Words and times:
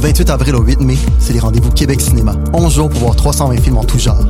Du 0.00 0.06
28 0.06 0.30
avril 0.30 0.56
au 0.56 0.62
8 0.62 0.80
mai, 0.80 0.96
c'est 1.18 1.34
les 1.34 1.40
rendez-vous 1.40 1.70
Québec 1.70 2.00
Cinéma. 2.00 2.32
11 2.54 2.74
jours 2.74 2.88
pour 2.88 3.00
voir 3.00 3.16
320 3.16 3.60
films 3.60 3.76
en 3.76 3.84
tout 3.84 3.98
genre. 3.98 4.24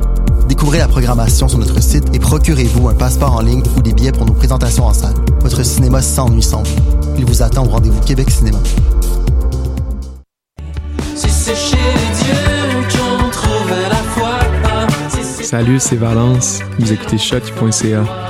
Découvrez 0.48 0.78
la 0.78 0.88
programmation 0.88 1.46
sur 1.46 1.58
notre 1.58 1.80
site 1.80 2.12
et 2.12 2.18
procurez-vous 2.18 2.88
un 2.88 2.94
passeport 2.94 3.36
en 3.36 3.40
ligne 3.40 3.62
ou 3.76 3.80
des 3.80 3.92
billets 3.92 4.10
pour 4.10 4.26
nos 4.26 4.32
présentations 4.32 4.86
en 4.86 4.92
salle. 4.92 5.14
Votre 5.42 5.62
cinéma 5.62 6.02
s'ennuie 6.02 6.42
sans 6.42 6.64
vous. 6.64 6.74
Il 7.18 7.24
vous 7.24 7.40
attend 7.40 7.64
au 7.66 7.68
rendez-vous 7.68 8.00
Québec 8.00 8.32
Cinéma. 8.32 8.58
Salut, 15.44 15.78
c'est 15.78 15.96
Valence. 15.96 16.58
Vous 16.80 16.92
écoutez 16.92 17.16
shot.ca. 17.16 18.29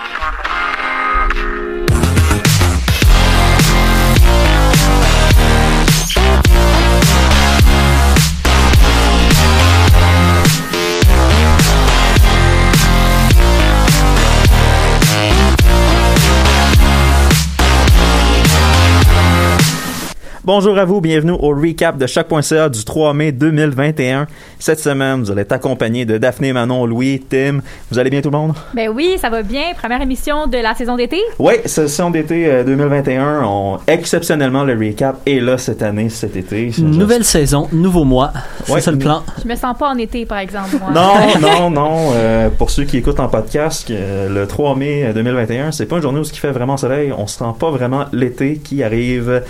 Bonjour 20.53 20.77
à 20.77 20.83
vous, 20.83 20.99
bienvenue 20.99 21.31
au 21.31 21.51
recap 21.55 21.97
de 21.97 22.05
chaque.ca 22.05 22.67
du 22.67 22.83
3 22.83 23.13
mai 23.13 23.31
2021. 23.31 24.27
Cette 24.59 24.81
semaine, 24.81 25.21
vous 25.21 25.31
allez 25.31 25.43
être 25.43 25.53
accompagné 25.53 26.03
de 26.03 26.17
Daphné, 26.17 26.51
Manon, 26.51 26.85
Louis, 26.85 27.21
Tim. 27.29 27.59
Vous 27.89 27.97
allez 27.97 28.09
bien 28.09 28.19
tout 28.19 28.29
le 28.31 28.37
monde? 28.37 28.53
Ben 28.73 28.89
oui, 28.93 29.15
ça 29.17 29.29
va 29.29 29.43
bien. 29.43 29.61
Première 29.81 30.01
émission 30.01 30.47
de 30.47 30.57
la 30.57 30.75
saison 30.75 30.97
d'été. 30.97 31.21
Oui, 31.39 31.53
saison 31.63 32.09
d'été 32.09 32.47
euh, 32.51 32.65
2021. 32.65 33.43
On, 33.45 33.77
exceptionnellement, 33.87 34.65
le 34.65 34.73
recap 34.73 35.21
est 35.25 35.39
là 35.39 35.57
cette 35.57 35.81
année, 35.83 36.09
cet 36.09 36.35
été. 36.35 36.69
Nouvelle 36.79 37.23
saison, 37.23 37.69
nouveau 37.71 38.03
mois. 38.03 38.33
C'est 38.65 38.73
Ouais. 38.73 38.81
ça 38.81 38.91
le 38.91 38.97
plan. 38.97 39.23
Je 39.41 39.47
me 39.47 39.55
sens 39.55 39.77
pas 39.77 39.87
en 39.87 39.97
été, 39.97 40.25
par 40.25 40.39
exemple, 40.39 40.75
moi. 40.81 40.91
Non, 40.93 41.39
non, 41.41 41.69
non. 41.69 42.09
euh, 42.15 42.49
pour 42.49 42.71
ceux 42.71 42.83
qui 42.83 42.97
écoutent 42.97 43.21
en 43.21 43.29
podcast, 43.29 43.89
euh, 43.89 44.27
le 44.27 44.45
3 44.47 44.75
mai 44.75 45.13
2021, 45.15 45.71
c'est 45.71 45.85
pas 45.85 45.95
une 45.95 46.01
journée 46.01 46.19
où 46.19 46.23
il 46.23 46.37
fait 46.37 46.51
vraiment 46.51 46.75
soleil. 46.75 47.13
On 47.17 47.25
sent 47.25 47.45
pas 47.57 47.71
vraiment 47.71 48.03
l'été 48.11 48.57
qui 48.61 48.83
arrive. 48.83 49.43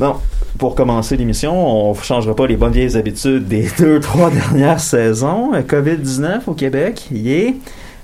Non. 0.00 0.16
Pour 0.58 0.74
commencer 0.74 1.16
l'émission, 1.16 1.88
on 1.88 1.94
ne 1.94 1.98
changera 2.02 2.36
pas 2.36 2.46
les 2.46 2.56
bonnes 2.56 2.72
vieilles 2.72 2.96
habitudes 2.96 3.46
des 3.48 3.68
deux, 3.78 4.00
trois 4.00 4.30
dernières 4.30 4.80
saisons. 4.80 5.54
Euh, 5.54 5.62
COVID-19 5.62 6.40
au 6.46 6.54
Québec, 6.54 7.06
yeah. 7.10 7.52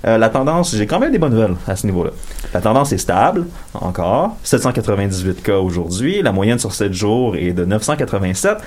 Euh, 0.07 0.17
la 0.17 0.29
tendance, 0.29 0.77
j'ai 0.77 0.87
quand 0.87 1.01
même 1.01 1.11
des 1.11 1.19
bonnes 1.19 1.33
nouvelles 1.33 1.57
à 1.67 1.75
ce 1.75 1.85
niveau-là. 1.87 2.11
La 2.55 2.61
tendance 2.61 2.93
est 2.93 2.99
stable, 2.99 3.47
encore. 3.75 4.37
798 4.45 5.43
cas 5.43 5.59
aujourd'hui. 5.59 6.23
La 6.23 6.31
moyenne 6.31 6.59
sur 6.59 6.73
7 6.73 6.93
jours 6.93 7.37
est 7.37 7.53
de 7.53 7.65
987. 7.65 8.59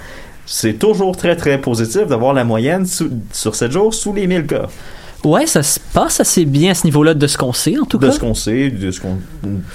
C'est 0.46 0.74
toujours 0.74 1.16
très, 1.16 1.36
très 1.38 1.58
positif 1.59 2.08
d'avoir 2.08 2.34
la 2.34 2.44
moyenne 2.44 2.86
sur 2.86 3.56
7 3.56 3.72
jours 3.72 3.94
sous 3.94 4.14
les 4.14 4.28
1000 4.28 4.46
cas. 4.46 4.68
Ouais, 5.24 5.46
ça 5.46 5.62
se 5.62 5.80
passe 5.94 6.20
assez 6.20 6.46
bien 6.46 6.72
à 6.72 6.74
ce 6.74 6.84
niveau-là 6.86 7.14
de 7.14 7.28
ce 7.28 7.38
qu'on 7.38 7.54
sait, 7.54 7.78
en 7.78 7.86
tout 7.86 8.00
De 8.00 8.08
cas. 8.08 8.12
ce 8.12 8.20
qu'on 8.20 8.34
sait, 8.34 8.72
de 8.72 8.90
ce 8.90 9.00
qu'on, 9.00 9.18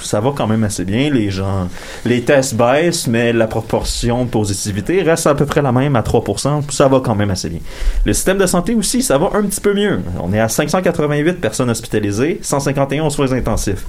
ça 0.02 0.18
va 0.20 0.32
quand 0.36 0.48
même 0.48 0.64
assez 0.64 0.84
bien. 0.84 1.08
Les 1.08 1.30
gens, 1.30 1.68
les 2.04 2.22
tests 2.22 2.56
baissent, 2.56 3.06
mais 3.06 3.32
la 3.32 3.46
proportion 3.46 4.24
de 4.24 4.28
positivité 4.30 5.02
reste 5.02 5.28
à 5.28 5.36
peu 5.36 5.46
près 5.46 5.62
la 5.62 5.70
même 5.70 5.94
à 5.94 6.02
3%. 6.02 6.62
Ça 6.72 6.88
va 6.88 6.98
quand 6.98 7.14
même 7.14 7.30
assez 7.30 7.48
bien. 7.48 7.60
Le 8.04 8.12
système 8.12 8.38
de 8.38 8.46
santé 8.46 8.74
aussi, 8.74 9.02
ça 9.04 9.18
va 9.18 9.30
un 9.34 9.42
petit 9.44 9.60
peu 9.60 9.72
mieux. 9.72 10.00
On 10.20 10.32
est 10.32 10.40
à 10.40 10.48
588 10.48 11.34
personnes 11.40 11.70
hospitalisées, 11.70 12.40
151 12.42 13.04
aux 13.04 13.10
soins 13.10 13.30
intensifs. 13.32 13.84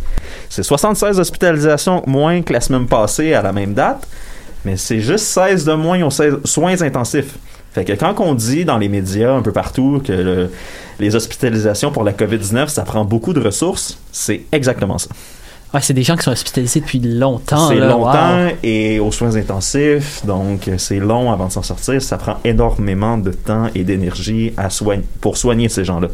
C'est 0.49 0.61
76 0.63 1.19
hospitalisations 1.19 2.03
moins 2.05 2.43
que 2.43 2.53
la 2.53 2.61
semaine 2.61 2.85
passée 2.85 3.33
à 3.33 3.41
la 3.41 3.51
même 3.51 3.73
date, 3.73 4.07
mais 4.63 4.77
c'est 4.77 4.99
juste 4.99 5.25
16 5.25 5.65
de 5.65 5.73
moins 5.73 6.03
aux 6.03 6.11
so- 6.11 6.39
soins 6.45 6.79
intensifs. 6.83 7.33
Fait 7.77 7.85
que 7.85 7.93
quand 7.93 8.15
on 8.19 8.33
dit 8.33 8.65
dans 8.65 8.79
les 8.79 8.89
médias 8.89 9.33
un 9.35 9.43
peu 9.43 9.51
partout 9.51 10.01
que 10.03 10.11
le- 10.11 10.49
les 10.99 11.15
hospitalisations 11.15 11.91
pour 11.91 12.03
la 12.03 12.11
COVID-19, 12.11 12.69
ça 12.69 12.81
prend 12.81 13.05
beaucoup 13.05 13.33
de 13.33 13.39
ressources, 13.39 13.99
c'est 14.11 14.41
exactement 14.51 14.97
ça. 14.97 15.09
Ouais, 15.75 15.81
c'est 15.83 15.93
des 15.93 16.01
gens 16.01 16.15
qui 16.15 16.23
sont 16.23 16.31
hospitalisés 16.31 16.79
depuis 16.79 16.97
longtemps. 16.99 17.67
c'est 17.67 17.75
longtemps 17.75 18.45
wow. 18.45 18.51
et 18.63 18.99
aux 18.99 19.11
soins 19.11 19.35
intensifs, 19.35 20.25
donc 20.25 20.71
c'est 20.77 20.97
long 20.97 21.31
avant 21.31 21.45
de 21.47 21.51
s'en 21.51 21.61
sortir. 21.61 22.01
Ça 22.01 22.17
prend 22.17 22.37
énormément 22.43 23.19
de 23.19 23.29
temps 23.31 23.67
et 23.75 23.83
d'énergie 23.83 24.53
à 24.57 24.71
soigner, 24.71 25.03
pour 25.21 25.37
soigner 25.37 25.69
ces 25.69 25.85
gens-là. 25.85 26.07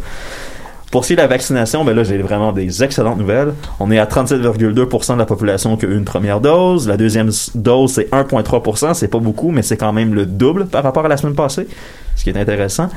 Pour 0.93 1.03
ce 1.03 1.07
qui 1.07 1.13
est 1.13 1.15
de 1.15 1.21
la 1.23 1.27
vaccination, 1.27 1.83
ben 1.83 1.95
là, 1.95 2.03
j'ai 2.03 2.19
vraiment 2.19 2.51
des 2.51 2.83
excellentes 2.83 3.17
nouvelles. 3.17 3.55
On 3.79 3.89
est 3.89 3.97
à 3.97 4.05
37,2% 4.05 5.13
de 5.15 5.17
la 5.17 5.25
population 5.25 5.75
qui 5.75 5.87
a 5.87 5.89
eu 5.89 5.97
une 5.97 6.05
première 6.05 6.39
dose. 6.39 6.87
La 6.87 6.97
deuxième 6.97 7.31
dose, 7.55 7.93
c'est 7.93 8.11
1,3%. 8.11 8.93
C'est 8.93 9.07
pas 9.07 9.17
beaucoup, 9.17 9.49
mais 9.49 9.63
c'est 9.63 9.75
quand 9.75 9.91
même 9.91 10.13
le 10.13 10.27
double 10.27 10.67
par 10.67 10.83
rapport 10.83 11.03
à 11.03 11.07
la 11.07 11.17
semaine 11.17 11.33
passée, 11.33 11.67
ce 12.15 12.23
qui 12.23 12.29
est 12.29 12.37
intéressant. 12.37 12.89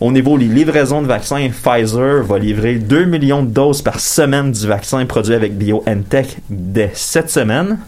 Au 0.00 0.12
niveau 0.12 0.38
des 0.38 0.44
livraisons 0.44 1.02
de 1.02 1.08
vaccins, 1.08 1.48
Pfizer 1.48 2.22
va 2.22 2.38
livrer 2.38 2.76
2 2.76 3.06
millions 3.06 3.42
de 3.42 3.50
doses 3.50 3.82
par 3.82 3.98
semaine 3.98 4.52
du 4.52 4.68
vaccin 4.68 5.04
produit 5.04 5.34
avec 5.34 5.58
BioNTech 5.58 6.36
dès 6.48 6.92
cette 6.94 7.28
semaine. 7.28 7.78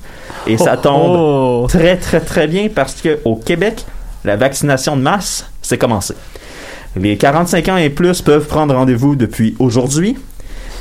Et 0.49 0.59
ça 0.59 0.75
Oh, 0.79 0.83
tombe 0.83 1.17
oh. 1.17 1.67
très, 1.69 1.97
très, 1.97 2.19
très 2.19 2.49
bien 2.49 2.67
parce 2.75 3.01
que 3.01 3.21
au 3.25 3.37
Québec, 3.37 3.87
la 4.25 4.35
vaccination 4.35 4.97
de 4.97 5.03
masse, 5.03 5.49
c'est 5.63 5.79
commencé. 5.79 6.15
Les 6.97 7.17
45 7.17 7.69
ans 7.69 7.77
et 7.77 7.91
plus 7.91 8.23
peuvent 8.23 8.47
prendre 8.47 8.75
rendez-vous 8.75 9.17
depuis 9.17 9.57
aujourd'hui. 9.59 10.17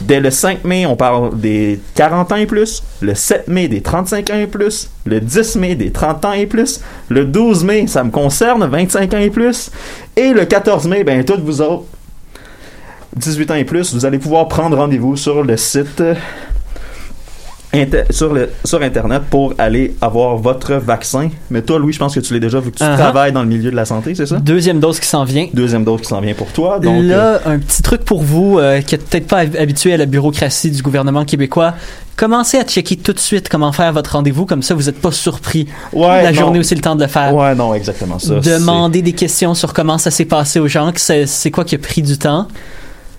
Dès 0.01 0.19
le 0.19 0.31
5 0.31 0.63
mai, 0.63 0.85
on 0.85 0.95
parle 0.95 1.39
des 1.39 1.79
40 1.95 2.31
ans 2.31 2.35
et 2.35 2.45
plus. 2.45 2.83
Le 3.01 3.15
7 3.15 3.47
mai, 3.47 3.67
des 3.67 3.81
35 3.81 4.29
ans 4.29 4.37
et 4.37 4.47
plus. 4.47 4.89
Le 5.05 5.19
10 5.19 5.55
mai, 5.55 5.75
des 5.75 5.91
30 5.91 6.25
ans 6.25 6.33
et 6.33 6.45
plus. 6.45 6.81
Le 7.09 7.25
12 7.25 7.63
mai, 7.63 7.87
ça 7.87 8.03
me 8.03 8.11
concerne, 8.11 8.65
25 8.67 9.13
ans 9.13 9.19
et 9.19 9.29
plus. 9.29 9.71
Et 10.15 10.33
le 10.33 10.45
14 10.45 10.87
mai, 10.87 11.03
ben, 11.03 11.23
toutes 11.23 11.41
vous 11.41 11.61
autres, 11.61 11.85
18 13.15 13.51
ans 13.51 13.55
et 13.55 13.63
plus, 13.63 13.93
vous 13.93 14.05
allez 14.05 14.19
pouvoir 14.19 14.47
prendre 14.47 14.77
rendez-vous 14.77 15.15
sur 15.15 15.43
le 15.43 15.55
site 15.57 16.01
inter- 17.73 18.03
sur, 18.09 18.33
le, 18.33 18.49
sur 18.63 18.81
Internet 18.81 19.23
pour 19.29 19.53
aller 19.57 19.95
avoir 20.01 20.37
votre 20.37 20.73
vaccin. 20.75 21.29
Mais 21.49 21.61
toi, 21.61 21.79
Louis, 21.79 21.93
je 21.93 21.99
pense 21.99 22.13
que 22.15 22.19
tu 22.19 22.33
l'as 22.33 22.39
déjà 22.39 22.59
vu 22.59 22.71
que 22.71 22.77
tu 22.77 22.83
Uh-huh. 22.83 22.95
travailles 22.97 23.31
dans 23.31 23.41
le 23.41 23.47
milieu 23.47 23.71
de 23.71 23.75
la 23.75 23.85
santé, 23.85 24.13
c'est 24.15 24.25
ça? 24.25 24.37
Deuxième 24.37 24.79
dose 24.79 24.99
qui 24.99 25.07
s'en 25.07 25.23
vient. 25.23 25.47
Deuxième 25.53 25.83
dose 25.83 26.01
qui 26.01 26.07
s'en 26.07 26.21
vient 26.21 26.33
pour 26.33 26.47
toi. 26.51 26.79
Donc, 26.79 27.03
euh, 27.03 27.07
Là, 27.07 27.41
un 27.45 27.59
petit 27.59 27.81
truc 27.81 28.03
pour 28.05 28.21
vous 28.23 28.59
euh, 28.59 28.81
qui 28.81 28.93
n'êtes 28.95 29.07
peut-être 29.09 29.27
pas 29.27 29.39
hab- 29.39 29.55
habitué 29.57 29.93
à 29.93 29.97
la 29.97 30.05
bureaucratie 30.05 30.71
du 30.71 30.81
gouvernement 30.81 31.25
québécois. 31.25 31.73
Commencez 32.15 32.57
à 32.59 32.63
checker 32.63 32.97
tout 32.97 33.13
de 33.13 33.19
suite 33.19 33.49
comment 33.49 33.71
faire 33.71 33.91
votre 33.91 34.11
rendez-vous, 34.11 34.45
comme 34.45 34.61
ça 34.61 34.75
vous 34.75 34.83
n'êtes 34.83 35.01
pas 35.01 35.11
surpris 35.11 35.67
ouais, 35.93 36.21
la 36.23 36.31
non. 36.31 36.39
journée 36.39 36.59
où 36.59 36.63
c'est 36.63 36.75
le 36.75 36.81
temps 36.81 36.95
de 36.95 37.01
le 37.01 37.07
faire. 37.07 37.33
Ouais, 37.33 37.55
non, 37.55 37.73
exactement 37.73 38.19
ça. 38.19 38.35
Demander 38.35 39.01
des 39.01 39.13
questions 39.13 39.55
sur 39.55 39.73
comment 39.73 39.97
ça 39.97 40.11
s'est 40.11 40.25
passé 40.25 40.59
aux 40.59 40.67
gens, 40.67 40.91
c'est 40.95 41.51
quoi 41.51 41.65
qui 41.65 41.73
a 41.73 41.79
pris 41.79 42.03
du 42.03 42.17
temps. 42.19 42.47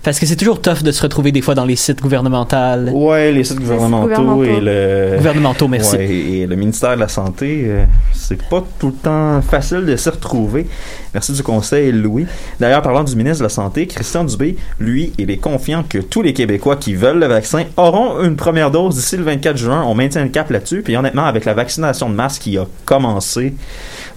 Parce 0.05 0.19
que 0.19 0.27
c'est 0.27 0.35
toujours 0.35 0.61
tough 0.61 0.83
de 0.83 0.91
se 0.91 1.01
retrouver 1.01 1.31
des 1.31 1.41
fois 1.41 1.55
dans 1.55 1.65
les 1.65 1.75
sites 1.75 1.99
gouvernementaux. 1.99 2.91
Ouais, 2.91 3.31
les 3.31 3.43
sites 3.43 3.57
gouvernementaux, 3.57 4.03
gouvernementaux. 4.03 4.43
et 4.43 4.61
le. 4.61 5.17
Gouvernementaux, 5.17 5.67
merci. 5.67 5.95
Ouais, 5.95 6.07
et 6.07 6.45
le 6.45 6.55
ministère 6.55 6.93
de 6.93 6.99
la 6.99 7.07
Santé, 7.07 7.63
euh, 7.65 7.85
c'est 8.13 8.47
pas 8.47 8.63
tout 8.77 8.89
le 8.89 8.93
temps 8.93 9.41
facile 9.41 9.83
de 9.83 9.95
s'y 9.95 10.09
retrouver. 10.09 10.67
Merci 11.11 11.31
du 11.31 11.41
conseil, 11.41 11.91
Louis. 11.91 12.27
D'ailleurs, 12.59 12.83
parlant 12.83 13.03
du 13.03 13.15
ministre 13.15 13.39
de 13.39 13.45
la 13.45 13.49
Santé, 13.49 13.87
Christian 13.87 14.25
Dubé, 14.25 14.57
lui, 14.79 15.11
il 15.17 15.31
est 15.31 15.37
confiant 15.37 15.81
que 15.81 15.97
tous 15.97 16.21
les 16.21 16.33
Québécois 16.33 16.75
qui 16.75 16.93
veulent 16.93 17.19
le 17.19 17.25
vaccin 17.25 17.63
auront 17.75 18.21
une 18.21 18.35
première 18.35 18.69
dose 18.69 18.93
d'ici 18.93 19.17
le 19.17 19.23
24 19.23 19.57
juin. 19.57 19.83
On 19.87 19.95
maintient 19.95 20.21
le 20.23 20.29
cap 20.29 20.51
là-dessus. 20.51 20.83
Puis 20.83 20.95
honnêtement, 20.95 21.25
avec 21.25 21.45
la 21.45 21.55
vaccination 21.55 22.11
de 22.11 22.13
masse 22.13 22.37
qui 22.37 22.59
a 22.59 22.67
commencé 22.85 23.55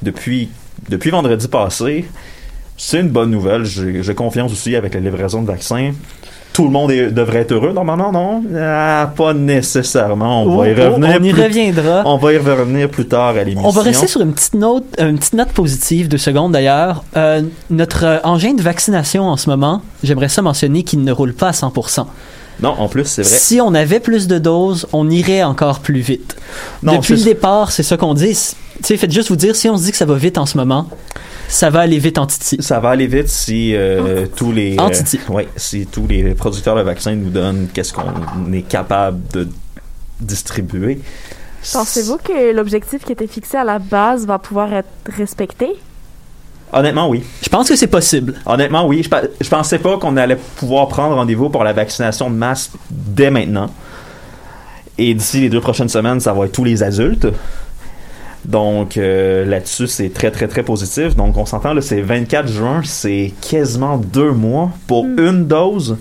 depuis, 0.02 0.50
depuis 0.90 1.08
vendredi 1.08 1.48
passé, 1.48 2.04
c'est 2.78 3.00
une 3.00 3.10
bonne 3.10 3.30
nouvelle. 3.30 3.64
J'ai 3.66 4.14
confiance 4.14 4.50
aussi 4.52 4.74
avec 4.76 4.94
la 4.94 5.00
livraison 5.00 5.42
de 5.42 5.46
vaccins. 5.48 5.92
tout 6.54 6.64
le 6.64 6.70
monde 6.70 6.90
est- 6.90 7.12
devrait 7.12 7.40
être 7.42 7.52
heureux 7.52 7.72
normalement, 7.72 8.10
non? 8.10 8.42
Ah, 8.56 9.12
pas 9.16 9.32
nécessairement. 9.32 10.42
On 10.42 10.46
Oh, 10.56 10.58
va 10.58 10.68
y 10.68 10.72
oh, 10.72 10.90
revenir. 10.90 11.16
on 11.20 11.22
y 11.22 11.32
plus- 11.32 11.42
reviendra. 11.44 12.02
On 12.04 12.16
va 12.16 12.32
y 12.32 12.36
revenir 12.38 12.88
plus 12.90 13.06
tard 13.06 13.28
à 13.36 13.44
l'émission. 13.44 13.68
On 13.68 13.70
va 13.70 13.82
rester 13.82 14.08
sur 14.08 14.22
une 14.22 14.32
petite 14.32 14.54
note, 14.54 14.84
euh, 14.98 15.08
une 15.10 15.18
petite 15.18 15.34
note 15.34 15.50
positive, 15.50 16.08
deux 16.08 16.18
secondes 16.18 16.50
d'ailleurs. 16.50 17.04
Euh, 17.16 17.42
notre 17.70 18.04
euh, 18.04 18.18
engin 18.24 18.54
de 18.54 18.62
vaccination 18.62 19.28
en 19.28 19.36
ce 19.36 19.48
moment, 19.48 19.82
j'aimerais 20.02 20.28
ça 20.28 20.42
mentionner 20.42 20.82
qu'il 20.82 21.04
ne 21.04 21.12
roule 21.12 21.32
pas 21.32 21.48
à 21.48 21.52
100%. 21.52 22.06
Non, 22.60 22.70
en 22.76 22.88
plus, 22.88 23.04
c'est 23.04 23.22
vrai. 23.22 23.30
Si 23.30 23.60
on 23.60 23.72
avait 23.72 24.00
plus 24.00 24.26
de 24.26 24.38
doses, 24.38 24.88
on 24.92 25.08
irait 25.10 25.44
encore 25.44 25.78
plus 25.78 26.00
vite. 26.00 26.34
Non, 26.82 26.96
Depuis 26.96 27.14
le 27.14 27.22
départ, 27.22 27.70
c'est 27.70 27.84
ça 27.84 27.96
qu'on 27.96 28.14
dit. 28.14 28.30
Tu 28.78 28.82
sais, 28.82 28.96
faites 28.96 29.12
juste 29.12 29.28
vous 29.28 29.36
dire, 29.36 29.54
si 29.54 29.68
on 29.68 29.76
se 29.76 29.84
dit 29.84 29.92
que 29.92 29.96
ça 29.96 30.06
va 30.06 30.16
vite 30.16 30.38
en 30.38 30.46
ce 30.46 30.56
moment, 30.56 30.88
ça 31.48 31.70
va 31.70 31.80
aller 31.80 31.98
vite 31.98 32.18
en 32.18 32.26
Titi. 32.26 32.58
Ça 32.60 32.78
va 32.78 32.90
aller 32.90 33.06
vite 33.06 33.28
si 33.28 33.74
euh, 33.74 34.26
tous 34.36 34.52
les 34.52 34.78
En 34.78 34.90
Titi. 34.90 35.18
ouais, 35.28 35.48
si 35.56 35.86
tous 35.86 36.06
les 36.06 36.34
producteurs 36.34 36.76
de 36.76 36.82
vaccins 36.82 37.14
nous 37.14 37.30
donnent 37.30 37.68
qu'est-ce 37.72 37.92
qu'on 37.92 38.52
est 38.52 38.62
capable 38.62 39.20
de 39.32 39.48
distribuer. 40.20 41.00
Pensez-vous 41.72 42.18
que 42.18 42.54
l'objectif 42.54 43.04
qui 43.04 43.12
était 43.12 43.26
fixé 43.26 43.56
à 43.56 43.64
la 43.64 43.78
base 43.78 44.26
va 44.26 44.38
pouvoir 44.38 44.72
être 44.72 44.88
respecté? 45.16 45.68
Honnêtement, 46.72 47.08
oui. 47.08 47.24
Je 47.42 47.48
pense 47.48 47.68
que 47.68 47.76
c'est 47.76 47.86
possible. 47.86 48.34
Honnêtement, 48.44 48.86
oui. 48.86 49.02
Je, 49.02 49.08
je 49.40 49.48
pensais 49.48 49.78
pas 49.78 49.96
qu'on 49.98 50.16
allait 50.16 50.36
pouvoir 50.56 50.88
prendre 50.88 51.14
rendez-vous 51.16 51.48
pour 51.48 51.64
la 51.64 51.72
vaccination 51.72 52.30
de 52.30 52.36
masse 52.36 52.70
dès 52.90 53.30
maintenant. 53.30 53.70
Et 54.98 55.14
d'ici 55.14 55.40
les 55.40 55.48
deux 55.48 55.60
prochaines 55.60 55.88
semaines, 55.88 56.20
ça 56.20 56.32
va 56.32 56.44
être 56.44 56.52
tous 56.52 56.64
les 56.64 56.82
adultes. 56.82 57.26
Donc 58.44 58.96
euh, 58.96 59.44
là-dessus, 59.44 59.86
c'est 59.88 60.10
très 60.12 60.30
très 60.30 60.48
très 60.48 60.62
positif. 60.62 61.14
Donc 61.16 61.36
on 61.36 61.44
s'entend 61.46 61.74
là, 61.74 61.82
c'est 61.82 62.00
24 62.00 62.48
juin, 62.48 62.80
c'est 62.84 63.32
quasiment 63.48 63.98
deux 63.98 64.32
mois 64.32 64.70
pour 64.86 65.04
une 65.04 65.46
dose. 65.46 65.96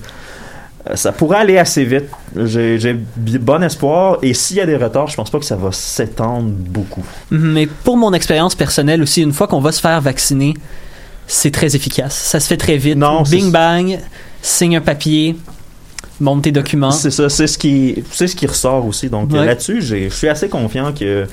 Euh, 0.89 0.95
Ça 0.95 1.11
pourrait 1.11 1.39
aller 1.39 1.57
assez 1.57 1.83
vite. 1.83 2.05
J'ai 2.35 2.93
bon 3.17 3.61
espoir. 3.63 4.19
Et 4.21 4.33
s'il 4.33 4.57
y 4.57 4.61
a 4.61 4.65
des 4.65 4.77
retards, 4.77 5.07
je 5.07 5.15
pense 5.15 5.29
pas 5.29 5.39
que 5.39 5.45
ça 5.45 5.55
va 5.55 5.71
s'étendre 5.71 6.49
beaucoup. 6.49 7.03
Mhm, 7.31 7.51
Mais 7.53 7.65
pour 7.67 7.97
mon 7.97 8.13
expérience 8.13 8.55
personnelle 8.55 9.01
aussi, 9.01 9.21
une 9.21 9.33
fois 9.33 9.47
qu'on 9.47 9.59
va 9.61 9.71
se 9.71 9.81
faire 9.81 9.99
vacciner, 9.99 10.53
c'est 11.25 11.51
très 11.51 11.75
efficace. 11.75 12.15
Ça 12.15 12.39
se 12.39 12.47
fait 12.47 12.57
très 12.57 12.77
vite. 12.77 12.95
Non, 12.97 13.25
c'est- 13.25 13.35
Bing 13.35 13.51
bang, 13.51 13.99
signe 14.41 14.77
un 14.77 14.81
papier, 14.81 15.35
monte 16.19 16.43
tes 16.43 16.51
documents. 16.51 16.91
C'est 16.91 17.11
ça, 17.11 17.29
c'est 17.29 17.47
ce 17.47 17.57
qui, 17.57 18.03
c'est 18.11 18.27
ce 18.27 18.35
qui 18.35 18.47
ressort 18.47 18.85
aussi. 18.85 19.09
Donc 19.09 19.31
Ouais. 19.31 19.45
là-dessus, 19.45 19.81
je 19.81 20.09
suis 20.09 20.27
assez 20.27 20.49
confiant 20.49 20.91
que 20.93 21.25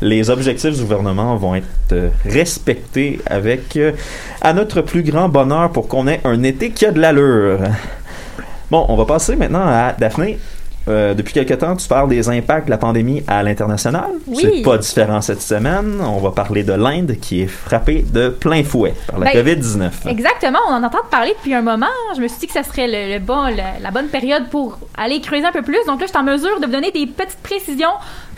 les 0.00 0.30
objectifs 0.30 0.74
du 0.74 0.80
gouvernement 0.82 1.36
vont 1.36 1.54
être 1.54 1.66
euh, 1.92 2.08
respectés 2.24 3.18
avec, 3.26 3.76
euh, 3.76 3.92
à 4.40 4.52
notre 4.52 4.80
plus 4.82 5.02
grand 5.02 5.28
bonheur, 5.28 5.70
pour 5.72 5.88
qu'on 5.88 6.06
ait 6.06 6.20
un 6.24 6.42
été 6.42 6.70
qui 6.70 6.86
a 6.86 6.92
de 6.92 7.00
l'allure. 7.00 7.58
Bon, 8.70 8.84
on 8.88 8.96
va 8.96 9.04
passer 9.06 9.34
maintenant 9.36 9.62
à 9.66 9.94
Daphné. 9.98 10.38
Euh, 10.88 11.14
depuis 11.14 11.32
quelque 11.34 11.54
temps, 11.54 11.76
tu 11.76 11.86
parles 11.86 12.08
des 12.08 12.28
impacts 12.28 12.66
de 12.66 12.70
la 12.70 12.78
pandémie 12.78 13.22
à 13.26 13.42
l'international. 13.42 14.06
Oui. 14.26 14.38
C'est 14.40 14.62
pas 14.62 14.78
différent 14.78 15.20
cette 15.20 15.42
semaine. 15.42 16.00
On 16.00 16.18
va 16.18 16.30
parler 16.30 16.62
de 16.62 16.72
l'Inde 16.72 17.16
qui 17.20 17.42
est 17.42 17.46
frappée 17.46 18.04
de 18.10 18.28
plein 18.30 18.64
fouet 18.64 18.94
par 19.06 19.18
la 19.18 19.32
Ben, 19.32 19.44
COVID-19. 19.44 19.90
Exactement, 20.08 20.58
on 20.68 20.72
en 20.74 20.82
entend 20.82 20.98
parler 21.10 21.34
depuis 21.36 21.54
un 21.54 21.62
moment. 21.62 21.86
Je 22.16 22.22
me 22.22 22.28
suis 22.28 22.38
dit 22.40 22.46
que 22.46 22.52
ça 22.54 22.62
serait 22.62 22.86
le, 22.86 23.14
le 23.14 23.18
bon, 23.20 23.46
le- 23.48 23.82
la 23.82 23.90
bonne 23.90 24.08
période 24.08 24.48
pour 24.50 24.78
aller 24.96 25.20
creuser 25.20 25.44
un 25.46 25.52
peu 25.52 25.62
plus. 25.62 25.78
Donc 25.86 26.00
là, 26.00 26.06
je 26.06 26.10
suis 26.10 26.18
en 26.18 26.22
mesure 26.24 26.58
de 26.60 26.66
vous 26.66 26.72
donner 26.72 26.90
des 26.90 27.06
petites 27.06 27.38
précisions 27.42 27.90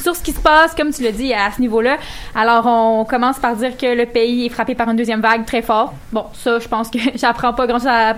sur 0.02 0.16
ce 0.16 0.22
qui 0.22 0.32
se 0.32 0.40
passe, 0.40 0.74
comme 0.74 0.92
tu 0.92 1.02
l'as 1.02 1.12
dit, 1.12 1.32
à 1.34 1.50
ce 1.54 1.60
niveau-là. 1.60 1.98
Alors, 2.34 2.66
on 2.66 3.04
commence 3.04 3.38
par 3.38 3.54
dire 3.56 3.76
que 3.76 3.94
le 3.94 4.06
pays 4.06 4.46
est 4.46 4.48
frappé 4.48 4.74
par 4.74 4.88
une 4.88 4.96
deuxième 4.96 5.20
vague 5.20 5.44
très 5.44 5.62
fort. 5.62 5.92
Bon, 6.12 6.24
ça, 6.32 6.58
je 6.58 6.66
pense 6.68 6.88
que 6.90 6.98
j'apprends 7.14 7.52
pas 7.52 7.66
grand-chose 7.66 7.86
à... 7.88 8.14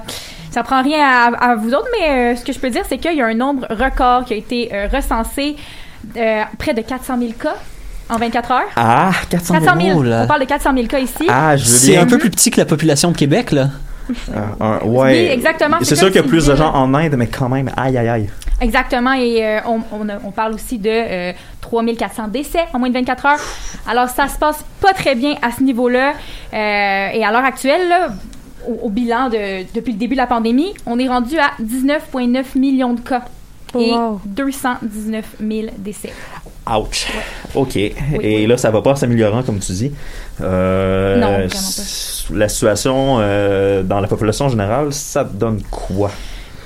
Ça 0.52 0.62
prend 0.62 0.82
rien 0.82 0.99
à, 1.04 1.50
à 1.50 1.56
vous 1.56 1.72
autres, 1.75 1.88
mais 1.99 2.32
euh, 2.32 2.37
ce 2.37 2.44
que 2.44 2.52
je 2.52 2.58
peux 2.60 2.70
dire, 2.70 2.82
c'est 2.88 2.99
qu'il 2.99 3.14
y 3.16 3.20
a 3.22 3.26
un 3.26 3.34
nombre 3.34 3.66
record 3.70 4.25
qui 4.25 4.34
a 4.34 4.37
été 4.37 4.69
euh, 4.72 4.87
recensé, 4.93 5.56
euh, 6.16 6.43
près 6.58 6.75
de 6.75 6.82
400 6.82 7.19
000 7.19 7.32
cas 7.32 7.56
en 8.10 8.16
24 8.19 8.50
heures. 8.52 8.60
Ah, 8.76 9.10
400 9.31 9.54
000. 9.54 9.64
400 9.64 9.81
000. 9.81 9.99
Oh 9.99 10.02
là. 10.02 10.22
On 10.25 10.26
parle 10.26 10.40
de 10.43 10.46
400 10.46 10.72
000 10.75 10.87
cas 10.87 10.99
ici. 10.99 11.26
Ah, 11.28 11.56
je 11.56 11.62
veux 11.64 11.69
C'est 11.70 11.96
un 11.96 12.06
peu 12.06 12.19
plus 12.19 12.31
petit 12.31 12.50
que 12.50 12.58
la 12.60 12.66
population 12.66 13.10
de 13.10 13.16
Québec, 13.16 13.52
là. 13.52 13.69
Un- 14.60 14.78
ouais. 14.84 15.12
Oui, 15.12 15.16
exactement. 15.32 15.78
C'est 15.82 15.96
sûr 15.96 16.08
qu'il 16.08 16.16
y 16.16 16.25
a 16.25 16.28
plus 16.28 16.46
de 16.46 16.54
gens 16.54 16.75
en 16.75 16.93
Inde, 16.94 17.14
mais 17.16 17.28
quand 17.28 17.49
même, 17.49 17.70
aïe, 17.76 17.96
aïe, 17.96 18.08
aïe. 18.08 18.31
Exactement, 18.60 19.12
et 19.14 19.44
euh, 19.44 19.58
on, 19.66 19.81
on, 19.93 20.08
a- 20.08 20.19
on 20.25 20.31
parle 20.31 20.52
aussi 20.54 20.78
de 20.78 20.88
euh, 20.90 21.32
3400 21.62 22.28
décès 22.28 22.60
en 22.72 22.78
moins 22.78 22.88
de 22.90 22.94
24 22.94 23.26
heures. 23.26 23.38
Alors, 23.88 24.08
ça 24.08 24.28
se 24.28 24.38
passe 24.38 24.64
pas 24.81 24.93
très 24.93 25.14
bien 25.14 25.34
à 25.43 25.50
ce 25.50 25.62
niveau-là. 25.62 26.10
Euh, 26.52 27.08
et 27.12 27.25
à 27.25 27.31
l'heure 27.32 27.44
actuelle, 27.44 27.88
là, 27.88 28.08
au, 28.69 28.87
au 28.87 28.88
bilan 28.91 29.29
de, 29.29 29.64
depuis 29.75 29.93
le 29.93 29.99
début 29.99 30.14
de 30.14 30.20
la 30.20 30.26
pandémie, 30.26 30.75
on 30.87 30.99
est 30.99 31.09
rendu 31.09 31.38
à 31.38 31.50
19,9 31.62 32.59
millions 32.59 32.94
de 32.94 33.00
cas 33.00 33.25
et 33.79 33.91
Wow. 33.93 34.20
219 34.26 35.37
000 35.41 35.69
décès. 35.79 36.12
Ouch. 36.70 37.06
OK. 37.55 37.76
Et 37.76 38.47
là, 38.47 38.56
ça 38.56 38.70
va 38.70 38.82
pas 38.82 38.94
s'améliorant, 38.97 39.43
comme 39.43 39.59
tu 39.59 39.73
dis. 39.73 39.93
Euh, 40.41 41.17
Non, 41.17 41.26
vraiment 41.32 41.49
pas. 41.49 41.55
s- 41.56 42.26
La 42.32 42.49
situation 42.49 43.17
euh, 43.20 43.82
dans 43.82 44.00
la 44.00 44.06
population 44.09 44.49
générale, 44.49 44.93
ça 44.93 45.25
donne 45.25 45.62
quoi? 45.70 46.11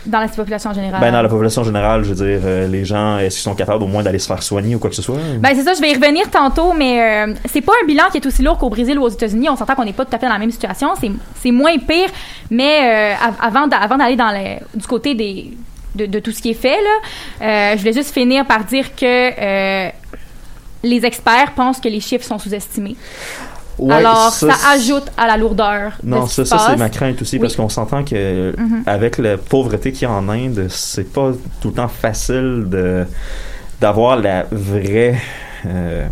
Dans 0.06 0.20
la 0.20 0.28
population 0.28 0.72
générale? 0.72 1.00
Ben, 1.00 1.12
dans 1.12 1.22
la 1.22 1.28
population 1.28 1.64
générale, 1.64 2.04
je 2.04 2.12
veux 2.12 2.26
dire, 2.26 2.40
euh, 2.44 2.68
les 2.68 2.84
gens, 2.84 3.18
est-ce 3.18 3.36
qu'ils 3.36 3.42
sont 3.42 3.54
capables 3.54 3.82
au 3.82 3.86
moins 3.86 4.02
d'aller 4.02 4.18
se 4.18 4.26
faire 4.26 4.42
soigner 4.42 4.74
ou 4.74 4.78
quoi 4.78 4.88
que 4.90 4.96
ce 4.96 5.02
soit? 5.02 5.16
Ben 5.38 5.50
c'est 5.54 5.62
ça, 5.64 5.74
je 5.74 5.80
vais 5.80 5.90
y 5.90 5.94
revenir 5.94 6.30
tantôt, 6.30 6.72
mais 6.72 7.26
euh, 7.28 7.34
c'est 7.52 7.60
pas 7.60 7.72
un 7.82 7.86
bilan 7.86 8.04
qui 8.12 8.18
est 8.18 8.26
aussi 8.26 8.42
lourd 8.42 8.56
qu'au 8.58 8.68
Brésil 8.70 8.98
ou 8.98 9.02
aux 9.02 9.08
États-Unis. 9.08 9.48
On 9.48 9.56
s'entend 9.56 9.74
qu'on 9.74 9.84
n'est 9.84 9.92
pas 9.92 10.04
tout 10.04 10.14
à 10.14 10.18
fait 10.18 10.26
dans 10.26 10.32
la 10.32 10.38
même 10.38 10.50
situation. 10.50 10.90
C'est, 11.40 11.50
moins 11.50 11.76
pire, 11.78 12.08
mais 12.50 12.80
euh, 12.82 13.26
av- 13.26 13.34
avant, 13.40 13.66
d'a- 13.66 13.78
avant 13.78 13.96
d'aller 13.96 14.16
dans 14.16 14.30
le, 14.32 14.78
du 14.78 14.86
côté 14.86 15.14
des, 15.14 15.52
de, 15.94 16.06
de 16.06 16.18
tout 16.20 16.30
ce 16.32 16.40
qui 16.42 16.50
est 16.50 16.54
fait, 16.54 16.76
là, 16.80 17.42
euh, 17.42 17.72
je 17.74 17.78
voulais 17.80 17.92
juste 17.92 18.12
finir 18.12 18.44
par 18.46 18.64
dire 18.64 18.94
que 18.94 19.04
euh, 19.06 19.88
les 20.82 21.04
experts 21.04 21.52
pensent 21.56 21.80
que 21.80 21.88
les 21.88 22.00
chiffres 22.00 22.24
sont 22.24 22.38
sous-estimés. 22.38 22.94
Ouais, 23.78 23.94
Alors, 23.94 24.30
ça, 24.30 24.48
ajoute 24.72 25.04
à 25.18 25.26
la 25.26 25.36
lourdeur. 25.36 25.92
de 26.02 26.08
Non, 26.08 26.26
ce 26.26 26.44
ça, 26.44 26.56
ça 26.58 26.66
c'est 26.70 26.76
ma 26.76 26.88
crainte 26.88 27.20
aussi, 27.20 27.36
Oui. 27.36 27.40
parce 27.42 27.56
qu'on 27.56 27.68
s'entend 27.68 28.04
que 28.04 28.54
Mhm. 28.58 28.84
avec 28.86 29.18
la 29.18 29.36
pauvreté 29.36 29.92
qu'il 29.92 30.02
y 30.08 30.10
a 30.10 30.14
en 30.14 30.28
Inde, 30.30 30.66
c'est 30.70 31.12
pas 31.12 31.32
tout 31.60 31.68
le 31.68 31.74
temps 31.74 31.88
facile 31.88 32.64
de 32.68 33.04
d'avoir 33.80 34.16
la 34.16 34.46
vraie 34.50 35.16
euh, 35.66 36.06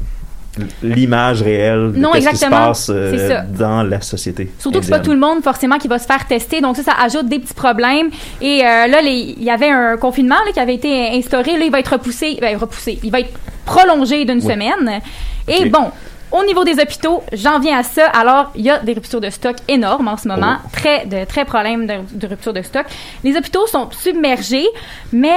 l'image 0.82 1.42
réelle 1.42 1.92
de 1.92 1.98
Non, 1.98 2.12
qu'est-ce 2.12 2.28
qui 2.30 2.36
se 2.36 2.46
passe 2.46 2.90
euh, 2.92 3.40
dans 3.58 3.82
la 3.82 4.00
société. 4.02 4.52
Surtout 4.58 4.78
que 4.80 4.84
c'est 4.84 4.90
pas 4.90 4.98
indienne. 4.98 5.14
tout 5.16 5.20
le 5.20 5.26
monde 5.26 5.42
forcément 5.42 5.78
qui 5.78 5.88
va 5.88 5.98
se 5.98 6.06
faire 6.06 6.26
tester, 6.26 6.60
donc 6.60 6.76
ça, 6.76 6.82
ça 6.84 6.92
ajoute 7.02 7.26
des 7.28 7.38
petits 7.40 7.54
problèmes. 7.54 8.10
Et 8.40 8.60
euh, 8.62 8.86
là, 8.86 9.00
il 9.02 9.42
y 9.42 9.50
avait 9.50 9.70
un 9.70 9.96
confinement 9.96 10.36
là, 10.46 10.52
qui 10.52 10.60
avait 10.60 10.74
été 10.74 11.08
instauré, 11.16 11.58
là, 11.58 11.64
il 11.64 11.72
va 11.72 11.80
être 11.80 11.92
repoussé, 11.92 12.36
ben, 12.40 12.56
repoussé, 12.56 12.98
il 13.02 13.10
va 13.10 13.20
être 13.20 13.32
prolongé 13.64 14.24
d'une 14.26 14.36
Oui. 14.38 14.42
semaine. 14.42 15.00
Et 15.48 15.68
bon. 15.68 15.90
Au 16.36 16.44
niveau 16.44 16.64
des 16.64 16.72
hôpitaux, 16.82 17.22
j'en 17.32 17.60
viens 17.60 17.78
à 17.78 17.82
ça. 17.84 18.06
Alors, 18.06 18.50
il 18.56 18.62
y 18.64 18.70
a 18.70 18.78
des 18.80 18.92
ruptures 18.92 19.20
de 19.20 19.30
stock 19.30 19.54
énormes 19.68 20.08
en 20.08 20.16
ce 20.16 20.26
moment, 20.26 20.56
Oh. 20.64 20.68
très 20.72 21.06
de 21.06 21.24
très 21.24 21.44
problèmes 21.44 21.86
de, 21.86 21.94
de 22.12 22.26
rupture 22.26 22.52
de 22.52 22.60
stock. 22.62 22.84
Les 23.22 23.36
hôpitaux 23.36 23.66
sont 23.68 23.88
submergés, 23.92 24.66
mais 25.12 25.28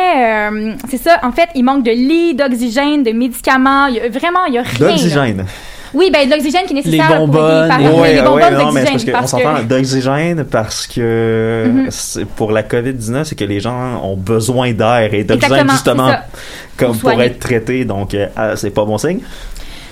euh, 0.50 0.74
c'est 0.90 0.98
ça. 0.98 1.20
En 1.24 1.32
fait, 1.32 1.50
il 1.54 1.64
manque 1.64 1.84
de 1.84 1.92
lits, 1.92 2.34
d'oxygène, 2.34 3.04
de 3.04 3.12
médicaments. 3.12 3.86
Il 3.88 3.96
y 3.96 4.00
a, 4.00 4.10
vraiment, 4.10 4.46
il 4.48 4.56
y 4.56 4.58
a 4.58 4.64
rien. 4.64 4.80
D'oxygène. 4.90 5.46
Oui, 5.94 6.10
ben 6.12 6.26
de 6.28 6.32
l'oxygène 6.34 6.66
qui 6.66 6.74
est 6.74 6.76
nécessaire 6.76 7.10
Les 7.12 7.16
pour 7.16 7.28
bonbonnes. 7.28 7.72
aider 7.72 7.84
les. 7.84 7.90
Ouais, 7.90 8.14
les 8.14 8.20
ouais, 8.20 8.26
bonbonnes 8.26 8.54
non, 8.58 8.72
mais 8.74 8.84
parce 8.84 9.06
qu'on 9.06 9.12
parce 9.12 9.32
que- 9.32 9.38
s'entend 9.42 9.64
d'oxygène 9.64 10.44
parce 10.44 10.88
que 10.88 11.66
Mhm. 11.68 12.26
pour 12.36 12.52
la 12.52 12.64
COVID-19, 12.64 13.24
c'est 13.24 13.36
que 13.36 13.46
les 13.46 13.60
gens 13.60 14.02
ont 14.04 14.18
besoin 14.18 14.74
d'air 14.74 15.14
et 15.14 15.24
d'oxygène 15.24 15.70
justement 15.70 16.12
comme 16.76 16.98
Pour 16.98 17.12
pour, 17.12 17.22
être 17.22 17.40
traité. 17.40 17.86
Donc, 17.86 18.14
euh, 18.16 18.28
ah, 18.36 18.56
c'est 18.56 18.72
pas 18.72 18.84
bon 18.84 18.98
signe. 18.98 19.20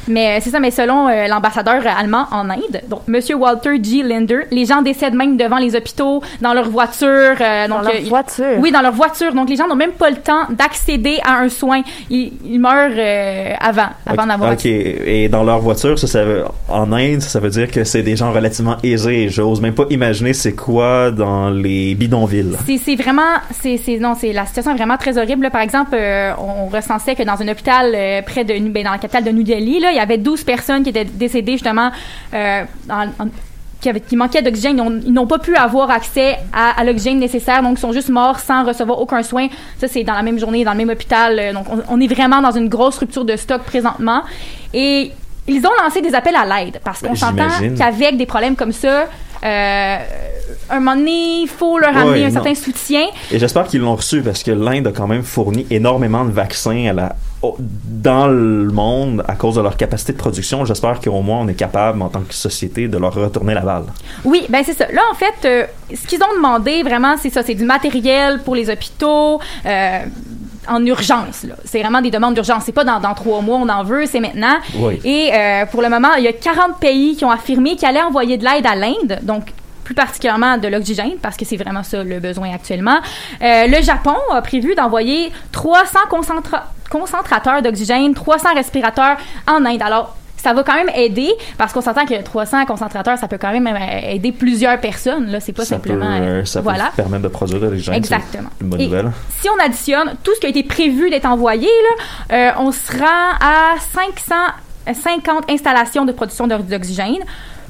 Mais 0.07 0.37
euh, 0.37 0.39
c'est 0.41 0.49
ça, 0.51 0.59
mais 0.59 0.71
selon 0.71 1.07
euh, 1.07 1.27
l'ambassadeur 1.27 1.81
allemand 1.97 2.25
en 2.31 2.49
Inde, 2.49 2.81
donc 2.89 3.01
Monsieur 3.07 3.35
Walter 3.35 3.77
G. 3.81 4.03
Linder, 4.03 4.41
les 4.51 4.65
gens 4.65 4.81
décèdent 4.81 5.13
même 5.15 5.37
devant 5.37 5.57
les 5.57 5.75
hôpitaux, 5.75 6.21
dans 6.41 6.53
leur 6.53 6.69
voiture. 6.69 7.07
euh, 7.09 7.67
Dans 7.67 7.77
donc, 7.77 7.85
leur 7.85 7.95
euh, 7.95 8.07
voiture. 8.07 8.45
Oui, 8.59 8.71
dans 8.71 8.81
leur 8.81 8.91
voiture. 8.93 9.33
Donc 9.33 9.49
les 9.49 9.55
gens 9.55 9.67
n'ont 9.67 9.75
même 9.75 9.91
pas 9.93 10.09
le 10.09 10.17
temps 10.17 10.43
d'accéder 10.49 11.19
à 11.23 11.39
un 11.39 11.49
soin. 11.49 11.81
Ils, 12.09 12.33
ils 12.45 12.59
meurent 12.59 12.91
euh, 12.95 13.53
avant, 13.59 13.87
avant 14.05 14.23
Ok, 14.23 14.27
d'avoir. 14.29 14.51
Ok, 14.53 14.65
et 14.65 15.29
dans 15.29 15.43
leur 15.43 15.59
voiture, 15.59 15.97
ça, 15.97 16.07
ça 16.07 16.23
veut- 16.23 16.43
en 16.69 16.91
Inde, 16.93 17.21
ça 17.21 17.39
veut 17.39 17.49
dire 17.49 17.69
que 17.71 17.83
c'est 17.83 18.03
des 18.03 18.15
gens 18.15 18.31
relativement 18.31 18.77
aisés. 18.83 19.29
J'ose 19.29 19.61
même 19.61 19.73
pas 19.75 19.85
imaginer 19.89 20.33
c'est 20.33 20.53
quoi 20.55 21.11
dans 21.11 21.49
les 21.49 21.95
bidonvilles. 21.95 22.55
C'est, 22.65 22.77
c'est 22.77 22.95
vraiment, 22.95 23.21
c'est, 23.61 23.77
c'est, 23.77 23.97
non, 23.97 24.13
c'est, 24.19 24.33
la 24.33 24.45
situation 24.45 24.71
est 24.71 24.75
vraiment 24.77 24.97
très 24.97 25.17
horrible. 25.17 25.49
Par 25.51 25.61
exemple, 25.61 25.91
euh, 25.95 26.31
on 26.37 26.67
recensait 26.67 27.15
que 27.15 27.23
dans 27.23 27.41
un 27.41 27.47
hôpital 27.47 27.91
euh, 27.95 28.21
près 28.21 28.43
de, 28.43 28.53
ben, 28.69 28.83
dans 28.83 28.91
la 28.91 28.97
capitale 28.97 29.23
de 29.23 29.31
New 29.31 29.43
Delhi, 29.43 29.79
là, 29.79 29.91
il 29.95 29.97
y 29.97 30.01
avait 30.01 30.17
12 30.17 30.43
personnes 30.43 30.83
qui 30.83 30.89
étaient 30.89 31.05
décédées 31.05 31.53
justement, 31.53 31.91
euh, 32.33 32.63
en- 32.89 33.07
en- 33.23 33.29
qui, 33.81 33.89
avaient- 33.89 33.99
qui 34.01 34.15
manquaient 34.15 34.41
d'oxygène. 34.41 35.01
Ils 35.05 35.13
n'ont, 35.13 35.27
pas 35.27 35.37
pu 35.39 35.55
avoir 35.55 35.91
accès 35.91 36.37
à, 36.53 36.79
à 36.79 36.83
l'oxygène 36.83 37.19
nécessaire, 37.19 37.61
donc 37.61 37.77
ils 37.77 37.81
sont 37.81 37.91
juste 37.93 38.09
morts 38.09 38.39
sans 38.39 38.63
recevoir 38.63 38.99
aucun 38.99 39.21
soin. 39.21 39.47
Ça, 39.79 39.87
c'est 39.87 40.03
dans 40.03 40.13
la 40.13 40.23
même 40.23 40.39
journée, 40.39 40.63
dans 40.63 40.71
le 40.71 40.77
même 40.77 40.89
hôpital. 40.89 41.37
euh, 41.39 41.53
donc, 41.53 41.65
on, 41.69 41.81
on 41.89 41.99
est 42.01 42.07
vraiment 42.07 42.41
dans 42.41 42.51
une 42.51 42.67
grosse 42.69 42.97
rupture 42.97 43.25
de 43.25 43.35
stock 43.35 43.61
présentement. 43.63 44.21
Et 44.73 45.11
ils 45.47 45.59
ont 45.65 45.83
lancé 45.83 46.01
des 46.01 46.15
appels 46.15 46.35
à 46.35 46.45
l'aide 46.45 46.79
parce 46.83 47.01
Ben, 47.01 47.09
qu'on 47.09 47.15
s'entend 47.15 47.47
j'imagine. 47.57 47.77
qu'avec 47.77 48.17
des 48.17 48.25
problèmes 48.25 48.55
comme 48.55 48.71
ça, 48.71 49.05
euh, 49.43 49.97
un 50.71 50.79
moment 50.79 50.95
donné, 50.95 51.41
il 51.41 51.47
faut 51.47 51.77
leur 51.77 51.95
amener 51.95 52.23
un 52.25 52.27
non. 52.29 52.33
certain 52.33 52.55
soutien. 52.55 53.05
Et 53.31 53.37
j'espère 53.37 53.67
qu'ils 53.67 53.81
l'ont 53.81 53.95
reçu 53.95 54.21
parce 54.23 54.41
que 54.41 54.49
l'Inde 54.51 54.87
a 54.87 54.91
quand 54.91 55.05
même 55.07 55.21
fourni 55.23 55.67
énormément 55.69 56.25
de 56.25 56.31
vaccins 56.31 56.87
à 56.89 56.93
la, 56.93 57.15
dans 57.59 58.27
le 58.27 58.67
monde 58.71 59.23
à 59.27 59.35
cause 59.35 59.55
de 59.55 59.61
leur 59.61 59.77
capacité 59.77 60.13
de 60.13 60.17
production. 60.17 60.65
J'espère 60.65 60.99
qu'au 60.99 61.21
moins 61.21 61.39
on 61.41 61.47
est 61.47 61.53
capable, 61.55 62.01
en 62.01 62.09
tant 62.09 62.21
que 62.21 62.33
société, 62.33 62.87
de 62.87 62.97
leur 62.97 63.13
retourner 63.13 63.53
la 63.53 63.61
balle. 63.61 63.85
Oui, 64.23 64.45
ben 64.49 64.63
c'est 64.65 64.73
ça. 64.73 64.85
Là, 64.91 65.01
en 65.11 65.15
fait, 65.15 65.45
euh, 65.45 65.65
ce 65.93 66.07
qu'ils 66.07 66.21
ont 66.23 66.35
demandé, 66.35 66.83
vraiment, 66.83 67.15
c'est 67.21 67.29
ça. 67.29 67.43
C'est 67.43 67.55
du 67.55 67.65
matériel 67.65 68.41
pour 68.43 68.55
les 68.55 68.69
hôpitaux. 68.69 69.39
euh, 69.65 69.99
en 70.67 70.83
urgence. 70.83 71.45
C'est 71.63 71.81
vraiment 71.81 72.01
des 72.01 72.09
demandes 72.09 72.33
d'urgence. 72.33 72.63
C'est 72.65 72.71
pas 72.71 72.83
dans, 72.83 72.99
dans 72.99 73.13
trois 73.13 73.41
mois, 73.41 73.57
on 73.57 73.69
en 73.69 73.83
veut, 73.83 74.05
c'est 74.07 74.19
maintenant. 74.19 74.57
Oui. 74.79 74.99
Et 75.03 75.29
euh, 75.33 75.65
pour 75.67 75.83
le 75.83 75.89
moment, 75.89 76.13
il 76.17 76.23
y 76.23 76.27
a 76.27 76.33
40 76.33 76.79
pays 76.79 77.15
qui 77.15 77.23
ont 77.23 77.29
affirmé 77.29 77.75
qu'ils 77.75 77.87
allaient 77.87 78.01
envoyer 78.01 78.37
de 78.37 78.43
l'aide 78.43 78.65
à 78.65 78.75
l'Inde, 78.75 79.19
donc 79.21 79.53
plus 79.85 79.95
particulièrement 79.95 80.57
de 80.57 80.67
l'oxygène, 80.67 81.13
parce 81.21 81.37
que 81.37 81.45
c'est 81.45 81.55
vraiment 81.55 81.83
ça 81.83 82.03
le 82.03 82.19
besoin 82.19 82.53
actuellement. 82.53 82.97
Euh, 83.41 83.67
le 83.67 83.81
Japon 83.81 84.15
a 84.33 84.41
prévu 84.41 84.75
d'envoyer 84.75 85.31
300 85.53 85.99
concentra- 86.09 86.63
concentrateurs 86.89 87.61
d'oxygène, 87.61 88.13
300 88.13 88.49
respirateurs 88.55 89.15
en 89.47 89.63
Inde. 89.63 89.81
Alors, 89.81 90.17
ça 90.37 90.53
va 90.53 90.61
quand 90.63 90.75
même 90.75 90.89
aider, 90.95 91.29
parce 91.57 91.73
qu'on 91.73 91.81
s'entend 91.81 92.05
que 92.05 92.21
300 92.21 92.65
concentrateurs, 92.65 93.17
ça 93.17 93.27
peut 93.27 93.37
quand 93.39 93.51
même 93.51 93.65
euh, 93.67 94.11
aider 94.11 94.31
plusieurs 94.31 94.79
personnes. 94.79 95.27
Là, 95.31 95.39
c'est 95.39 95.53
pas 95.53 95.63
ça 95.63 95.75
simplement... 95.75 96.05
peut, 96.05 96.23
euh, 96.23 96.41
euh, 96.41 96.45
ça 96.45 96.61
voilà. 96.61 96.85
peut 96.95 96.97
permettre 97.03 97.23
de 97.23 97.27
produire 97.29 97.59
de 97.61 97.67
l'oxygène. 97.67 97.95
Exactement. 97.95 98.49
Une 98.61 98.67
bonne 98.69 98.81
Et 98.81 98.85
nouvelle. 98.85 99.11
Si 99.39 99.47
on 99.49 99.63
additionne 99.63 100.15
tout 100.23 100.31
ce 100.35 100.39
qui 100.41 100.45
a 100.47 100.49
été 100.49 100.61
prévu 100.63 101.09
d'être 101.09 101.25
envoyé, 101.25 101.67
là, 102.29 102.35
euh, 102.35 102.51
on 102.59 102.71
se 102.71 102.91
rend 102.91 103.37
à 103.41 103.75
550 104.87 105.49
installations 105.49 106.05
de 106.05 106.11
production 106.11 106.47
d'o- 106.47 106.57
d'oxygène, 106.59 107.23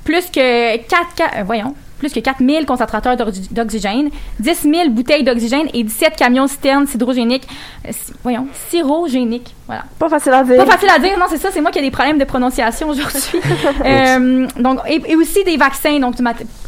plus 0.04 0.26
que 0.30 0.76
4, 0.78 1.02
ca- 1.18 1.32
euh, 1.38 1.44
voyons, 1.46 1.74
plus 2.06 2.14
que 2.14 2.20
4000 2.24 2.66
concentrateurs 2.66 3.16
d'oxy- 3.16 3.48
d'oxygène, 3.52 4.10
10 4.40 4.62
000 4.62 4.90
bouteilles 4.90 5.24
d'oxygène 5.24 5.68
et 5.74 5.84
17 5.84 6.16
camions 6.16 6.48
citernes 6.48 6.86
hydrogéniques, 6.94 7.48
euh, 7.88 7.92
voyons, 8.24 8.48
syrogéniques, 8.70 9.56
voilà. 9.66 9.84
Pas 9.98 10.10
facile 10.10 10.34
à 10.34 10.44
dire. 10.44 10.58
Pas 10.64 10.72
facile 10.74 10.90
à 10.96 11.00
dire, 11.00 11.18
non, 11.18 11.26
c'est 11.30 11.38
ça, 11.38 11.50
c'est 11.52 11.62
moi 11.62 11.72
qui 11.72 11.80
ai 11.80 11.82
des 11.82 11.92
problèmes 11.92 12.18
de 12.20 12.26
prononciation 12.26 12.90
aujourd'hui. 12.90 13.22
Euh, 13.86 14.48
donc, 14.60 14.80
et, 14.88 15.02
et 15.08 15.16
aussi 15.16 15.44
des 15.44 15.58
vaccins, 15.58 16.00
donc 16.00 16.16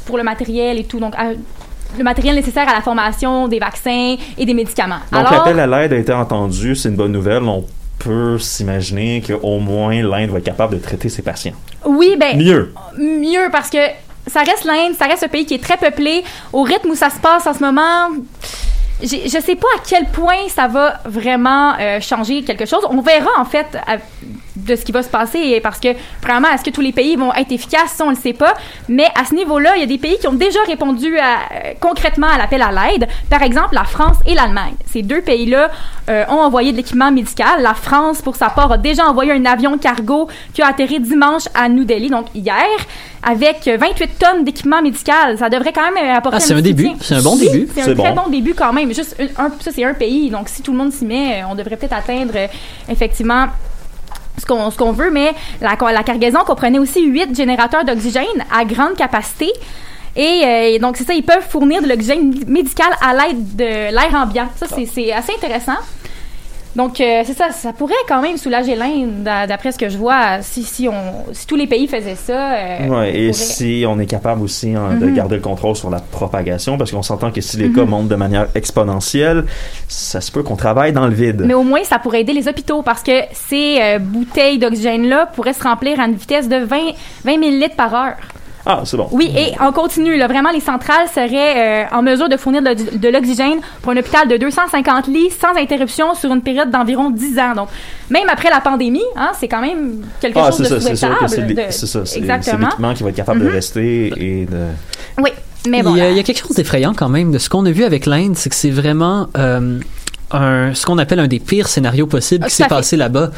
pour 0.06 0.18
le 0.18 0.24
matériel 0.24 0.78
et 0.80 0.84
tout, 0.84 1.00
donc 1.00 1.14
à- 1.16 1.32
le 1.98 2.04
matériel 2.04 2.36
nécessaire 2.36 2.68
à 2.70 2.74
la 2.74 2.82
formation 2.82 3.48
des 3.48 3.60
vaccins 3.60 4.16
et 4.38 4.46
des 4.46 4.54
médicaments. 4.54 5.00
Donc 5.12 5.30
l'appel 5.32 5.60
à 5.60 5.68
l'aide 5.68 5.94
a 5.94 5.98
été 5.98 6.14
entendu, 6.14 6.76
c'est 6.76 6.90
une 6.90 6.96
bonne 6.96 7.12
nouvelle. 7.12 7.44
On 7.44 7.66
peut 8.00 8.38
s'imaginer 8.38 9.22
qu'au 9.26 9.60
moins 9.60 10.02
l'Inde 10.04 10.30
va 10.30 10.38
être 10.40 10.44
capable 10.44 10.76
de 10.76 10.80
traiter 10.82 11.10
ses 11.10 11.22
patients. 11.22 11.54
oui, 11.86 12.16
ben 12.20 12.38
Mieux. 12.38 12.74
mieux 13.00 13.50
parce 13.52 13.70
que 13.70 13.78
ça 14.28 14.42
reste 14.42 14.66
l'Inde, 14.66 14.94
ça 14.98 15.06
reste 15.06 15.24
un 15.24 15.28
pays 15.28 15.46
qui 15.46 15.54
est 15.54 15.64
très 15.64 15.78
peuplé. 15.78 16.24
Au 16.54 16.64
rythme 16.64 16.92
où 16.92 16.96
ça 16.96 17.10
se 17.10 17.20
passe 17.20 17.48
en 17.48 17.54
ce 17.54 17.60
moment, 17.60 18.10
je 19.02 19.30
sais 19.30 19.56
pas 19.56 19.68
à 19.76 19.80
quel 19.88 20.06
point 20.06 20.48
ça 20.50 20.68
va 20.68 21.00
vraiment 21.06 21.74
euh, 21.80 22.00
changer 22.02 22.44
quelque 22.44 22.66
chose. 22.66 22.82
On 22.90 23.02
verra 23.02 23.30
en 23.38 23.46
fait 23.46 23.78
de 24.66 24.76
ce 24.76 24.84
qui 24.84 24.92
va 24.92 25.04
se 25.04 25.10
passer 25.10 25.60
parce 25.62 25.80
que 25.80 25.90
vraiment 26.22 26.50
est-ce 26.50 26.64
que 26.64 26.70
tous 26.72 26.82
les 26.82 26.92
pays 26.92 27.16
vont 27.16 27.34
être 27.34 27.52
efficaces? 27.52 27.92
Ça 27.96 28.06
on 28.06 28.10
le 28.10 28.16
sait 28.16 28.34
pas 28.34 28.54
mais 28.90 29.08
à 29.16 29.24
ce 29.26 29.36
niveau-là 29.36 29.76
il 29.76 29.80
y 29.82 29.84
a 29.84 29.88
des 29.88 29.98
pays 29.98 30.18
qui 30.20 30.28
ont 30.28 30.34
déjà 30.34 30.60
répondu 30.68 31.18
à- 31.18 31.24
euh, 31.24 31.74
concrètement 31.80 32.28
à 32.28 32.38
l'appel 32.38 32.62
à 32.62 32.72
l'aide 32.72 33.08
par 33.30 33.42
exemple 33.44 33.76
la 33.76 33.84
France 33.86 34.18
et 34.26 34.34
l'Allemagne 34.34 34.74
ces 34.92 35.02
deux 35.04 35.22
pays-là 35.22 35.70
euh, 36.10 36.26
ont 36.30 36.40
envoyé 36.42 36.72
de 36.72 36.78
l'équipement 36.78 37.12
médical 37.12 37.62
la 37.62 37.74
France 37.74 38.22
pour 38.22 38.36
sa 38.36 38.50
part 38.50 38.72
a 38.72 38.78
déjà 38.78 39.06
envoyé 39.08 39.32
un 39.32 39.46
avion 39.46 39.78
cargo 39.78 40.28
qui 40.54 40.62
a 40.62 40.68
atterri 40.68 41.00
dimanche 41.00 41.44
à 41.54 41.70
New 41.70 41.86
Delhi 41.86 42.10
donc 42.10 42.26
hier 42.34 42.66
avec 43.24 43.68
28 43.68 44.20
tonnes 44.20 44.44
d'équipement 44.44 44.82
médical 44.82 45.38
ça 45.38 45.50
devrait 45.50 45.74
quand 45.74 45.92
même 45.92 46.16
apporter 46.16 46.38
Ah, 46.38 46.40
c'est 46.40 46.54
un 46.54 46.62
début. 46.62 46.90
C'est 47.02 47.16
un 47.16 47.22
bon 47.22 47.36
Oui, 47.38 47.50
début. 47.50 47.68
c'est 47.74 47.82
un 47.82 47.86
C'est 47.86 47.96
très 47.96 48.12
bon. 48.14 48.24
bon 48.24 48.30
début 48.30 48.54
quand 48.54 48.72
même. 48.72 48.94
Juste 48.94 49.16
un, 49.20 49.46
un- 49.46 49.50
ça, 49.60 49.72
c'est 49.74 49.84
un 49.84 49.94
pays. 49.96 50.30
Donc, 50.30 50.48
si 50.50 50.62
tout 50.62 50.72
le 50.72 50.78
monde 50.78 50.92
s'y 50.94 51.04
met, 51.06 51.44
on 51.50 51.56
devrait 51.56 51.76
peut-être 51.78 51.94
atteindre 51.94 52.34
euh, 52.36 52.48
effectivement 52.88 53.48
ce 54.38 54.78
qu'on 54.78 54.92
veut. 54.92 55.12
Mais 55.12 55.34
la, 55.62 55.76
la 55.92 56.04
cargaison 56.04 56.40
comprenait 56.46 56.80
aussi 56.80 57.06
huit 57.06 57.36
générateurs 57.36 57.84
d'oxygène 57.84 58.46
à 58.54 58.66
grande 58.66 58.96
capacité. 58.96 59.52
Et 60.16 60.42
euh, 60.44 60.80
donc, 60.80 60.98
c'est 60.98 61.04
ça, 61.04 61.14
ils 61.14 61.24
peuvent 61.24 61.48
fournir 61.48 61.82
de 61.82 61.88
l'oxygène 61.88 62.34
médical 62.48 62.88
à 63.02 63.14
l'aide 63.14 63.56
de 63.56 63.64
l'air 63.64 64.16
ambiant. 64.16 64.48
Ça, 64.56 64.66
c'est 64.68 65.12
assez 65.12 65.34
intéressant. 65.34 65.78
Donc, 66.78 67.02
euh, 67.02 67.24
c'est 67.26 67.34
ça, 67.36 67.50
ça 67.52 67.74
pourrait 67.74 67.94
quand 68.08 68.22
même 68.22 68.38
soulager 68.38 68.76
l'Inde, 68.76 69.24
d'a- 69.24 69.48
d'après 69.48 69.72
ce 69.72 69.80
que 69.80 69.90
je 69.90 69.98
vois, 69.98 70.42
si, 70.42 70.64
si, 70.64 70.88
on, 70.88 71.34
si 71.34 71.48
tous 71.48 71.56
les 71.56 71.66
pays 71.66 71.88
faisaient 71.88 72.14
ça. 72.16 72.54
euh, 72.54 72.88
Ouais, 72.88 73.10
et 73.18 73.32
pourrait- 73.32 73.34
si 73.34 73.84
on 73.88 74.00
est 74.00 74.06
capable 74.06 74.44
aussi 74.44 74.76
hein, 74.76 74.96
de 75.02 75.08
Mhm. 75.08 75.14
garder 75.16 75.36
le 75.38 75.42
contrôle 75.42 75.76
sur 75.76 75.90
la 75.90 76.00
propagation, 76.00 76.78
parce 76.78 76.92
qu'on 76.92 77.02
s'entend 77.02 77.32
que 77.32 77.42
si 77.42 77.58
les 77.58 77.72
cas 77.72 77.84
montent 77.84 78.08
de 78.10 78.16
manière 78.16 78.48
exponentielle, 78.54 79.46
ça 79.88 80.22
se 80.22 80.32
peut 80.32 80.44
qu'on 80.44 80.56
travaille 80.56 80.94
dans 80.94 81.08
le 81.08 81.14
vide. 81.16 81.44
Mais 81.48 81.56
au 81.56 81.64
moins, 81.64 81.84
ça 81.84 81.98
pourrait 81.98 82.22
aider 82.22 82.34
les 82.34 82.48
hôpitaux 82.48 82.84
parce 82.84 83.02
que 83.02 83.22
ces 83.34 83.80
euh, 83.82 83.98
bouteilles 84.00 84.60
d'oxygène-là 84.60 85.26
pourraient 85.36 85.54
se 85.54 85.64
remplir 85.64 86.00
à 86.00 86.06
une 86.06 86.14
vitesse 86.16 86.48
de 86.48 86.58
20, 86.58 86.78
20 87.26 87.40
000 87.40 87.42
litres 87.56 87.76
par 87.76 87.94
heure. 87.96 88.14
Ah, 88.70 88.82
c'est 88.84 88.98
bon. 88.98 89.08
Oui, 89.14 89.32
et 89.34 89.54
en 89.62 89.72
continu, 89.72 90.18
là, 90.18 90.28
vraiment, 90.28 90.52
les 90.52 90.60
centrales 90.60 91.08
seraient 91.08 91.86
euh, 91.86 91.96
en 91.96 92.02
mesure 92.02 92.28
de 92.28 92.36
fournir 92.36 92.62
de, 92.62 92.68
l'oxy- 92.68 93.00
de 93.00 93.08
l'oxygène 93.10 93.60
pour 93.82 93.94
un 93.94 93.98
hôpital 93.98 94.28
de 94.28 94.36
250 94.36 95.08
lits 95.08 95.30
sans 95.32 95.56
interruption 95.58 96.14
sur 96.16 96.34
une 96.34 96.42
période 96.42 96.70
d'environ 96.70 97.10
10 97.10 97.40
ans. 97.40 97.56
Donc, 97.56 97.70
même 98.10 98.28
après 98.30 98.50
la 98.50 98.60
pandémie, 98.60 99.04
hein, 99.16 99.32
c'est 99.40 99.48
quand 99.48 99.62
même 99.62 100.02
quelque 100.20 100.38
Ah, 100.38 100.52
chose 100.52 100.60
de 100.60 100.66
ça, 100.66 100.82
souhaitable. 100.82 101.30
c'est 101.70 101.86
ça, 101.88 102.06
c'est 102.06 102.20
l'équipement 102.20 102.94
qui 102.94 103.04
va 103.04 103.10
être 103.10 103.16
capable 103.16 103.40
de 103.40 103.46
Mhm. 103.46 103.52
rester 103.52 104.08
et 104.18 104.46
de... 104.46 104.58
Oui, 105.24 105.30
mais 105.70 105.82
bon. 105.84 105.92
il, 105.96 105.98
y 106.00 106.02
a, 106.02 106.06
là- 106.06 106.12
il 106.12 106.18
y 106.18 106.20
a 106.20 106.24
quelque 106.24 106.40
chose 106.46 106.56
d'effrayant 106.56 106.94
quand 106.94 107.10
même 107.10 107.32
de 107.32 107.38
ce 107.38 107.50
qu'on 107.50 107.66
a 107.66 107.72
vu 107.72 107.84
avec 107.86 108.06
l'Inde, 108.06 108.36
c'est 108.36 108.50
que 108.50 108.56
c'est 108.56 108.70
vraiment 108.70 109.28
euh, 109.38 109.80
un, 110.32 110.74
ce 110.74 110.86
qu'on 110.86 110.98
appelle 110.98 111.20
un 111.20 111.28
des 111.28 111.40
pires 111.40 111.68
scénarios 111.68 112.08
possibles 112.08 112.44
Ah, 112.46 112.50
qui 112.50 112.56
s'est 112.56 112.68
passé 112.68 112.98
là-bas. 112.98 113.32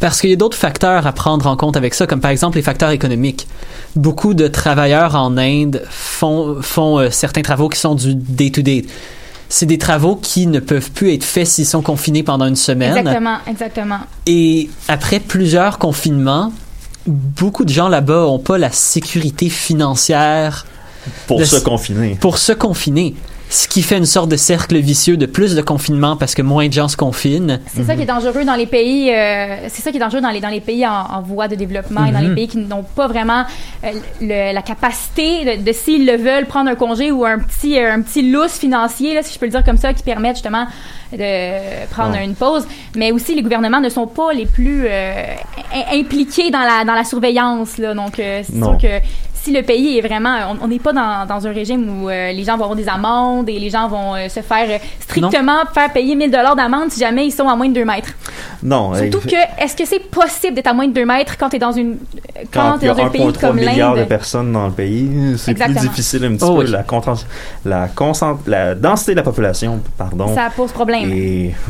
Parce 0.00 0.20
qu'il 0.20 0.30
y 0.30 0.32
a 0.32 0.36
d'autres 0.36 0.56
facteurs 0.56 1.06
à 1.06 1.12
prendre 1.12 1.46
en 1.46 1.56
compte 1.56 1.76
avec 1.76 1.94
ça, 1.94 2.06
comme 2.06 2.20
par 2.20 2.30
exemple 2.30 2.56
les 2.56 2.62
facteurs 2.62 2.90
économiques. 2.90 3.46
Beaucoup 3.96 4.34
de 4.34 4.48
travailleurs 4.48 5.14
en 5.14 5.36
Inde 5.38 5.82
font, 5.88 6.58
font 6.60 6.98
euh, 6.98 7.10
certains 7.10 7.42
travaux 7.42 7.68
qui 7.68 7.78
sont 7.78 7.94
du 7.94 8.14
day-to-day. 8.14 8.84
C'est 9.48 9.66
des 9.66 9.78
travaux 9.78 10.16
qui 10.16 10.46
ne 10.48 10.58
peuvent 10.58 10.90
plus 10.90 11.12
être 11.14 11.22
faits 11.22 11.46
s'ils 11.46 11.66
sont 11.66 11.82
confinés 11.82 12.22
pendant 12.24 12.46
une 12.46 12.56
semaine. 12.56 12.96
Exactement, 12.96 13.36
exactement. 13.46 13.98
Et 14.26 14.68
après 14.88 15.20
plusieurs 15.20 15.78
confinements, 15.78 16.52
beaucoup 17.06 17.64
de 17.64 17.70
gens 17.72 17.88
là-bas 17.88 18.26
ont 18.26 18.38
pas 18.40 18.58
la 18.58 18.70
sécurité 18.72 19.48
financière 19.50 20.66
pour 21.26 21.38
de- 21.38 21.44
se 21.44 21.56
confiner. 21.60 22.16
pour 22.20 22.38
se 22.38 22.52
confiner. 22.52 23.14
Ce 23.54 23.68
qui 23.68 23.82
fait 23.82 23.98
une 23.98 24.04
sorte 24.04 24.28
de 24.30 24.36
cercle 24.36 24.76
vicieux 24.78 25.16
de 25.16 25.26
plus 25.26 25.54
de 25.54 25.62
confinement 25.62 26.16
parce 26.16 26.34
que 26.34 26.42
moins 26.42 26.66
de 26.66 26.72
gens 26.72 26.88
se 26.88 26.96
confinent. 26.96 27.60
C'est 27.72 27.84
ça 27.84 27.94
qui 27.94 28.02
est 28.02 28.04
dangereux 28.06 28.44
dans 28.44 28.56
les 28.56 28.66
pays. 28.66 29.12
euh, 29.14 29.68
c'est 29.68 29.80
ça 29.80 29.92
qui 29.92 29.98
est 29.98 30.00
dangereux 30.00 30.20
dans 30.20 30.30
les 30.30 30.40
dans 30.40 30.48
les 30.48 30.60
pays 30.60 30.84
en, 30.84 30.90
en 30.92 31.22
voie 31.22 31.46
de 31.46 31.54
développement 31.54 32.04
et 32.04 32.10
dans 32.10 32.18
les 32.18 32.26
Mhm. 32.30 32.34
pays 32.34 32.48
qui 32.48 32.58
n'ont 32.58 32.82
pas 32.82 33.06
vraiment 33.06 33.44
euh, 33.84 33.90
le- 34.20 34.52
la 34.52 34.62
capacité 34.62 35.44
de, 35.58 35.62
de, 35.62 35.72
s'ils 35.72 36.04
le 36.04 36.16
veulent 36.16 36.46
prendre 36.46 36.68
un 36.68 36.74
congé 36.74 37.12
ou 37.12 37.24
un 37.24 37.38
petit 37.38 37.78
euh, 37.78 37.92
un 37.94 38.02
petit 38.02 38.28
lousse 38.28 38.58
financier 38.58 39.14
là, 39.14 39.22
si 39.22 39.32
je 39.34 39.38
peux 39.38 39.46
le 39.46 39.52
dire 39.52 39.62
comme 39.62 39.78
ça 39.78 39.94
qui 39.94 40.02
permettent 40.02 40.34
justement 40.36 40.66
de 41.12 41.86
prendre 41.90 42.14
Ouais. 42.14 42.24
une 42.24 42.34
pause. 42.34 42.66
Mais 42.96 43.12
aussi 43.12 43.36
les 43.36 43.42
gouvernements 43.42 43.80
ne 43.80 43.88
sont 43.88 44.08
pas 44.08 44.32
les 44.32 44.46
plus 44.46 44.84
euh, 44.88 45.12
im- 45.72 46.00
impliqués 46.00 46.50
dans 46.50 46.58
la 46.70 46.84
dans 46.84 46.94
la 46.94 47.04
surveillance 47.04 47.78
là. 47.78 47.94
Donc 47.94 48.18
euh, 48.18 48.42
c'est 48.44 48.56
sûr 48.56 48.76
que 48.82 48.98
si 49.44 49.52
le 49.52 49.62
pays 49.62 49.98
est 49.98 50.00
vraiment, 50.00 50.36
on- 50.62 50.66
n'est 50.68 50.78
pas 50.78 50.92
dans, 50.92 51.26
dans 51.26 51.46
un 51.46 51.52
régime 51.52 52.02
où 52.02 52.08
euh, 52.08 52.32
les 52.32 52.44
gens 52.44 52.56
vont 52.56 52.64
avoir 52.64 52.76
des 52.76 52.88
amendes 52.88 53.48
et 53.48 53.58
les 53.58 53.68
gens 53.70 53.86
vont 53.88 54.14
euh, 54.14 54.28
se 54.28 54.40
faire 54.40 54.66
euh, 54.68 54.78
strictement 55.00 55.58
faire 55.74 55.92
payer 55.92 56.16
1000 56.16 56.30
dollars 56.30 56.56
d'amende 56.56 56.90
si 56.90 56.98
jamais 57.00 57.26
ils 57.26 57.30
sont 57.32 57.46
à 57.48 57.54
moins 57.54 57.68
de 57.68 57.74
2 57.74 57.84
mètres. 57.84 58.10
Non, 58.62 58.94
Surtout 58.94 59.20
eh, 59.26 59.30
que, 59.30 59.62
est-ce 59.64 59.76
que 59.76 59.84
c'est 59.84 59.98
possible 60.10 60.54
d'être 60.54 60.66
à 60.68 60.72
moins 60.72 60.88
de 60.88 60.92
2 60.94 61.04
mètres 61.04 61.36
quand 61.38 61.50
tu 61.50 61.56
es 61.56 61.58
dans 61.58 61.72
une, 61.72 61.98
quand 62.52 62.70
quand 62.72 62.78
t'es 62.78 62.86
il 62.86 62.88
y 62.88 62.90
a 62.90 62.94
dans 62.94 63.04
un 63.04 63.10
pays 63.10 63.20
1,3 63.26 63.40
comme 63.40 63.56
milliard 63.56 63.92
de 63.94 63.98
l'Inde? 64.00 64.08
personnes 64.08 64.52
dans 64.52 64.66
le 64.66 64.72
pays, 64.72 65.34
c'est 65.36 65.54
plus 65.54 65.74
difficile 65.74 66.24
un 66.24 66.34
petit 66.36 66.44
Oh 66.44 66.56
peu. 66.56 66.64
oui. 66.64 66.70
La, 68.46 68.74
densité 68.74 69.12
de 69.12 69.16
la 69.16 69.22
population, 69.22 69.80
pardon, 69.98 70.34
Ça 70.34 70.50
pose 70.54 70.72
problème. 70.72 71.10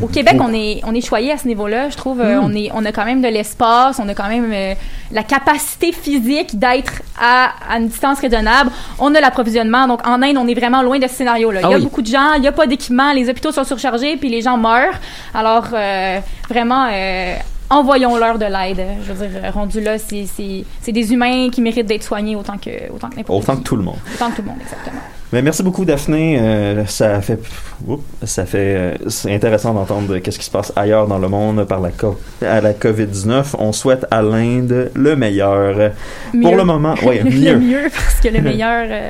Au 0.01 0.07
Québec, 0.07 0.37
on 0.39 0.53
est, 0.53 0.81
on 0.85 0.93
est 0.93 1.05
choyé 1.05 1.31
à 1.31 1.37
ce 1.37 1.47
niveau-là. 1.47 1.89
Je 1.89 1.97
trouve, 1.97 2.21
euh, 2.21 2.39
Mm. 2.39 2.43
on, 2.43 2.53
est, 2.53 2.69
on 2.73 2.85
a 2.85 2.91
quand 2.91 3.05
même 3.05 3.21
de 3.21 3.27
l'espace, 3.27 3.99
on 3.99 4.07
a 4.09 4.13
quand 4.13 4.27
même 4.29 4.49
euh, 4.53 4.73
la 5.11 5.23
capacité 5.23 5.91
physique 5.91 6.57
d'être 6.57 7.01
à, 7.19 7.49
à 7.69 7.77
une 7.77 7.87
distance 7.87 8.19
raisonnable. 8.19 8.71
On 8.99 9.13
a 9.15 9.21
l'approvisionnement. 9.21 9.87
Donc, 9.87 10.05
en 10.07 10.21
Inde, 10.21 10.37
on 10.37 10.47
est 10.47 10.53
vraiment 10.53 10.81
loin 10.81 10.99
de 10.99 11.07
ce 11.07 11.15
scénario-là. 11.15 11.61
Ah 11.63 11.67
il 11.67 11.71
y 11.71 11.73
a 11.73 11.77
oui. 11.77 11.83
beaucoup 11.83 12.01
de 12.01 12.07
gens, 12.07 12.33
il 12.35 12.41
n'y 12.41 12.47
a 12.47 12.51
pas 12.51 12.67
d'équipement, 12.67 13.11
les 13.13 13.29
hôpitaux 13.29 13.51
sont 13.51 13.63
surchargés, 13.63 14.17
puis 14.17 14.29
les 14.29 14.41
gens 14.41 14.57
meurent. 14.57 14.99
Alors, 15.33 15.65
euh, 15.73 16.19
vraiment, 16.49 16.87
euh, 16.91 17.35
envoyons-leur 17.69 18.37
de 18.37 18.45
l'aide. 18.45 18.85
Je 19.05 19.13
veux 19.13 19.27
dire, 19.27 19.53
rendu 19.53 19.81
là, 19.81 19.97
c'est 19.97 20.91
des 20.91 21.13
humains 21.13 21.49
qui 21.49 21.61
méritent 21.61 21.87
d'être 21.87 22.03
soignés 22.03 22.35
autant 22.35 22.57
que, 22.57 22.91
autant 22.93 23.09
que 23.09 23.15
n'importe 23.17 23.43
Autant 23.43 23.55
qui. 23.55 23.63
que 23.63 23.67
tout 23.67 23.75
le 23.75 23.83
monde. 23.83 23.97
Autant 24.13 24.29
que 24.31 24.35
tout 24.37 24.41
le 24.41 24.47
monde, 24.49 24.59
exactement. 24.61 25.01
Mais 25.35 25.41
merci 25.41 25.63
beaucoup 25.63 25.83
Daphné. 25.83 26.37
Euh, 26.39 26.85
ça 26.85 27.19
fait, 27.19 27.37
oups, 27.85 28.01
ça 28.23 28.45
fait, 28.45 28.57
euh, 28.77 28.93
c'est 29.09 29.35
intéressant 29.35 29.73
d'entendre 29.73 30.17
qu'est-ce 30.19 30.39
qui 30.39 30.45
se 30.45 30.49
passe 30.49 30.71
ailleurs 30.77 31.07
dans 31.07 31.17
le 31.19 31.27
monde 31.27 31.65
par 31.65 31.81
la 31.81 31.89
co- 31.91 32.17
à 32.41 32.61
la 32.61 32.71
Covid 32.73 33.05
19. 33.07 33.53
On 33.59 33.73
souhaite 33.73 34.05
à 34.11 34.21
l'Inde 34.21 34.91
le 34.95 35.15
meilleur. 35.17 35.91
Pour 36.31 36.39
Mieux. 36.51 36.55
le 36.57 36.63
moment, 36.63 36.95
ouais, 37.03 37.19
le 37.25 37.29
mieux. 37.29 37.57
mieux, 37.59 37.89
parce 37.93 38.21
que 38.21 38.29
le 38.29 38.39
meilleur. 38.41 38.85
euh, 38.89 39.09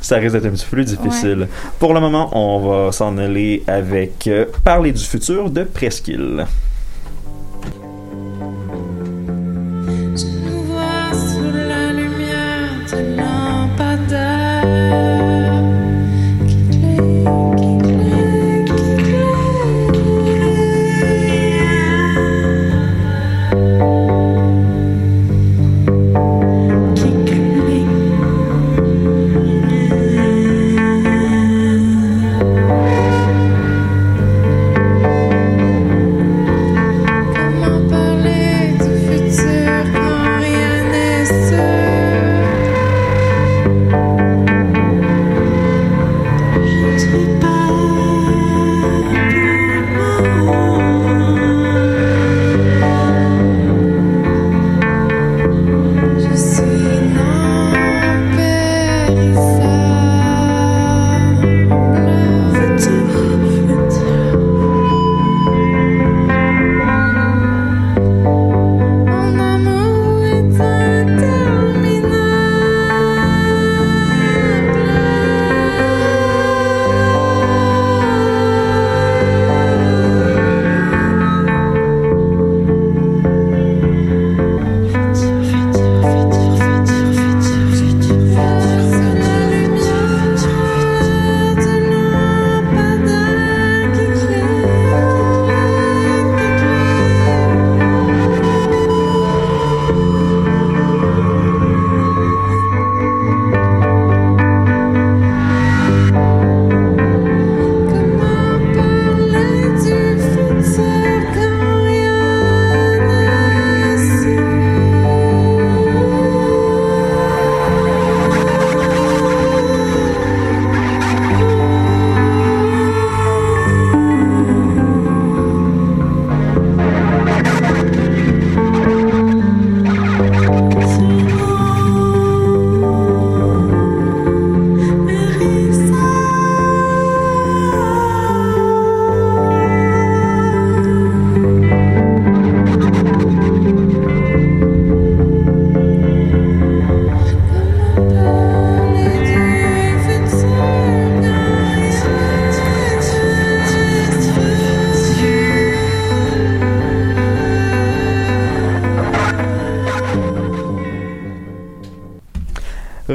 Ça 0.00 0.16
risque 0.16 0.32
d'être 0.32 0.46
un 0.46 0.50
petit 0.52 0.64
peu 0.70 0.76
plus 0.76 0.86
difficile. 0.86 1.46
Pour 1.78 1.92
le 1.92 2.00
moment, 2.00 2.30
on 2.32 2.86
va 2.86 2.90
s'en 2.92 3.18
aller 3.18 3.62
avec 3.66 4.26
euh, 4.28 4.46
Parler 4.64 4.92
du 4.92 5.04
futur 5.04 5.50
de 5.50 5.64
Presqu'île. 5.64 6.46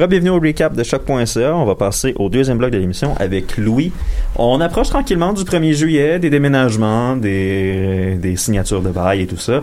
Bienvenue 0.07 0.29
au 0.29 0.39
recap 0.39 0.73
de 0.73 0.83
choc.ca. 0.83 1.53
On 1.55 1.65
va 1.65 1.75
passer 1.75 2.13
au 2.17 2.29
deuxième 2.29 2.57
bloc 2.57 2.71
de 2.71 2.77
l'émission 2.77 3.15
avec 3.19 3.57
Louis. 3.57 3.91
On 4.35 4.61
approche 4.61 4.89
tranquillement 4.89 5.33
du 5.33 5.43
1er 5.43 5.73
juillet, 5.73 6.19
des 6.19 6.29
déménagements, 6.29 7.15
des, 7.15 8.15
des 8.15 8.35
signatures 8.37 8.81
de 8.81 8.89
bail 8.89 9.21
et 9.23 9.27
tout 9.27 9.37
ça. 9.37 9.61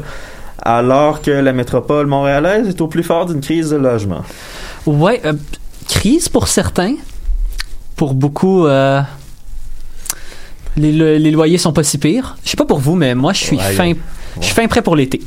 Alors 0.62 1.22
que 1.22 1.30
la 1.30 1.52
métropole 1.52 2.06
montréalaise 2.06 2.68
est 2.68 2.80
au 2.80 2.88
plus 2.88 3.02
fort 3.02 3.26
d'une 3.26 3.40
crise 3.40 3.70
de 3.70 3.76
logement. 3.76 4.22
Ouais, 4.86 5.20
euh, 5.24 5.32
crise 5.88 6.28
pour 6.28 6.48
certains. 6.48 6.94
Pour 7.96 8.12
beaucoup, 8.14 8.66
euh, 8.66 9.00
les, 10.76 10.92
lo- 10.92 11.16
les 11.18 11.30
loyers 11.30 11.58
sont 11.58 11.72
pas 11.72 11.82
si 11.84 11.98
pires. 11.98 12.36
Je 12.44 12.50
sais 12.50 12.56
pas 12.56 12.66
pour 12.66 12.78
vous, 12.80 12.96
mais 12.96 13.14
moi, 13.14 13.32
je 13.32 13.44
suis 13.44 13.56
Ouais, 13.56 13.72
fin, 13.72 13.92
je 14.40 14.44
suis 14.44 14.54
fin 14.54 14.66
prêt 14.66 14.82
pour 14.82 14.96
l'été. 14.96 15.20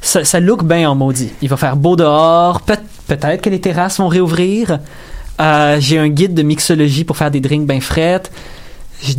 Ça, 0.00 0.24
ça 0.24 0.40
look 0.40 0.64
bien 0.64 0.90
en 0.90 0.94
maudit. 0.94 1.30
Il 1.42 1.48
va 1.48 1.56
faire 1.56 1.76
beau 1.76 1.96
dehors. 1.96 2.60
Peut- 2.62 2.76
Peut-être 3.08 3.42
que 3.42 3.50
les 3.50 3.60
terrasses 3.60 3.98
vont 3.98 4.08
réouvrir. 4.08 4.78
Euh, 5.40 5.76
J'ai 5.80 5.98
un 5.98 6.08
guide 6.08 6.34
de 6.34 6.42
mixologie 6.42 7.04
pour 7.04 7.16
faire 7.16 7.30
des 7.30 7.40
drinks 7.40 7.66
bien 7.66 7.80
frettes. 7.80 8.30
Je 9.02 9.14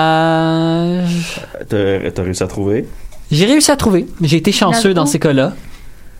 déménage. 0.00 1.40
T'as 1.68 2.10
t'as 2.10 2.22
réussi 2.22 2.42
à 2.42 2.46
trouver? 2.46 2.86
J'ai 3.30 3.46
réussi 3.46 3.70
à 3.70 3.76
trouver. 3.76 4.06
J'ai 4.22 4.36
été 4.38 4.52
chanceux 4.52 4.94
Dans 4.94 5.06
ces 5.06 5.18
cas-là. 5.18 5.54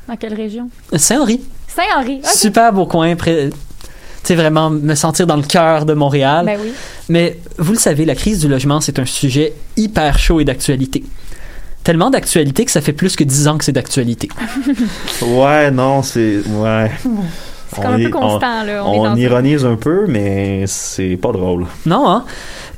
Dans 0.08 0.16
quelle 0.16 0.34
région? 0.34 0.68
Saint-Henri. 0.94 1.40
Saint-Henri. 1.68 2.20
Ok. 2.22 2.30
Super 2.30 2.72
beau 2.72 2.86
coin. 2.86 3.14
près- 3.16 3.50
Tu 3.50 3.56
sais, 4.24 4.34
vraiment 4.34 4.70
me 4.70 4.94
sentir 4.94 5.26
dans 5.26 5.36
le 5.36 5.42
cœur 5.42 5.86
de 5.86 5.94
Montréal. 5.94 6.44
Ben 6.46 6.58
oui. 6.62 6.72
Mais 7.08 7.38
vous 7.58 7.72
le 7.72 7.78
savez, 7.78 8.04
la 8.04 8.14
crise 8.14 8.40
du 8.40 8.48
logement, 8.48 8.80
c'est 8.80 8.98
un 8.98 9.06
sujet 9.06 9.54
hyper 9.76 10.18
chaud 10.18 10.40
et 10.40 10.44
d'actualité. 10.44 11.04
Tellement 11.84 12.10
d'actualité 12.10 12.64
que 12.64 12.70
ça 12.70 12.80
fait 12.80 12.92
plus 12.92 13.16
que 13.16 13.24
10 13.24 13.48
ans 13.48 13.58
que 13.58 13.64
c'est 13.64 13.72
d'actualité. 13.72 14.28
Ouais, 15.22 15.70
non, 15.70 16.02
c'est. 16.02 16.40
Ouais. 16.48 16.90
C'est 17.74 17.82
comme 17.82 17.92
un 17.94 17.98
est- 17.98 18.04
peu 18.04 18.10
constant, 18.10 18.64
là. 18.64 18.84
On, 18.84 19.04
est 19.04 19.08
On, 19.08 19.16
ironise 19.16 19.64
un 19.64 19.76
peu, 19.76 20.06
mais 20.08 20.64
c'est 20.66 21.16
pas 21.16 21.30
drôle. 21.32 21.66
Non, 21.86 22.08
hein? 22.10 22.24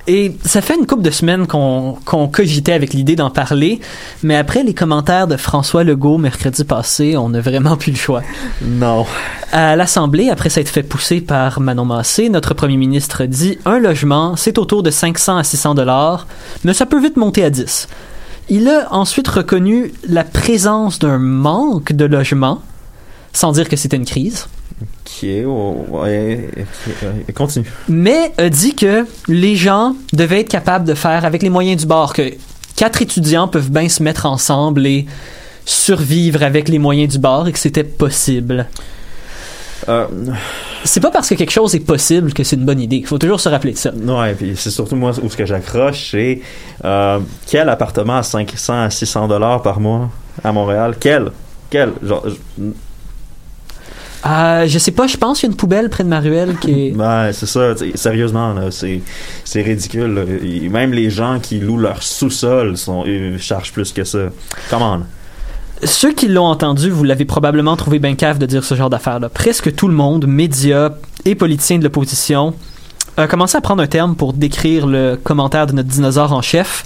Et 0.09 0.37
ça 0.45 0.61
fait 0.61 0.75
une 0.75 0.85
couple 0.87 1.03
de 1.03 1.11
semaines 1.11 1.47
qu'on 1.47 1.97
qu'on 2.05 2.27
cogitait 2.27 2.73
avec 2.73 2.93
l'idée 2.93 3.15
d'en 3.15 3.31
parler, 3.31 3.81
mais 4.25 4.35
après 4.35 4.65
les 4.65 4.75
commentaires 4.75 5.29
de 5.29 5.37
François 5.37 5.85
Legault 5.85 6.19
mercredi 6.19 6.65
passé, 6.65 7.17
on 7.17 7.29
n'a 7.29 7.41
vraiment 7.41 7.77
plus 7.77 7.93
le 7.93 7.97
choix. 7.99 8.23
Non. 8.62 9.07
À 9.53 9.77
l'Assemblée, 9.77 10.29
après 10.29 10.51
s'être 10.51 10.69
fait 10.71 10.83
pousser 10.83 11.21
par 11.21 11.61
Manon 11.61 11.85
Massé, 11.85 12.29
notre 12.31 12.53
premier 12.53 12.77
ministre 12.77 13.25
dit 13.27 13.59
un 13.65 13.79
logement, 13.79 14.35
c'est 14.35 14.59
autour 14.59 14.83
de 14.83 14.91
500 14.91 15.37
à 15.37 15.45
600 15.45 15.77
dollars, 15.77 16.27
mais 16.65 16.75
ça 16.75 16.85
peut 16.85 17.01
vite 17.01 17.17
monter 17.17 17.45
à 17.45 17.51
10. 17.51 17.87
Il 18.55 18.69
a 18.69 18.93
ensuite 18.93 19.29
reconnu 19.29 19.95
la 20.07 20.25
présence 20.25 20.99
d'un 20.99 21.19
manque 21.19 21.95
de 21.95 22.05
logements, 22.05 22.61
sans 23.33 23.53
dire 23.53 23.67
que 23.67 23.77
c'était 23.77 23.97
une 23.97 24.05
crise, 24.05 24.47
Ok, 24.83 25.27
oh, 25.47 25.87
ouais. 25.88 26.51
Continue. 27.35 27.65
mais 27.88 28.35
a 28.37 28.51
dit 28.51 28.75
que 28.75 29.07
les 29.27 29.57
gens 29.57 29.97
devaient 30.12 30.41
être 30.41 30.51
capables 30.51 30.85
de 30.87 30.93
faire 30.93 31.25
avec 31.25 31.43
les 31.43 31.49
moyens 31.49 31.81
du 31.81 31.87
bord, 31.87 32.12
que 32.12 32.31
quatre 32.77 33.01
étudiants 33.01 33.49
peuvent 33.49 33.71
bien 33.71 33.88
se 33.88 34.03
mettre 34.03 34.27
ensemble 34.27 34.87
et 34.87 35.07
survivre 35.65 36.43
avec 36.43 36.69
les 36.69 36.79
moyens 36.79 37.11
du 37.11 37.19
bord 37.19 37.49
et 37.49 37.53
que 37.53 37.59
c'était 37.59 37.85
possible. 37.85 38.67
Euh, 39.88 40.07
C'est 40.85 41.01
pas 41.01 41.11
parce 41.11 41.29
que 41.29 41.35
quelque 41.35 41.51
chose 41.53 41.75
est 41.75 41.81
possible 41.81 42.33
que 42.33 42.45
c'est 42.45 42.57
une 42.57 42.64
bonne 42.64 42.81
idée. 42.81 42.97
Il 42.97 43.07
faut 43.07 43.18
toujours 43.18 43.40
se 43.40 43.49
rappeler 43.49 43.73
de 43.73 43.79
ça. 43.79 43.92
Ouais, 43.95 44.35
puis 44.35 44.53
c'est 44.57 44.71
surtout 44.71 44.97
moi 44.97 45.12
où 45.23 45.29
ce 45.31 45.37
que 45.37 45.47
j'accroche, 45.47 46.11
c'est 46.12 46.40
euh, 46.85 47.18
quel 47.47 47.68
appartement 47.68 48.18
à 48.18 48.23
500 48.23 48.83
à 48.85 48.90
600 48.90 49.29
dollars 49.29 49.62
par 49.62 49.81
mois 49.81 50.11
à 50.45 50.53
Montréal? 50.53 50.95
Quel? 51.01 51.31
Quel? 51.71 51.92
Genre, 52.03 52.25
je- 52.29 52.62
Euh, 54.25 54.68
je 54.68 54.79
sais 54.79 54.92
pas, 54.92 55.09
je 55.09 55.16
pense 55.16 55.40
qu'il 55.40 55.49
y 55.49 55.51
a 55.51 55.53
une 55.53 55.57
poubelle 55.57 55.90
près 55.90 56.05
de 56.05 56.09
ma 56.09 56.21
ruelle 56.21 56.55
qui 56.61 56.88
est. 56.88 56.90
Ben, 56.97 57.33
c'est 57.33 57.47
ça, 57.47 57.75
sérieusement, 57.97 58.55
c'est, 58.71 59.01
c'est 59.45 59.62
ridicule. 59.62 60.14
là. 60.14 60.23
Même 60.71 60.92
les 60.92 61.11
gens 61.11 61.40
qui 61.40 61.59
louent 61.59 61.79
leur 61.79 62.01
sous-sol 62.05 62.77
sont, 62.77 63.05
ils 63.05 63.37
chargent 63.40 63.73
plus 63.73 63.92
que 63.92 64.05
ça. 64.05 64.29
Comment? 64.71 65.01
Ceux 65.85 66.12
qui 66.12 66.29
l'ont 66.29 66.47
entendu, 66.47 66.90
vous 66.90 67.03
l'avez 67.05 67.25
probablement 67.25 67.77
trouvé 67.77 67.99
bien 67.99 68.14
cave 68.14 68.38
de 68.38 68.47
dire 68.47 68.62
ce 68.64 68.75
genre 68.75 68.90
d'affaires-là. 68.90 69.29
Presque 69.29 69.75
tout 69.75 69.88
le 69.88 69.95
monde, 69.95 70.27
médias 70.27 70.90
et 71.25 71.35
politiciens 71.35 71.79
de 71.79 71.85
l'opposition, 71.85 72.55
a 73.16 73.27
commencé 73.27 73.57
à 73.57 73.61
prendre 73.61 73.83
un 73.83 73.87
terme 73.88 74.14
pour 74.14 74.33
décrire 74.33 74.87
le 74.87 75.16
commentaire 75.23 75.66
de 75.66 75.73
notre 75.73 75.88
dinosaure 75.88 76.33
en 76.33 76.40
chef, 76.42 76.85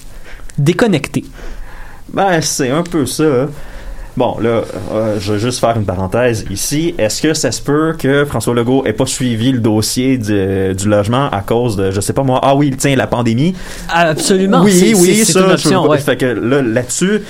déconnecté. 0.59 1.25
Ben, 2.13 2.41
c'est 2.41 2.71
un 2.71 2.83
peu 2.83 3.05
ça. 3.07 3.25
hein. 3.25 3.49
Bon, 4.17 4.39
là, 4.41 4.63
euh, 4.93 5.19
je 5.21 5.35
vais 5.35 5.39
juste 5.39 5.61
faire 5.61 5.77
une 5.77 5.85
parenthèse 5.85 6.47
ici. 6.51 6.95
Est-ce 6.97 7.21
que 7.21 7.35
ça 7.35 7.53
se 7.53 7.61
peut 7.61 7.95
que 7.99 8.25
François 8.25 8.55
Legault 8.55 8.87
ait 8.87 8.95
pas 8.95 9.05
suivi 9.05 9.53
le 9.53 9.59
dossier 9.59 10.17
du, 10.17 10.75
du 10.75 10.89
logement 10.89 11.29
à 11.29 11.43
cause 11.43 11.77
de, 11.77 11.91
je 11.91 12.01
sais 12.01 12.15
pas 12.15 12.23
moi, 12.23 12.41
ah 12.43 12.55
oui, 12.57 12.75
tiens, 12.79 12.97
la 12.97 13.07
pandémie? 13.07 13.55
Absolument. 13.91 14.63
Oui, 14.63 14.73
c'est- 14.73 14.95
oui, 14.95 15.17
c'est- 15.23 15.33
ça, 15.35 15.41
une 15.41 15.47
je 15.49 15.53
option, 15.53 15.87
ouais. 15.87 15.99
Fait 15.99 16.17
que 16.17 16.25
là, 16.25 16.63
là-dessus, 16.63 17.21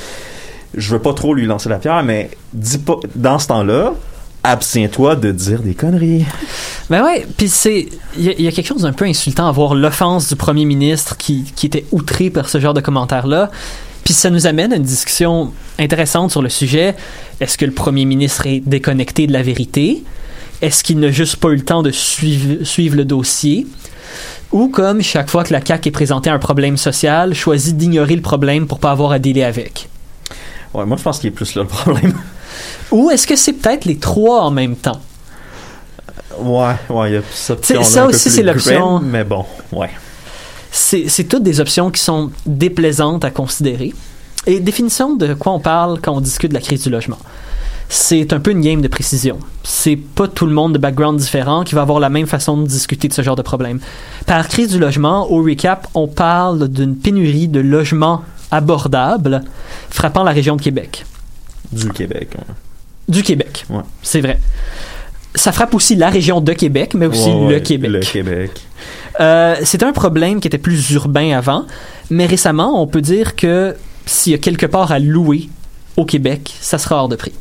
je 0.76 0.90
veux 0.92 1.00
pas 1.00 1.14
trop 1.14 1.34
lui 1.34 1.46
lancer 1.46 1.68
la 1.68 1.78
pierre, 1.78 2.02
mais 2.02 2.30
dis 2.52 2.78
pas, 2.78 2.96
dans 3.14 3.38
ce 3.38 3.48
temps-là, 3.48 3.94
abstiens-toi 4.44 5.16
de 5.16 5.32
dire 5.32 5.60
des 5.62 5.74
conneries. 5.74 6.24
Ben 6.88 7.02
ouais, 7.02 7.26
puis 7.36 7.48
c'est 7.48 7.88
il 8.16 8.40
y, 8.40 8.46
a- 8.46 8.52
quelque 8.52 8.66
chose 8.66 8.82
d'un 8.82 8.92
peu 8.92 9.04
insultant 9.04 9.48
à 9.48 9.52
voir 9.52 9.74
l'offense 9.74 10.28
du 10.28 10.36
premier 10.36 10.64
ministre 10.64 11.16
qui, 11.16 11.44
qui 11.56 11.66
était 11.66 11.84
outré 11.92 12.30
par 12.30 12.48
ce 12.48 12.60
genre 12.60 12.74
de 12.74 12.80
commentaires 12.80 13.26
là. 13.26 13.50
Puis 14.04 14.14
ça 14.14 14.30
nous 14.30 14.46
amène 14.46 14.72
à 14.72 14.76
une 14.76 14.84
discussion 14.84 15.50
intéressante 15.80 16.30
sur 16.30 16.40
le 16.42 16.48
sujet. 16.48 16.94
Est-ce 17.40 17.58
que 17.58 17.64
le 17.64 17.72
premier 17.72 18.04
ministre 18.04 18.46
est 18.46 18.60
déconnecté 18.60 19.26
de 19.26 19.32
la 19.32 19.42
vérité? 19.42 20.04
Est-ce 20.62 20.84
qu'il 20.84 21.00
n'a 21.00 21.10
juste 21.10 21.36
pas 21.36 21.48
eu 21.48 21.56
le 21.56 21.64
temps 21.64 21.82
de 21.82 21.90
suivre, 21.90 22.62
suivre 22.64 22.94
le 22.96 23.04
dossier? 23.04 23.66
Ou 24.52 24.68
comme 24.68 25.02
chaque 25.02 25.28
fois 25.28 25.42
que 25.42 25.52
la 25.52 25.60
CAQ 25.64 25.88
est 25.88 25.90
présentée 25.92 26.30
à 26.30 26.34
un 26.34 26.38
problème 26.38 26.76
social, 26.76 27.34
choisit 27.34 27.76
d'ignorer 27.76 28.14
le 28.14 28.22
problème 28.22 28.68
pour 28.68 28.78
pas 28.78 28.92
avoir 28.92 29.10
à 29.10 29.18
dealer 29.18 29.42
avec 29.42 29.88
Ouais, 30.76 30.84
moi, 30.84 30.96
je 30.98 31.02
pense 31.02 31.18
qu'il 31.18 31.28
est 31.28 31.32
plus 31.32 31.54
là 31.54 31.62
le 31.62 31.68
problème. 31.68 32.14
Ou 32.92 33.10
est-ce 33.10 33.26
que 33.26 33.34
c'est 33.34 33.54
peut-être 33.54 33.84
les 33.86 33.96
trois 33.96 34.42
en 34.42 34.50
même 34.50 34.76
temps? 34.76 35.00
Ouais, 36.38 36.74
ouais, 36.90 37.10
il 37.10 37.14
y 37.14 37.16
a 37.16 37.22
cette 37.32 37.58
option-là 37.60 37.84
ça 37.84 38.06
aussi, 38.06 38.30
c'est 38.30 38.42
l'option- 38.42 39.00
Mais 39.00 39.24
bon, 39.24 39.46
ouais. 39.72 39.90
c'est 40.70 41.08
c'est 41.08 41.24
toutes 41.24 41.42
des 41.44 41.60
options 41.60 41.90
qui 41.90 42.00
sont 42.02 42.30
déplaisantes 42.44 43.24
à 43.24 43.30
considérer. 43.30 43.94
Et 44.46 44.60
définition 44.60 45.16
de 45.16 45.32
quoi 45.34 45.52
on 45.52 45.60
parle 45.60 45.98
quand 46.00 46.12
on 46.12 46.20
discute 46.20 46.50
de 46.50 46.54
la 46.54 46.60
crise 46.60 46.82
du 46.82 46.90
logement. 46.90 47.18
C'est 47.88 48.32
un 48.32 48.40
peu 48.40 48.50
une 48.50 48.60
game 48.60 48.80
de 48.82 48.88
précision. 48.88 49.38
C'est 49.64 49.96
pas 49.96 50.28
tout 50.28 50.44
le 50.46 50.52
monde 50.52 50.72
de 50.74 50.78
background 50.78 51.18
différent 51.18 51.64
qui 51.64 51.74
va 51.74 51.82
avoir 51.82 52.00
la 52.00 52.10
même 52.10 52.26
façon 52.26 52.56
de 52.58 52.66
discuter 52.66 53.08
de 53.08 53.12
ce 53.14 53.22
genre 53.22 53.36
de 53.36 53.42
problème. 53.42 53.80
Par 54.26 54.46
crise 54.48 54.68
du 54.72 54.78
logement, 54.78 55.30
au 55.32 55.42
recap, 55.42 55.86
on 55.94 56.06
parle 56.06 56.68
d'une 56.68 56.96
pénurie 56.96 57.48
de 57.48 57.60
logements 57.60 58.22
abordables 58.50 59.42
frappant 59.90 60.22
la 60.24 60.32
région 60.32 60.56
de 60.56 60.62
Québec. 60.62 61.04
Du 61.72 61.88
Québec. 61.90 62.30
ouais. 62.36 62.54
Du 63.08 63.22
Québec. 63.22 63.64
Ouais. 63.70 63.82
C'est 64.02 64.20
vrai. 64.20 64.38
Ça 65.34 65.52
frappe 65.52 65.74
aussi 65.74 65.96
la 65.96 66.08
région 66.10 66.40
de 66.40 66.52
Québec, 66.52 66.94
mais 66.94 67.06
aussi 67.06 67.28
Ouais, 67.30 67.54
le 67.54 67.60
Québec. 67.60 67.90
Le 67.90 68.00
Québec. 68.00 68.50
Euh, 69.20 69.56
C'était 69.64 69.84
un 69.84 69.92
problème 69.92 70.40
qui 70.40 70.48
était 70.48 70.58
plus 70.58 70.90
urbain 70.92 71.36
avant, 71.36 71.66
mais 72.10 72.26
récemment, 72.26 72.80
on 72.82 72.86
peut 72.86 73.02
dire 73.02 73.36
que 73.36 73.76
s'il 74.06 74.32
y 74.32 74.34
a 74.34 74.38
quelque 74.38 74.66
part 74.66 74.92
à 74.92 74.98
louer 74.98 75.48
au 75.96 76.04
Québec, 76.04 76.54
ça 76.60 76.78
sera 76.78 76.96
hors 76.96 77.08
de 77.08 77.16
prix. 77.16 77.32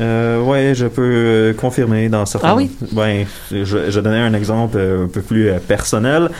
Euh, 0.00 0.40
ouais, 0.42 0.72
je 0.74 0.86
peux 0.86 1.02
euh, 1.02 1.52
confirmer 1.52 2.08
dans 2.08 2.24
certains. 2.26 2.48
Ah 2.50 2.54
oui? 2.56 2.70
Ouais, 2.94 3.26
je, 3.50 3.64
je 3.90 4.00
donnais 4.00 4.18
un 4.20 4.32
exemple 4.34 4.76
euh, 4.78 5.04
un 5.04 5.08
peu 5.08 5.20
plus 5.20 5.50
euh, 5.50 5.58
personnel. 5.58 6.30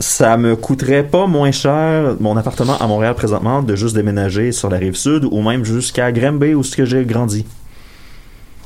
Ça 0.00 0.36
me 0.36 0.54
coûterait 0.54 1.02
pas 1.02 1.26
moins 1.26 1.50
cher 1.50 2.14
mon 2.20 2.36
appartement 2.36 2.78
à 2.78 2.86
Montréal 2.86 3.14
présentement 3.14 3.62
de 3.62 3.74
juste 3.74 3.96
déménager 3.96 4.52
sur 4.52 4.70
la 4.70 4.78
rive 4.78 4.94
sud 4.94 5.24
ou 5.30 5.42
même 5.42 5.64
jusqu'à 5.64 6.12
Granby 6.12 6.54
où 6.54 6.62
ce 6.62 6.76
que 6.76 6.84
j'ai 6.84 7.04
grandi. 7.04 7.44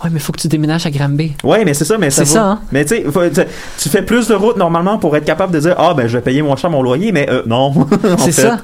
Ouais, 0.03 0.11
mais 0.11 0.19
faut 0.19 0.33
que 0.33 0.41
tu 0.41 0.49
déménages 0.49 0.85
à 0.85 0.91
Granby. 0.91 1.33
Ouais, 1.45 1.65
mais 1.65 1.75
c'est 1.75 1.85
ça, 1.85 1.97
mais 1.97 2.11
ça 2.11 2.25
C'est 2.25 2.33
ça, 2.33 2.45
hein? 2.45 2.61
Mais 2.73 2.85
tu 2.85 2.97
sais, 2.97 3.47
tu 3.79 3.89
fais 3.89 4.03
plus 4.03 4.29
de 4.29 4.35
route 4.35 4.57
normalement 4.57 4.99
pour 4.99 5.17
être 5.17 5.25
capable 5.25 5.55
de 5.55 5.61
dire 5.61 5.75
ah 5.79 5.95
ben 5.95 6.07
je 6.09 6.19
vais 6.19 6.23
payer 6.23 6.43
moins 6.43 6.57
cher 6.57 6.71
mon 6.71 6.83
loyer, 6.83 7.13
mais 7.13 7.31
euh, 7.31 7.43
non. 7.47 7.87
C'est 8.19 8.33
ça. 8.33 8.59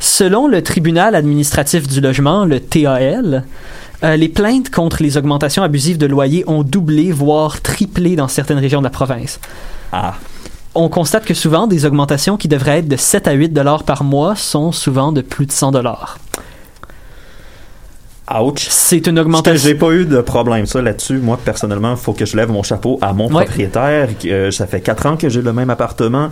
Selon 0.00 0.48
le 0.48 0.62
tribunal 0.62 1.14
administratif 1.14 1.86
du 1.86 2.00
logement, 2.00 2.44
le 2.44 2.58
TAL, 2.58 3.44
euh, 4.02 4.16
les 4.16 4.28
plaintes 4.28 4.70
contre 4.70 5.02
les 5.02 5.16
augmentations 5.16 5.62
abusives 5.62 5.98
de 5.98 6.06
loyer 6.06 6.44
ont 6.46 6.62
doublé, 6.62 7.12
voire 7.12 7.60
triplé 7.60 8.16
dans 8.16 8.28
certaines 8.28 8.58
régions 8.58 8.80
de 8.80 8.84
la 8.84 8.90
province. 8.90 9.38
Ah. 9.92 10.14
On 10.74 10.88
constate 10.88 11.24
que 11.24 11.34
souvent, 11.34 11.66
des 11.66 11.86
augmentations 11.86 12.36
qui 12.36 12.48
devraient 12.48 12.78
être 12.80 12.88
de 12.88 12.96
7 12.96 13.28
à 13.28 13.32
8 13.32 13.50
dollars 13.50 13.84
par 13.84 14.02
mois 14.04 14.34
sont 14.34 14.72
souvent 14.72 15.12
de 15.12 15.20
plus 15.20 15.46
de 15.46 15.52
100 15.52 15.70
dollars. 15.72 16.18
Ouch. 18.40 18.66
C'est 18.70 19.06
une 19.06 19.18
augmentation. 19.18 19.60
j'ai 19.62 19.74
pas 19.74 19.90
eu 19.92 20.06
de 20.06 20.20
problème 20.22 20.64
ça 20.64 20.80
là-dessus. 20.80 21.18
Moi 21.18 21.38
personnellement, 21.44 21.94
faut 21.94 22.14
que 22.14 22.24
je 22.24 22.36
lève 22.36 22.50
mon 22.50 22.62
chapeau 22.62 22.98
à 23.02 23.12
mon 23.12 23.26
Ouais. 23.28 23.44
propriétaire. 23.44 24.08
Euh, 24.24 24.50
ça 24.50 24.66
fait 24.66 24.80
quatre 24.80 25.04
ans 25.06 25.16
que 25.18 25.28
j'ai 25.28 25.42
le 25.42 25.52
même 25.52 25.68
appartement 25.68 26.30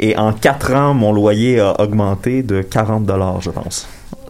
et 0.00 0.16
en 0.16 0.32
quatre 0.32 0.72
ans, 0.72 0.94
mon 0.94 1.12
loyer 1.12 1.60
a 1.60 1.78
augmenté 1.80 2.42
de 2.42 2.62
40 2.62 3.04
dollars, 3.04 3.42
je 3.42 3.50
pense. 3.50 3.86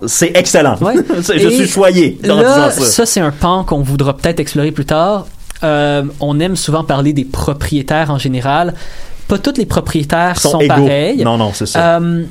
C'est 0.06 0.36
excellent. 0.36 0.76
Ouais. 0.80 0.94
Je 1.26 1.32
Et 1.32 1.50
suis 1.56 1.68
choyé 1.68 2.18
en 2.24 2.34
Là, 2.36 2.42
disant 2.70 2.84
ça. 2.84 2.90
ça, 2.90 3.06
c'est 3.06 3.20
un 3.20 3.30
pan 3.30 3.62
qu'on 3.64 3.82
voudra 3.82 4.14
peut-être 4.16 4.40
explorer 4.40 4.72
plus 4.72 4.84
tard. 4.84 5.26
Euh, 5.64 6.02
on 6.20 6.38
aime 6.40 6.56
souvent 6.56 6.84
parler 6.84 7.12
des 7.12 7.24
propriétaires 7.24 8.10
en 8.10 8.18
général. 8.18 8.74
Pas 9.28 9.38
tous 9.38 9.54
les 9.58 9.66
propriétaires 9.66 10.40
sont, 10.40 10.60
égaux. 10.60 10.74
pareils. 10.74 11.24
Non, 11.24 11.36
non, 11.36 11.52
c'est 11.52 11.66
ça. 11.66 11.96
Euh, 11.98 12.24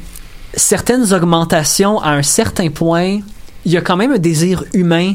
certaines 0.54 1.14
augmentations, 1.14 2.00
à 2.02 2.12
un 2.12 2.24
certain 2.24 2.70
point, 2.70 3.20
il 3.66 3.72
y 3.72 3.78
a 3.78 3.82
quand 3.82 3.98
même 3.98 4.12
un 4.14 4.18
désir 4.18 4.64
humain 4.74 5.14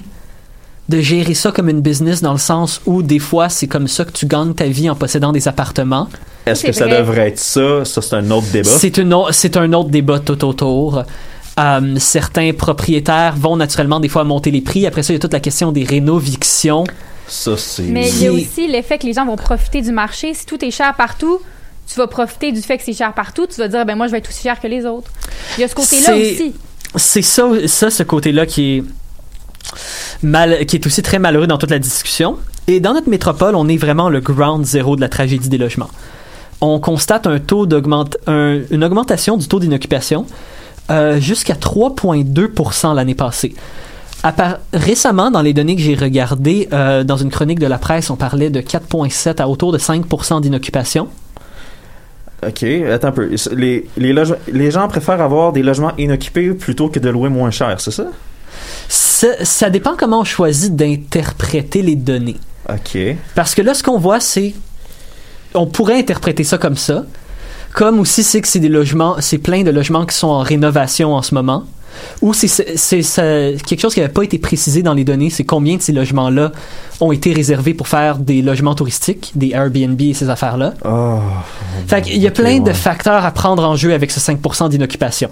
de 0.89 1.01
gérer 1.01 1.35
ça 1.35 1.53
comme 1.53 1.69
une 1.69 1.81
business 1.81 2.21
dans 2.21 2.33
le 2.33 2.39
sens 2.39 2.81
où 2.85 3.01
des 3.03 3.21
fois 3.21 3.49
c'est 3.49 3.69
comme 3.69 3.87
ça 3.87 4.05
que 4.05 4.11
tu 4.11 4.27
gagnes 4.27 4.55
ta 4.55 4.65
vie 4.67 4.91
en 4.91 4.97
possédant 4.97 5.31
des 5.31 5.47
appartements. 5.47 6.09
Est-ce 6.47 6.63
c'est 6.63 6.67
que 6.69 6.73
ça 6.73 6.87
vrai. 6.87 6.99
devrait 6.99 7.29
être 7.29 7.39
ça? 7.39 7.85
Ça, 7.85 8.03
c'est 8.03 8.17
un 8.17 8.29
autre 8.33 8.49
débat. 8.53 8.69
C'est 8.69 8.97
une 8.99 9.15
au- 9.15 9.31
c'est 9.31 9.57
un 9.57 9.73
autre 9.73 9.91
débat 9.91 10.19
tout 10.19 10.45
autour. 10.45 11.05
Euh, 11.61 11.95
certains 11.99 12.53
propriétaires 12.53 13.37
vont 13.37 13.57
naturellement 13.57 14.01
des 14.01 14.09
fois 14.09 14.25
monter 14.25 14.51
les 14.51 14.63
prix. 14.63 14.85
Après 14.87 15.03
ça, 15.05 15.13
il 15.13 15.17
y 15.17 15.19
a 15.19 15.21
toute 15.21 15.33
la 15.33 15.41
question 15.41 15.71
des 15.71 15.85
rénovictions. 15.85 16.85
Ça, 17.29 17.57
c'est. 17.57 17.83
Mais 17.85 18.09
il 18.09 18.23
y 18.23 18.27
a 18.27 18.33
aussi 18.33 18.67
l'effet 18.67 18.99
que 18.99 19.07
les 19.07 19.13
gens 19.13 19.27
vont 19.27 19.37
profiter 19.37 19.83
du 19.83 19.93
marché. 19.93 20.35
Si 20.35 20.45
tout 20.45 20.65
est 20.65 20.71
cher 20.73 20.95
partout, 20.97 21.39
tu 21.93 21.99
vas 21.99 22.07
profiter 22.07 22.53
du 22.53 22.61
fait 22.63 22.77
que 22.79 22.85
c'est 22.85 22.93
cher 22.93 23.13
partout. 23.15 23.47
Tu 23.47 23.57
vas 23.61 23.69
dire, 23.69 23.85
ben 23.85 23.97
moi, 23.97 24.07
je 24.07 24.13
vais 24.13 24.19
être 24.19 24.29
aussi 24.29 24.43
cher 24.43 24.61
que 24.61 24.67
les 24.67 24.85
autres. 24.87 25.11
Il 25.59 25.63
y 25.63 25.65
a 25.65 25.69
ce 25.69 25.75
côté-là 25.75 26.15
aussi. 26.33 26.55
c'est 26.97 27.23
ça, 27.23 27.49
ça 27.67 27.91
ce 27.91 28.03
côté-là 28.03 28.47
qui 28.47 28.77
est 28.79 28.85
mal, 30.23 30.65
qui 30.67 30.77
est 30.77 30.87
aussi 30.87 31.03
très 31.03 31.19
malheureux 31.19 31.47
dans 31.47 31.59
toute 31.59 31.71
la 31.71 31.79
discussion. 31.79 32.37
Et 32.67 32.81
dans 32.81 32.93
notre 32.95 33.09
métropole, 33.09 33.55
on 33.55 33.67
est 33.69 33.77
vraiment 33.77 34.09
le 34.09 34.21
ground 34.21 34.65
zéro 34.65 34.97
de 34.97 35.01
la 35.01 35.09
tragédie 35.09 35.49
des 35.49 35.59
logements. 35.59 35.91
On 36.61 36.79
constate 36.79 37.27
un 37.27 37.39
taux 37.39 37.67
d'augment, 37.67 38.05
un- 38.27 38.61
une 38.71 38.85
augmentation 38.85 39.37
du 39.37 39.49
taux 39.49 39.61
d'inoccupation 39.61 40.27
euh, 40.91 41.19
jusqu'à 41.21 41.55
3,2% 41.55 42.95
l'année 42.95 43.15
passée. 43.15 43.55
Récemment, 44.75 45.31
dans 45.31 45.41
les 45.41 45.55
données 45.55 45.77
que 45.77 45.83
j'ai 45.83 45.95
regardées, 45.95 46.69
euh, 46.73 47.05
dans 47.05 47.17
une 47.17 47.31
chronique 47.31 47.59
de 47.59 47.67
la 47.67 47.79
presse, 47.79 48.11
on 48.11 48.17
parlait 48.17 48.51
de 48.51 48.61
4,7 48.61 49.41
à 49.41 49.49
autour 49.49 49.73
de 49.73 49.79
5% 49.79 50.41
d'inoccupation. 50.43 51.09
Ok, 52.47 52.63
attends 52.63 53.09
un 53.09 53.13
peu. 53.13 53.31
Les, 53.53 53.87
les, 53.97 54.15
les 54.49 54.71
gens 54.71 54.89
préfèrent 54.89 55.21
avoir 55.21 55.53
des 55.53 55.63
logements 55.63 55.93
inoccupés 55.99 56.53
plutôt 56.53 56.89
que 56.89 56.99
de 56.99 57.11
louer 57.11 57.29
moins 57.29 57.51
cher, 57.51 57.81
c'est 57.81 57.91
ça? 57.91 58.07
Ça, 58.89 59.45
ça 59.45 59.69
dépend 59.69 59.95
comment 59.97 60.21
on 60.21 60.25
choisit 60.25 60.75
d'interpréter 60.75 61.83
les 61.83 61.97
données. 61.97 62.39
Ok. 62.69 62.99
Parce 63.35 63.55
que 63.55 63.63
là, 63.63 63.75
ce 63.75 63.83
qu'on 63.83 63.99
voit, 63.99 64.21
c'est. 64.21 64.55
On 65.53 65.67
pourrait 65.67 65.99
interpréter 65.99 66.45
ça 66.45 66.57
comme 66.59 66.77
ça. 66.77 67.05
Comme 67.75 68.01
aussi, 68.01 68.23
c'est 68.23 68.41
que 68.41 68.49
c'est 68.49 68.59
des 68.59 68.69
logements, 68.69 69.17
c'est 69.21 69.39
plein 69.39 69.63
de 69.63 69.71
logements 69.71 70.07
qui 70.07 70.17
sont 70.17 70.29
en 70.29 70.41
rénovation 70.41 71.15
en 71.15 71.23
ce 71.23 71.35
moment. 71.35 71.67
Ou 72.23 72.33
c'est 72.35 72.49
quelque 73.67 73.81
chose 73.81 73.95
qui 73.95 74.01
n'avait 74.01 74.13
pas 74.13 74.23
été 74.23 74.39
précisé 74.39 74.83
dans 74.83 74.95
les 74.95 75.05
données, 75.05 75.31
c'est 75.31 75.45
combien 75.45 75.77
de 75.77 75.83
ces 75.83 75.93
logements-là 75.93 76.53
ont 77.01 77.13
été 77.13 77.33
réservés 77.33 77.75
pour 77.75 77.89
faire 77.89 78.19
des 78.19 78.43
logements 78.43 78.75
touristiques, 78.75 79.33
des 79.35 79.51
Airbnb 79.51 80.01
et 80.01 80.15
ces 80.15 80.29
affaires-là. 80.29 80.75
Oh. 80.85 81.19
Fait 81.87 82.03
qu'il 82.03 82.19
y 82.19 82.27
a 82.27 82.31
plein 82.31 82.61
de 82.61 82.73
facteurs 82.73 83.25
à 83.25 83.31
prendre 83.31 83.65
en 83.65 83.77
jeu 83.77 83.93
avec 83.95 84.11
ce 84.11 84.21
5% 84.21 84.69
d'inoccupation. 84.69 85.31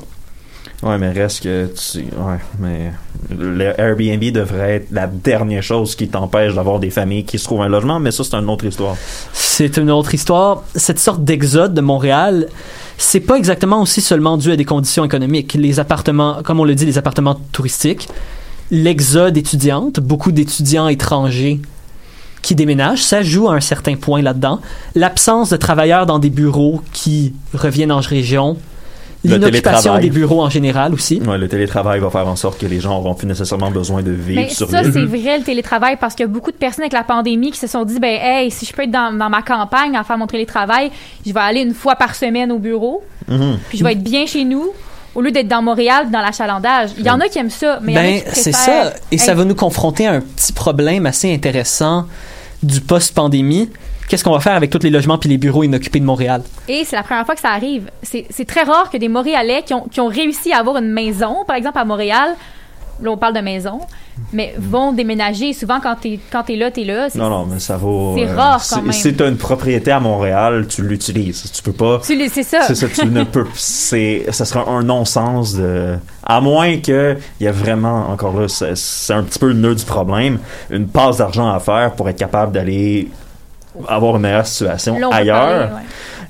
Ouais, 0.82 0.96
mais 0.96 1.10
reste 1.10 1.42
que 1.42 1.66
tu. 1.74 1.98
Ouais, 1.98 2.38
mais. 2.60 2.92
Le 3.36 3.78
Airbnb 3.78 4.22
devrait 4.32 4.76
être 4.76 4.86
la 4.92 5.08
dernière 5.08 5.62
chose 5.62 5.96
qui 5.96 6.08
t'empêche 6.08 6.54
d'avoir 6.54 6.78
des 6.78 6.90
familles 6.90 7.24
qui 7.24 7.38
se 7.38 7.44
trouvent 7.44 7.62
un 7.62 7.68
logement, 7.68 7.98
mais 7.98 8.12
ça, 8.12 8.22
c'est 8.22 8.36
une 8.36 8.48
autre 8.48 8.64
histoire. 8.64 8.96
C'est 9.32 9.76
une 9.76 9.90
autre 9.90 10.14
histoire. 10.14 10.62
Cette 10.76 11.00
sorte 11.00 11.24
d'exode 11.24 11.74
de 11.74 11.80
Montréal, 11.80 12.46
c'est 12.98 13.20
pas 13.20 13.36
exactement 13.36 13.80
aussi 13.80 14.00
seulement 14.00 14.36
dû 14.36 14.50
à 14.50 14.56
des 14.56 14.64
conditions 14.64 15.04
économiques. 15.04 15.54
Les 15.54 15.80
appartements, 15.80 16.42
comme 16.42 16.60
on 16.60 16.64
le 16.64 16.74
dit, 16.74 16.84
les 16.84 16.98
appartements 16.98 17.36
touristiques, 17.52 18.08
l'exode 18.70 19.36
étudiante, 19.36 20.00
beaucoup 20.00 20.32
d'étudiants 20.32 20.88
étrangers 20.88 21.60
qui 22.42 22.54
déménagent, 22.54 23.02
ça 23.02 23.22
joue 23.22 23.48
à 23.48 23.54
un 23.54 23.60
certain 23.60 23.94
point 23.94 24.20
là-dedans. 24.20 24.60
L'absence 24.94 25.50
de 25.50 25.56
travailleurs 25.56 26.06
dans 26.06 26.18
des 26.18 26.30
bureaux 26.30 26.82
qui 26.92 27.34
reviennent 27.54 27.92
en 27.92 28.00
région. 28.00 28.56
L'inoccupation 29.24 29.50
télétravail. 29.72 30.02
des 30.02 30.10
bureaux 30.10 30.42
en 30.42 30.48
général 30.50 30.94
aussi. 30.94 31.20
Ouais, 31.20 31.38
le 31.38 31.48
télétravail 31.48 31.98
va 32.00 32.08
faire 32.10 32.28
en 32.28 32.36
sorte 32.36 32.58
que 32.60 32.66
les 32.66 32.78
gens 32.80 32.98
auront 32.98 33.14
plus 33.14 33.26
nécessairement 33.26 33.70
besoin 33.70 34.02
de 34.02 34.12
vivre 34.12 34.42
Mais 34.42 34.48
sur 34.48 34.70
ça, 34.70 34.82
l'île. 34.82 34.92
c'est 34.92 35.04
vrai, 35.04 35.38
le 35.38 35.44
télétravail, 35.44 35.96
parce 36.00 36.14
qu'il 36.14 36.24
y 36.24 36.28
a 36.28 36.32
beaucoup 36.32 36.52
de 36.52 36.56
personnes 36.56 36.84
avec 36.84 36.92
la 36.92 37.02
pandémie 37.02 37.50
qui 37.50 37.58
se 37.58 37.66
sont 37.66 37.84
dit, 37.84 37.98
ben, 37.98 38.16
hey, 38.20 38.50
si 38.50 38.64
je 38.64 38.72
peux 38.72 38.82
être 38.82 38.90
dans, 38.92 39.12
dans 39.16 39.28
ma 39.28 39.42
campagne 39.42 39.96
à 39.96 40.04
faire 40.04 40.18
mon 40.18 40.26
télétravail, 40.28 40.90
je 41.26 41.32
vais 41.32 41.40
aller 41.40 41.60
une 41.62 41.74
fois 41.74 41.96
par 41.96 42.14
semaine 42.14 42.52
au 42.52 42.58
bureau, 42.58 43.02
Mhm. 43.26 43.58
puis 43.68 43.78
je 43.78 43.84
vais 43.84 43.92
être 43.92 44.02
bien 44.04 44.24
chez 44.26 44.44
nous, 44.44 44.70
au 45.14 45.20
lieu 45.20 45.32
d'être 45.32 45.48
dans 45.48 45.62
Montréal, 45.62 46.10
dans 46.12 46.20
l'achalandage. 46.20 46.90
Il 46.98 47.04
y 47.04 47.10
en 47.10 47.18
a 47.20 47.28
qui 47.28 47.38
aiment 47.40 47.50
ça, 47.50 47.80
mais 47.82 47.92
il 47.92 47.94
y 47.96 47.98
en 47.98 48.00
a 48.00 48.04
Ben, 48.04 48.32
qui 48.32 48.40
c'est 48.40 48.52
ça. 48.52 48.92
Et 49.10 49.18
ça 49.18 49.34
va 49.34 49.44
nous 49.44 49.56
confronter 49.56 50.06
à 50.06 50.12
un 50.12 50.20
petit 50.20 50.52
problème 50.52 51.06
assez 51.06 51.34
intéressant 51.34 52.06
du 52.62 52.80
post-pandémie. 52.80 53.68
Qu'est-ce 54.08 54.24
qu'on 54.24 54.32
va 54.32 54.40
faire 54.40 54.54
avec 54.54 54.70
tous 54.70 54.82
les 54.82 54.90
logements 54.90 55.18
puis 55.18 55.28
les 55.28 55.38
bureaux 55.38 55.62
inoccupés 55.64 56.00
de 56.00 56.04
Montréal? 56.04 56.42
Et 56.68 56.84
c'est 56.84 56.96
la 56.96 57.02
première 57.02 57.26
fois 57.26 57.34
que 57.34 57.40
ça 57.40 57.50
arrive. 57.50 57.90
C'est 58.02 58.46
très 58.46 58.62
rare 58.62 58.90
que 58.90 58.96
des 58.96 59.08
Montréalais 59.08 59.62
qui 59.66 59.74
ont, 59.74 59.82
qui 59.82 60.00
ont 60.00 60.08
réussi 60.08 60.52
à 60.52 60.58
avoir 60.58 60.78
une 60.78 60.88
maison, 60.90 61.44
par 61.46 61.56
exemple 61.56 61.78
à 61.78 61.84
Montréal, 61.84 62.30
là 63.02 63.10
on 63.10 63.16
parle 63.16 63.34
de 63.34 63.40
maison, 63.40 63.80
mais 64.32 64.54
vont 64.58 64.92
déménager. 64.92 65.52
Souvent 65.52 65.78
quand 65.80 65.94
t'es 66.00 66.18
quand 66.32 66.48
là, 66.48 66.70
t'es 66.70 66.82
là. 66.84 67.08
C'est- 67.10 67.18
Non, 67.18 67.28
non, 67.30 67.46
mais 67.46 67.60
ça 67.60 67.76
vaut. 67.76 68.14
C'est 68.16 68.26
rare 68.32 68.54
quand 68.68 68.76
si- 68.76 68.82
même. 68.82 68.92
Si 68.92 69.14
tu 69.14 69.22
as 69.22 69.28
une 69.28 69.36
propriété 69.36 69.92
à 69.92 70.00
Montréal, 70.00 70.66
tu 70.68 70.82
l'utilises. 70.82 71.52
Tu 71.52 71.62
peux 71.62 71.72
pas. 71.72 72.00
C'est 72.02 72.42
ça. 72.42 72.62
C'est 72.62 72.74
ça, 72.74 72.88
tu 72.88 73.06
ne 73.06 73.22
peux. 73.24 73.46
C'est, 73.54 74.24
ça 74.30 74.44
sera 74.44 74.68
un 74.68 74.82
non-sens 74.82 75.54
de. 75.54 75.96
À 76.24 76.40
moins 76.40 76.78
que 76.78 77.16
il 77.40 77.44
y 77.44 77.46
a 77.46 77.52
vraiment, 77.52 78.08
encore 78.10 78.40
là, 78.40 78.48
c'est, 78.48 78.76
c'est 78.76 79.12
un 79.12 79.22
petit 79.22 79.38
peu 79.38 79.48
le 79.48 79.54
nœud 79.54 79.74
du 79.76 79.84
problème, 79.84 80.38
une 80.70 80.88
passe 80.88 81.18
d'argent 81.18 81.48
à 81.52 81.60
faire 81.60 81.92
pour 81.92 82.08
être 82.08 82.18
capable 82.18 82.52
d'aller 82.52 83.08
avoir 83.86 84.16
une 84.16 84.22
meilleure 84.22 84.46
situation 84.46 84.98
Là, 84.98 85.08
on 85.08 85.12
ailleurs. 85.12 85.36
parler, 85.38 85.62
ouais. 85.74 85.80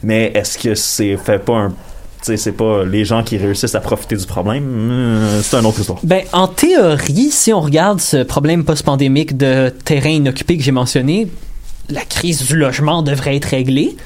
Mais 0.02 0.32
est-ce 0.34 0.58
que 0.58 0.74
c'est 0.74 1.16
fait 1.16 1.38
pas 1.38 1.54
un. 1.54 1.72
C'est 2.20 2.52
pas 2.52 2.84
les 2.84 3.04
gens 3.04 3.22
qui 3.22 3.38
réussissent 3.38 3.76
à 3.76 3.80
profiter 3.80 4.16
du 4.16 4.26
problème? 4.26 4.64
Hum, 4.64 5.40
C'est 5.42 5.56
une 5.56 5.64
autre 5.66 5.78
histoire. 5.80 5.98
Ben, 6.02 6.22
en 6.32 6.48
théorie, 6.48 7.30
si 7.30 7.52
on 7.52 7.60
regarde 7.60 8.00
ce 8.00 8.22
problème 8.24 8.64
post-pandémique 8.64 9.36
de 9.36 9.72
terrain 9.84 10.10
inoccupé 10.10 10.58
que 10.58 10.62
j'ai 10.64 10.72
mentionné, 10.72 11.28
la 11.88 12.02
crise 12.02 12.44
du 12.46 12.56
logement 12.56 13.02
devrait 13.02 13.36
être 13.36 13.46
réglée. 13.46 13.96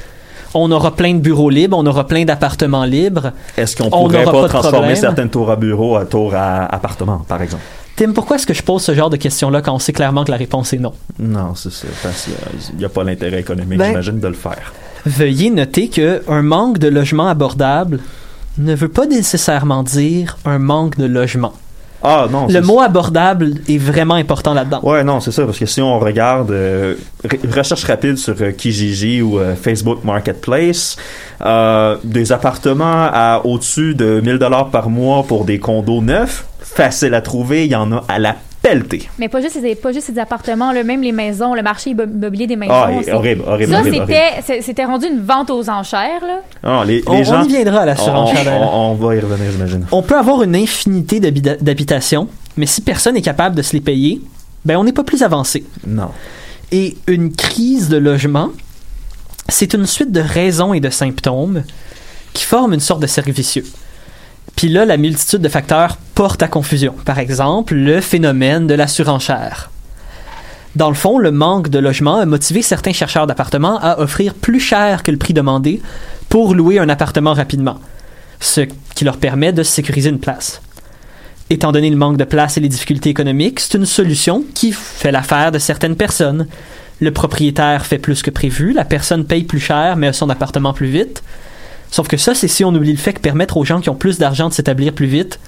On 0.55 0.71
aura 0.71 0.95
plein 0.95 1.15
de 1.15 1.19
bureaux 1.21 1.49
libres, 1.49 1.77
on 1.79 1.87
aura 1.87 2.07
plein 2.07 2.25
d'appartements 2.27 2.85
libres. 2.85 3.33
Est-ce 3.57 3.75
qu'on 3.75 3.87
On 3.87 3.91
pourrait 4.07 4.19
n'aura 4.25 4.33
pas, 4.33 4.43
pas 4.43 4.49
transformer 4.49 4.79
problème. 4.79 4.97
certaines 4.97 5.31
tours 5.31 5.51
à 5.51 5.57
bureau 5.57 5.97
à 5.97 6.05
tours 6.05 6.35
à 6.35 6.67
appartement, 6.67 7.23
par 7.27 7.41
exemple? 7.41 7.63
Tim, 7.97 8.13
pourquoi 8.13 8.37
est-ce 8.37 8.47
que 8.47 8.55
je 8.55 8.63
pose 8.63 8.83
ce 8.83 8.95
genre 8.95 9.11
de 9.11 9.17
questions-là 9.17 9.61
quand 9.63 9.75
on 9.75 9.79
sait 9.79 9.93
clairement 9.93 10.25
que 10.25 10.31
la 10.31 10.37
réponse 10.37 10.73
est 10.73 10.79
non? 10.79 10.95
Non, 11.19 11.55
c'est 11.55 11.73
ça. 11.73 11.87
Parce 12.03 12.25
qu'il 12.69 12.77
n'y 12.79 12.85
a 12.85 12.89
pas 12.89 13.05
l'intérêt 13.05 13.41
économique, 13.41 13.79
Ben- 13.79 13.89
j'imagine, 13.89 14.19
de 14.21 14.29
le 14.29 14.35
faire. 14.35 14.73
Veuillez 15.05 15.51
noter 15.51 15.89
que 15.89 16.23
un 16.29 16.43
manque 16.43 16.79
de 16.79 16.89
logement 16.89 17.29
abordable 17.29 18.01
ne 18.59 18.75
veut 18.75 18.89
pas 18.89 19.07
nécessairement 19.07 19.83
dire 19.83 20.39
un 20.45 20.59
manque 20.59 20.97
de 20.97 21.05
logement. 21.07 21.53
Ah, 22.05 22.27
non. 22.31 22.47
Le 22.49 22.61
mot 22.61 22.81
abordable 22.81 23.53
est 23.69 23.79
vraiment 23.79 24.15
important 24.15 24.55
là-dedans. 24.55 24.81
Ouais, 24.83 25.05
non, 25.05 25.21
c'est 25.21 25.31
ça, 25.31 25.45
parce 25.45 25.59
que 25.59 25.67
si 25.67 25.81
on 25.81 25.99
regarde 25.99 26.51
euh, 26.51 26.95
re- 27.25 27.55
recherche 27.57 27.85
rapide 27.85 28.19
sur 28.19 28.35
euh, 28.41 28.51
Kijiji 28.51 29.23
ou 29.23 29.39
euh, 29.39 29.55
Facebook 29.55 30.03
Marketplace, 30.05 30.97
des 32.05 32.33
appartements 32.33 33.09
à 33.13 33.41
au-dessus 33.45 33.95
de 33.95 34.21
1000 34.21 34.39
dollars 34.39 34.71
par 34.71 34.89
mois 34.89 35.23
pour 35.25 35.45
des 35.45 35.59
condos 35.59 36.01
neufs, 36.03 36.45
facile 36.61 37.15
à 37.15 37.21
trouver, 37.21 37.65
il 37.67 37.71
y 37.73 37.77
en 37.77 37.93
a 37.93 38.05
à 38.09 38.19
la 38.19 38.37
Mais 39.19 39.29
pas 39.29 39.41
juste, 39.41 39.59
les- 39.61 39.75
pas 39.75 39.93
juste 39.93 40.09
les 40.09 40.19
appartements, 40.19 40.73
là, 40.73 40.83
même 40.85 41.03
les 41.03 41.13
maisons, 41.13 41.55
le 41.55 41.63
marché 41.63 41.91
immo- 41.91 42.05
immobilier 42.05 42.47
des 42.47 42.57
maisons. 42.57 42.73
Ah, 42.73 42.91
horrible, 43.13 43.43
horrible, 43.47 43.73
Ça, 43.73 43.83
c'était, 43.83 44.63
c'était 44.63 44.85
rendu 44.85 45.07
une 45.07 45.21
vente 45.21 45.51
aux 45.51 45.69
enchères, 45.69 46.21
là. 46.25 46.41
Ah, 46.63 46.83
les, 46.87 46.99
les 46.99 47.03
On, 47.09 47.43
y 47.43 47.49
viendra 47.49 47.81
à 47.81 47.87
la 47.87 47.93
on, 47.95 47.97
surenchère. 48.05 48.61
on- 48.61 48.93
on 48.93 48.95
va 48.95 49.17
y 49.17 49.21
revenir, 49.21 49.51
j'imagine. 49.51 49.87
On 49.91 50.03
peut 50.03 50.17
avoir 50.17 50.43
une 50.43 50.55
infinité 50.55 51.19
d'habita- 51.21 51.57
d'habitations, 51.61 52.29
mais 52.57 52.67
si 52.67 52.81
personne 52.83 53.15
n'est 53.15 53.23
capable 53.23 53.57
de 53.57 53.63
se 53.63 53.73
les 53.73 53.81
payer, 53.81 54.21
ben 54.65 54.77
on 54.77 54.85
n'est 54.85 54.93
pas 54.93 55.05
plus 55.05 55.23
avancé. 55.25 55.65
Non. 55.87 56.11
Et 56.71 56.97
une 57.09 57.33
crise 57.33 57.89
de 57.89 57.97
logement, 57.97 58.51
c'est 59.49 59.75
une 59.75 59.87
suite 59.87 60.13
de 60.13 60.21
raisons 60.21 60.73
et 60.73 60.81
de 60.81 60.89
symptômes 60.89 61.65
qui 62.33 62.45
forment 62.45 62.75
une 62.75 62.81
sorte 62.81 63.01
de 63.03 63.07
cercle 63.09 63.33
vicieux. 63.33 63.65
Puis 64.63 64.71
là, 64.71 64.85
la 64.85 64.97
multitude 64.97 65.41
de 65.41 65.49
facteurs 65.49 65.97
porte 66.15 66.41
à 66.41 66.47
confusion. 66.47 66.95
Par 67.05 67.19
exemple, 67.19 67.75
le 67.75 68.01
phénomène 68.01 68.69
de 68.69 68.75
la 68.75 68.87
surenchère. 68.87 69.73
Dans 70.77 70.89
le 70.89 70.95
fond, 70.95 71.19
le 71.19 71.33
manque 71.33 71.69
de 71.69 71.81
logement 71.81 72.19
a 72.19 72.27
motivé 72.27 72.63
certains 72.63 72.93
chercheurs 72.93 73.27
d'appartements 73.27 73.81
à 73.83 73.99
offrir 73.99 74.35
plus 74.35 74.61
cher 74.61 75.03
que 75.03 75.11
le 75.11 75.17
prix 75.17 75.35
demandé 75.35 75.83
pour 76.29 76.55
louer 76.55 76.79
un 76.79 76.89
appartement 76.89 77.33
rapidement, 77.33 77.81
ce 78.39 78.61
qui 78.95 79.05
leur 79.05 79.17
permet 79.17 79.53
de 79.53 79.65
sécuriser 79.65 80.11
une 80.11 80.21
place. 80.21 80.63
Étant 81.51 81.73
donné 81.73 81.91
le 81.91 81.97
manque 81.97 82.17
de 82.17 82.23
place 82.23 82.57
et 82.57 82.61
les 82.61 82.69
difficultés 82.69 83.11
économiques, 83.11 83.59
c'est 83.59 83.77
une 83.77 83.85
solution 83.85 84.45
qui 84.55 84.71
fait 84.71 85.11
l'affaire 85.11 85.51
de 85.51 85.59
certaines 85.59 85.97
personnes. 85.97 86.47
Le 87.01 87.11
propriétaire 87.11 87.85
fait 87.85 87.99
plus 87.99 88.23
que 88.23 88.31
prévu, 88.31 88.73
la 88.73 88.85
personne 88.85 89.25
paye 89.25 89.43
plus 89.43 89.59
cher 89.59 89.97
mais 89.97 90.07
a 90.07 90.13
son 90.13 90.31
appartement 90.31 90.73
plus 90.73 90.87
vite. 90.87 91.25
Sauf 91.93 92.09
que 92.09 92.17
ça, 92.17 92.35
c'est 92.35 92.49
si 92.49 92.65
on 92.65 92.75
oublie 92.75 92.93
le 92.93 92.99
fait 92.99 93.13
que 93.13 93.21
permettre 93.21 93.59
aux 93.59 93.65
gens 93.65 93.81
qui 93.81 93.91
ont 93.91 93.95
plus 93.95 94.19
d'argent 94.19 94.49
de 94.49 94.55
s'établir 94.55 94.95
plus 94.95 95.07
vite, 95.07 95.39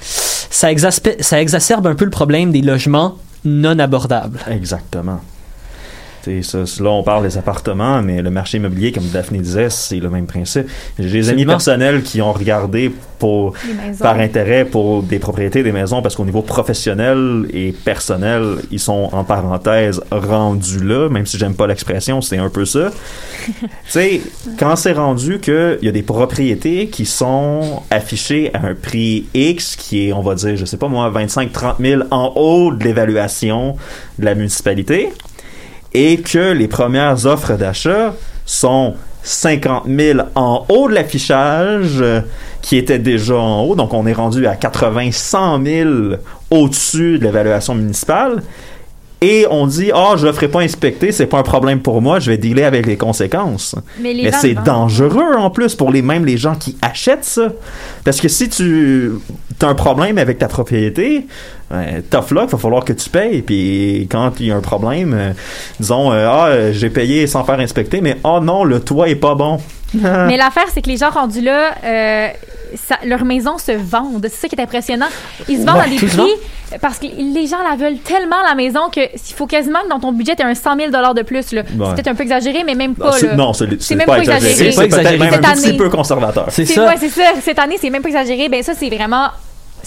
ça, 0.00 0.68
ça 1.20 1.40
exacerbe 1.40 1.86
un 1.86 1.94
peu 1.94 2.04
le 2.04 2.10
problème 2.10 2.50
des 2.50 2.60
logements 2.60 3.18
non 3.44 3.78
abordables. 3.78 4.40
Exactement. 4.50 5.20
C'est 6.26 6.42
ça, 6.42 6.66
c'est- 6.66 6.82
là, 6.82 6.90
on 6.90 7.04
parle 7.04 7.22
des 7.22 7.38
appartements, 7.38 8.02
mais 8.02 8.20
le 8.20 8.30
marché 8.30 8.56
immobilier, 8.56 8.90
comme 8.90 9.06
Daphné 9.12 9.38
disait, 9.38 9.70
c'est 9.70 10.00
le 10.00 10.10
même 10.10 10.26
principe. 10.26 10.66
J'ai 10.98 11.08
des 11.20 11.30
amis 11.30 11.46
personnels 11.46 12.02
qui 12.02 12.20
ont 12.20 12.32
regardé 12.32 12.90
pour, 13.20 13.54
par 14.00 14.18
intérêt 14.18 14.64
pour 14.64 15.04
des 15.04 15.20
propriétés 15.20 15.62
des 15.62 15.70
maisons 15.70 16.02
parce 16.02 16.16
qu'au 16.16 16.24
niveau 16.24 16.42
professionnel 16.42 17.46
et 17.52 17.70
personnel, 17.72 18.56
ils 18.72 18.80
sont 18.80 19.08
en 19.12 19.22
parenthèse 19.22 20.02
rendus 20.10 20.82
là, 20.82 21.08
même 21.08 21.26
si 21.26 21.38
j'aime 21.38 21.54
pas 21.54 21.68
l'expression, 21.68 22.20
c'est 22.20 22.38
un 22.38 22.50
peu 22.50 22.64
ça. 22.64 22.90
tu 23.46 23.68
sais, 23.86 24.20
quand 24.58 24.74
c'est 24.74 24.92
rendu 24.94 25.38
qu'il 25.38 25.78
y 25.82 25.88
a 25.88 25.92
des 25.92 26.02
propriétés 26.02 26.88
qui 26.88 27.06
sont 27.06 27.82
affichées 27.90 28.50
à 28.52 28.66
un 28.66 28.74
prix 28.74 29.26
X 29.32 29.76
qui 29.76 30.08
est, 30.08 30.12
on 30.12 30.22
va 30.22 30.34
dire, 30.34 30.56
je 30.56 30.64
sais 30.64 30.76
pas 30.76 30.88
moi, 30.88 31.08
25-30 31.10 31.76
000 31.80 32.02
en 32.10 32.32
haut 32.34 32.72
de 32.74 32.82
l'évaluation 32.82 33.76
de 34.18 34.24
la 34.24 34.34
municipalité 34.34 35.10
et 35.92 36.18
que 36.18 36.52
les 36.52 36.68
premières 36.68 37.26
offres 37.26 37.54
d'achat 37.54 38.14
sont 38.44 38.94
50 39.22 39.84
000 39.88 40.20
en 40.36 40.64
haut 40.68 40.88
de 40.88 40.94
l'affichage 40.94 42.00
euh, 42.00 42.20
qui 42.62 42.76
était 42.76 43.00
déjà 43.00 43.36
en 43.36 43.62
haut. 43.62 43.74
Donc, 43.74 43.92
on 43.92 44.06
est 44.06 44.12
rendu 44.12 44.46
à 44.46 44.54
80 44.54 45.10
100 45.10 45.64
000 45.64 45.90
au-dessus 46.50 47.18
de 47.18 47.24
l'évaluation 47.24 47.74
municipale. 47.74 48.42
Et 49.22 49.46
on 49.50 49.66
dit, 49.66 49.90
ah, 49.94 50.14
je 50.16 50.26
le 50.26 50.32
ferai 50.32 50.48
pas 50.48 50.60
inspecter, 50.60 51.10
c'est 51.10 51.26
pas 51.26 51.38
un 51.38 51.42
problème 51.42 51.80
pour 51.80 52.02
moi, 52.02 52.20
je 52.20 52.30
vais 52.30 52.36
dealer 52.36 52.64
avec 52.64 52.86
les 52.86 52.98
conséquences. 52.98 53.74
Mais, 53.98 54.14
Mais 54.14 54.30
c'est 54.30 54.54
dangereux 54.54 55.34
en 55.38 55.48
plus 55.48 55.74
pour 55.74 55.90
les 55.90 56.02
même 56.02 56.26
les 56.26 56.36
gens 56.36 56.54
qui 56.54 56.76
achètent 56.82 57.24
ça. 57.24 57.48
Parce 58.04 58.20
que 58.20 58.28
si 58.28 58.50
tu 58.50 59.12
as 59.62 59.66
un 59.66 59.74
problème 59.74 60.18
avec 60.18 60.38
ta 60.38 60.48
propriété, 60.48 61.26
ben, 61.70 62.02
tough 62.10 62.30
luck, 62.30 62.48
va 62.50 62.58
falloir 62.58 62.84
que 62.84 62.92
tu 62.92 63.08
payes. 63.10 63.42
Puis 63.42 64.06
quand 64.10 64.32
il 64.40 64.46
y 64.46 64.52
a 64.52 64.56
un 64.56 64.60
problème, 64.60 65.14
euh, 65.18 65.32
disons, 65.80 66.12
euh, 66.12 66.28
ah, 66.30 66.46
euh, 66.48 66.72
j'ai 66.72 66.90
payé 66.90 67.26
sans 67.26 67.44
faire 67.44 67.58
inspecter, 67.60 68.00
mais 68.00 68.16
oh 68.24 68.40
non, 68.40 68.64
le 68.64 68.80
toit 68.80 69.08
est 69.08 69.16
pas 69.16 69.34
bon. 69.34 69.58
Mais 69.94 70.36
l'affaire, 70.36 70.64
c'est 70.74 70.82
que 70.82 70.88
les 70.88 70.96
gens 70.96 71.10
rendus 71.10 71.40
là, 71.40 71.70
euh, 71.84 72.28
ça- 72.74 72.98
leurs 73.06 73.24
maisons 73.24 73.56
se 73.56 73.70
vendent. 73.72 74.26
C'est 74.28 74.40
ça 74.42 74.48
qui 74.48 74.56
est 74.56 74.60
impressionnant. 74.60 75.06
Ils 75.48 75.60
se 75.60 75.64
vendent 75.64 75.76
Ouais, 75.76 75.84
à 75.84 75.88
des 75.88 75.96
prix 75.96 76.32
parce 76.82 76.98
que 76.98 77.06
les 77.06 77.46
gens 77.46 77.58
la 77.62 77.76
veulent 77.76 77.98
tellement, 78.00 78.36
la 78.46 78.56
maison, 78.56 78.90
qu'il 78.90 79.08
faut 79.36 79.46
quasiment 79.46 79.78
que 79.84 79.88
dans 79.88 80.00
ton 80.00 80.10
budget, 80.12 80.34
tu 80.34 80.42
un 80.42 80.54
100 80.56 80.76
000 80.76 80.90
de 80.90 81.22
plus. 81.22 81.52
là. 81.52 81.62
Ouais. 81.62 81.66
C'est 81.86 81.94
peut-être 81.94 82.08
un 82.08 82.14
peu 82.16 82.24
exagéré, 82.24 82.64
mais 82.66 82.74
même 82.74 82.94
Ah, 83.00 83.10
pas. 83.10 83.34
non, 83.36 83.52
c'est 83.52 83.80
c'est 83.80 83.94
même 83.94 84.06
pas 84.06 84.14
pas 84.16 84.18
exagéré. 84.22 84.50
exagéré. 84.50 84.72
C'est 84.72 84.82
C'est 84.96 85.02
pas 85.02 85.10
même 85.12 85.22
un 85.22 85.30
Cette 85.30 85.40
petit 85.62 85.68
année. 85.68 85.76
peu 85.78 85.88
conservateur. 85.88 86.46
C'est 86.50 86.64
C'est 86.66 86.74
ça. 86.74 86.86
ouais, 86.88 86.94
c'est 86.98 87.08
ça. 87.08 87.22
Cette 87.40 87.58
année, 87.60 87.76
c'est 87.80 87.88
même 87.90 88.02
pas 88.02 88.08
exagéré. 88.08 88.48
Ben 88.48 88.62
ça, 88.64 88.72
c'est 88.74 88.90
vraiment 88.90 89.28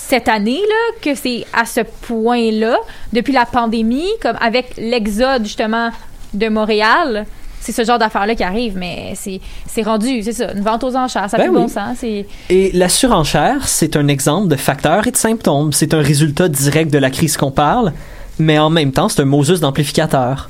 cette 0.07 0.27
année 0.29 0.62
là 0.67 0.95
que 1.01 1.13
c'est 1.15 1.45
à 1.53 1.65
ce 1.65 1.81
point-là 1.81 2.77
depuis 3.13 3.33
la 3.33 3.45
pandémie, 3.45 4.07
comme 4.21 4.38
avec 4.41 4.73
l'exode 4.77 5.43
justement 5.43 5.89
de 6.33 6.47
Montréal. 6.47 7.25
C'est 7.62 7.73
ce 7.73 7.83
genre 7.83 7.99
d'affaires-là 7.99 8.35
qui 8.35 8.43
arrive, 8.43 8.77
mais 8.77 9.13
c'est 9.15 9.41
c'est 9.67 9.81
rendu, 9.83 10.23
c'est 10.23 10.31
ça, 10.31 10.53
une 10.53 10.62
vente 10.62 10.83
aux 10.85 10.95
enchères, 10.95 11.29
ça 11.29 11.38
Ben 11.38 11.43
fait 11.43 11.49
oui. 11.49 11.55
bon 11.55 11.67
sens. 11.67 12.03
Et 12.03 12.25
la 12.73 12.88
surenchère, 12.88 13.67
c'est 13.67 13.97
un 13.97 14.07
exemple 14.07 14.47
de 14.47 14.55
facteurs 14.55 15.05
et 15.05 15.12
de 15.12 15.17
symptômes. 15.17 15.73
C'est 15.73 15.93
un 15.93 16.01
résultat 16.01 16.47
direct 16.47 16.91
de 16.91 16.97
la 16.97 17.09
crise 17.09 17.35
qu'on 17.35 17.51
parle, 17.51 17.91
mais 18.39 18.57
en 18.57 18.69
même 18.69 18.93
temps, 18.93 19.09
c'est 19.09 19.21
un 19.21 19.25
Moses 19.25 19.59
d'amplificateur. 19.59 20.49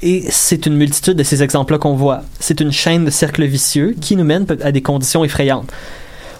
Et 0.00 0.22
c'est 0.30 0.64
une 0.66 0.76
multitude 0.76 1.14
de 1.16 1.24
ces 1.24 1.42
exemples-là 1.42 1.78
qu'on 1.78 1.94
voit. 1.94 2.20
C'est 2.38 2.60
une 2.60 2.70
chaîne 2.70 3.04
de 3.04 3.10
cercles 3.10 3.44
vicieux 3.44 3.96
qui 4.00 4.14
nous 4.14 4.24
mène 4.24 4.46
à 4.62 4.70
des 4.70 4.80
conditions 4.80 5.24
effrayantes. 5.24 5.70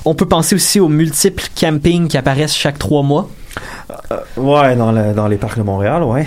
On 0.04 0.14
peut 0.14 0.26
penser 0.26 0.54
aussi 0.54 0.80
aux 0.80 0.88
multiples 0.88 1.44
campings 1.54 2.08
qui 2.08 2.16
apparaissent 2.16 2.54
chaque 2.54 2.78
trois 2.78 3.02
mois. 3.02 3.28
Ouais, 4.36 4.76
dans, 4.76 4.92
le- 4.92 5.12
dans 5.14 5.26
les 5.28 5.36
parcs 5.36 5.58
de 5.58 5.62
Montréal, 5.62 6.02
ouais. 6.04 6.26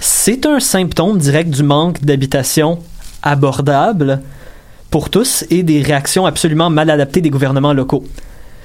C'est 0.00 0.46
un 0.46 0.60
symptôme 0.60 1.18
direct 1.18 1.50
du 1.50 1.62
manque 1.62 2.02
d'habitation 2.02 2.78
abordable 3.22 4.20
pour 4.90 5.10
tous 5.10 5.44
et 5.50 5.62
des 5.62 5.82
réactions 5.82 6.26
absolument 6.26 6.70
mal 6.70 6.90
adaptées 6.90 7.20
des 7.20 7.30
gouvernements 7.30 7.72
locaux. 7.74 8.04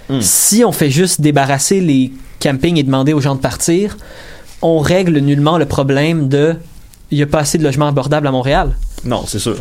Hmm. 0.10 0.22
Si 0.22 0.63
on 0.65 0.72
fait 0.72 0.89
juste 0.89 1.22
débarrasser 1.22 1.82
les 1.82 2.13
campings 2.39 2.78
et 2.78 2.84
demander 2.84 3.13
aux 3.13 3.22
gens 3.22 3.36
de 3.36 3.41
partir, 3.41 3.98
on 4.62 4.80
règle 4.80 5.18
nullement 5.20 5.58
le 5.58 5.65
problème 5.65 6.30
de 6.30 6.56
il 7.12 7.18
n'y 7.18 7.24
a 7.24 7.28
pas 7.28 7.39
assez 7.39 7.58
de 7.58 7.63
logements 7.63 7.88
abordables 7.88 8.26
à 8.28 8.32
Montréal. 8.32 8.76
Non, 9.04 9.26
c'est 9.28 9.39
sûr. 9.39 9.58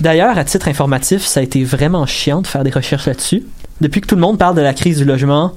D'ailleurs, 0.00 0.36
à 0.36 0.44
titre 0.44 0.68
informatif, 0.68 1.24
ça 1.24 1.40
a 1.40 1.42
été 1.42 1.64
vraiment 1.64 2.04
chiant 2.04 2.42
de 2.42 2.46
faire 2.46 2.62
des 2.64 2.70
recherches 2.70 3.06
là-dessus. 3.06 3.44
Depuis 3.80 4.00
que 4.00 4.06
tout 4.06 4.14
le 4.14 4.20
monde 4.20 4.38
parle 4.38 4.56
de 4.56 4.62
la 4.62 4.72
crise 4.74 4.98
du 4.98 5.04
logement, 5.04 5.52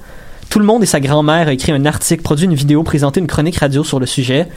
tout 0.50 0.58
le 0.58 0.64
monde 0.64 0.82
et 0.82 0.86
sa 0.86 1.00
grand-mère 1.00 1.48
a 1.48 1.52
écrit 1.52 1.72
un 1.72 1.86
article, 1.86 2.22
produit 2.22 2.44
une 2.46 2.54
vidéo, 2.54 2.82
présenté 2.82 3.20
une 3.20 3.26
chronique 3.26 3.56
radio 3.58 3.84
sur 3.84 4.00
le 4.00 4.06
sujet. 4.06 4.48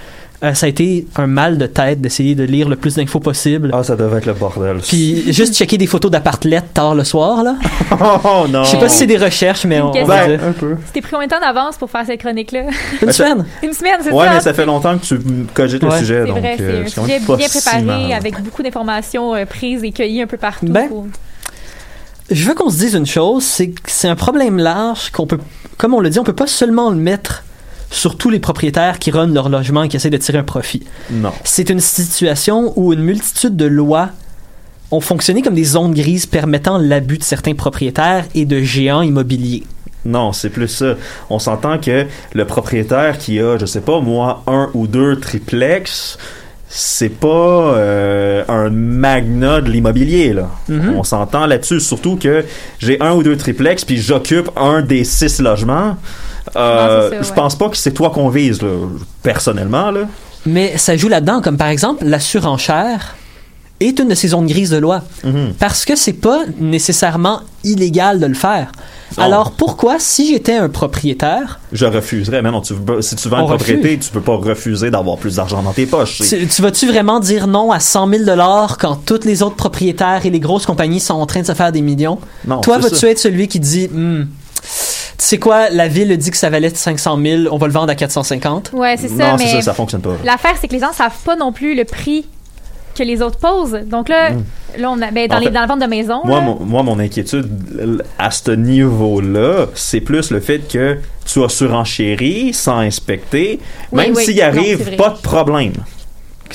Euh, 0.44 0.54
ça 0.54 0.66
a 0.66 0.70
été 0.70 1.08
un 1.16 1.28
mal 1.28 1.58
de 1.58 1.66
tête 1.68 2.02
d'essayer 2.02 2.36
de 2.36 2.44
lire 2.44 2.68
le 2.68 2.76
plus 2.76 2.96
d'infos 2.96 3.22
possible. 3.22 3.70
Ah, 3.72 3.82
ça 3.84 3.96
devait 3.96 4.18
être 4.18 4.26
le 4.26 4.34
bordel. 4.34 4.78
Puis 4.86 5.32
juste 5.32 5.56
checker 5.56 5.78
des 5.78 5.88
photos 5.88 6.12
d'appartelettes 6.12 6.74
tard 6.74 6.96
le 6.96 7.06
soir, 7.06 7.44
là. 7.44 7.56
oh 8.26 8.46
non! 8.50 8.66
Je 8.66 8.72
sais 8.72 8.78
pas 8.80 8.90
si 8.90 8.98
c'est 8.98 9.08
des 9.08 9.16
recherches, 9.18 9.64
mais 9.66 9.80
on, 9.80 9.92
on 9.92 9.94
Une 9.94 10.06
va 10.06 10.28
Ben, 10.28 10.36
dire. 10.38 10.46
un 10.46 10.52
peu. 10.52 10.76
C'était 10.88 11.00
pris 11.00 11.12
combien 11.12 11.28
de 11.28 11.32
temps 11.32 11.40
d'avance 11.40 11.78
pour 11.78 11.90
faire 11.90 12.06
cette 12.06 12.20
chronique-là? 12.20 12.64
Une 12.64 13.06
Ben, 13.06 13.12
semaine. 13.14 13.46
Une 13.64 13.72
semaine, 13.74 14.00
c'est 14.04 14.12
Ouais, 14.12 14.26
ça? 14.28 14.34
mais 14.34 14.40
ça 14.42 14.54
fait 14.54 14.66
longtemps 14.66 14.98
que 14.98 15.06
tu 15.06 15.18
cogites 15.54 15.82
le 15.84 15.90
Ouais. 15.90 16.00
sujet, 16.00 16.22
C'est 16.26 16.28
donc 16.34 16.40
vrai, 16.40 16.58
euh, 16.60 16.84
c'est 16.88 16.96
quand 16.96 17.02
un 17.04 17.06
sujet 17.08 17.20
bien 17.38 17.48
préparé 17.48 18.14
avec 18.14 18.42
beaucoup 18.44 18.64
d'informations 18.64 19.36
euh, 19.36 19.46
prises 19.46 19.84
et 19.86 19.92
cueillies 19.92 20.24
un 20.24 20.28
peu 20.28 20.38
partout. 20.38 20.66
Ben, 20.68 20.90
pour- 20.90 21.06
Je 22.32 22.48
veux 22.48 22.56
qu'on 22.56 22.70
se 22.70 22.78
dise 22.78 22.96
une 22.96 23.06
chose, 23.06 23.44
c'est 23.44 23.70
que 23.70 23.82
c'est 23.88 24.08
un 24.08 24.16
problème 24.16 24.58
large 24.58 25.12
qu'on 25.12 25.28
peut, 25.28 25.40
comme 25.78 25.94
on 25.94 26.00
le 26.00 26.10
dit, 26.10 26.20
on 26.20 26.24
peut 26.24 26.34
pas 26.34 26.48
seulement 26.48 26.90
le 26.90 26.96
mettre 26.96 27.44
sur 27.92 28.18
tous 28.18 28.30
les 28.30 28.40
propriétaires 28.40 28.98
qui 28.98 29.12
runnent 29.12 29.34
leur 29.34 29.50
logement 29.50 29.84
et 29.84 29.90
qui 29.90 29.98
essaient 29.98 30.10
de 30.10 30.18
tirer 30.18 30.40
un 30.40 30.44
profit. 30.44 30.84
Non. 31.12 31.32
C'est 31.44 31.70
une 31.70 31.80
situation 31.80 32.74
où 32.76 32.94
une 32.94 33.02
multitude 33.02 33.56
de 33.56 33.66
lois 33.66 34.10
ont 34.92 35.02
fonctionné 35.02 35.42
comme 35.42 35.56
des 35.56 35.64
zones 35.64 35.94
grises 35.94 36.26
permettant 36.26 36.78
l'abus 36.78 37.18
de 37.18 37.24
certains 37.24 37.56
propriétaires 37.56 38.26
et 38.36 38.46
de 38.46 38.62
géants 38.62 39.02
immobiliers. 39.02 39.64
Non, 40.06 40.34
c'est 40.34 40.50
plus 40.50 40.68
ça. 40.68 40.96
On 41.30 41.40
s'entend 41.40 41.78
que 41.78 42.06
le 42.34 42.46
propriétaire 42.46 43.18
qui 43.18 43.40
a, 43.40 43.58
je 43.58 43.66
sais 43.66 43.82
pas 43.82 44.02
moi, 44.02 44.44
un 44.48 44.70
ou 44.74 44.88
deux 44.88 45.20
triplex, 45.20 46.18
c'est 46.76 47.10
pas 47.10 47.28
euh, 47.28 48.44
un 48.48 48.72
magnat 48.72 49.62
de 49.62 49.70
l'immobilier 49.70 50.34
là. 50.34 50.50
Mhm. 50.68 50.96
On 50.98 51.04
s'entend 51.04 51.46
là-dessus, 51.46 51.80
surtout 51.80 52.16
que 52.16 52.44
j'ai 52.80 53.00
un 53.00 53.12
ou 53.14 53.22
deux 53.22 53.38
triplex 53.38 53.86
puis 53.86 53.98
j'occupe 53.98 54.50
un 54.56 54.82
des 54.82 55.04
six 55.04 55.40
logements. 55.40 55.98
Euh, 56.56 57.04
Non, 57.04 57.10
ça, 57.18 57.24
je 57.24 57.30
ouais. 57.30 57.36
pense 57.36 57.56
pas 57.56 57.70
que 57.70 57.78
c'est 57.78 57.92
toi 57.92 58.10
qu'on 58.10 58.30
vise 58.30 58.60
là, 58.64 58.70
personnellement 59.22 59.92
là. 59.92 60.02
Mais 60.48 60.76
ça 60.78 60.98
joue 60.98 61.10
là-dedans, 61.10 61.42
comme 61.42 61.58
par 61.58 61.68
exemple 61.68 62.06
la 62.06 62.20
surenchère 62.20 63.16
est 63.80 64.00
une 64.00 64.08
de 64.08 64.16
ces 64.16 64.30
zones 64.30 64.48
grises 64.48 64.70
de 64.70 64.78
loi. 64.78 65.02
Mhm. 65.24 65.54
Parce 65.60 65.84
que 65.86 65.96
c'est 65.96 66.14
pas 66.14 66.42
nécessairement 66.60 67.42
illégal 67.64 68.20
de 68.20 68.26
le 68.26 68.34
faire. 68.34 68.72
Non. 69.18 69.24
Alors 69.26 69.52
pourquoi, 69.52 69.98
si 70.00 70.28
j'étais 70.32 70.56
un 70.56 70.70
propriétaire, 70.70 71.60
Je 71.72 71.86
refuserais. 71.86 72.42
Mais 72.42 72.50
non, 72.50 72.62
tu, 72.62 72.74
veux 72.74 72.82
pas- 72.82 73.02
si 73.02 73.16
tu 73.16 73.30
vends 73.30 73.42
une 73.42 73.48
propriété, 73.48 74.00
tu 74.00 74.10
peux 74.10 74.22
pas 74.22 74.36
refuser 74.38 74.90
d'avoir 74.90 75.18
plus 75.18 75.36
d'argent 75.36 75.62
dans 75.62 75.72
tes 75.74 75.86
poches. 75.86 76.18
Tu, 76.28 76.48
tu 76.48 76.62
vas-tu 76.62 76.88
vraiment 76.88 77.20
dire 77.20 77.46
non 77.48 77.72
à 77.72 77.80
100 77.80 78.08
000 78.10 78.24
dollars 78.24 78.78
quand 78.80 78.96
tous 79.06 79.26
les 79.26 79.44
autres 79.44 79.56
propriétaires 79.56 80.26
et 80.26 80.30
les 80.32 80.40
grosses 80.40 80.66
compagnies 80.66 81.00
sont 81.00 81.14
en 81.16 81.26
train 81.26 81.42
de 81.42 81.46
se 81.46 81.54
faire 81.54 81.72
des 81.72 81.82
millions? 81.82 82.18
Non, 82.48 82.62
Toi, 82.62 82.80
vas-tu 82.80 83.06
être 83.06 83.20
celui 83.20 83.48
qui 83.48 83.60
dit, 83.60 83.88
Hmm, 83.88 84.24
tu 85.18 85.26
sais 85.26 85.38
quoi, 85.38 85.70
la 85.70 85.88
ville 85.88 86.16
dit 86.18 86.32
que 86.32 86.38
ça 86.38 86.50
valait 86.50 86.72
500 86.74 87.20
000, 87.22 87.42
on 87.52 87.58
va 87.58 87.68
le 87.68 87.74
vendre 87.74 87.92
à 87.92 87.96
450? 87.96 88.72
Ouais, 88.74 88.96
c'est 88.98 89.10
ça, 89.10 89.14
Non, 89.32 89.38
c'est 89.38 89.44
mais 89.46 89.52
ça, 89.52 89.62
ça 89.62 89.74
fonctionne 89.74 90.02
pas. 90.02 90.16
l'affaire, 90.24 90.56
c'est 90.60 90.68
que 90.68 90.74
les 90.74 90.80
gens 90.80 90.92
savent 90.94 91.12
pas 91.24 91.36
non 91.36 91.52
plus 91.52 91.76
le 91.76 91.84
prix 91.86 92.26
que 92.96 93.04
les 93.04 93.22
autres 93.22 93.38
posent. 93.38 93.78
Donc 93.86 94.10
là, 94.10 94.32
là 94.78 94.92
on 94.92 95.02
a, 95.02 95.12
ben, 95.12 95.28
dans, 95.28 95.36
En 95.36 95.40
les, 95.40 95.46
fait, 95.46 95.52
dans 95.52 95.62
la 95.62 95.68
vente 95.68 95.82
de 95.82 95.88
maison, 95.88 96.22
Moi, 96.24 96.40
là, 96.40 96.46
mon, 96.46 96.60
moi, 96.60 96.84
mon 96.84 97.00
inquiétude 97.00 98.04
à 98.18 98.32
ce 98.32 98.52
niveau-là, 98.52 99.68
c'est 99.76 100.02
plus 100.02 100.32
le 100.32 100.40
fait 100.40 100.60
que 100.60 100.98
tu 101.26 101.44
as 101.44 101.50
surenchéri 101.50 102.54
sans 102.54 102.80
inspecter, 102.80 103.60
Oui, 103.92 104.04
même 104.06 104.16
oui. 104.16 104.26
s'il 104.26 104.42
arrive 104.42 104.96
pas 104.96 105.10
de 105.10 105.22
problème. 105.22 105.74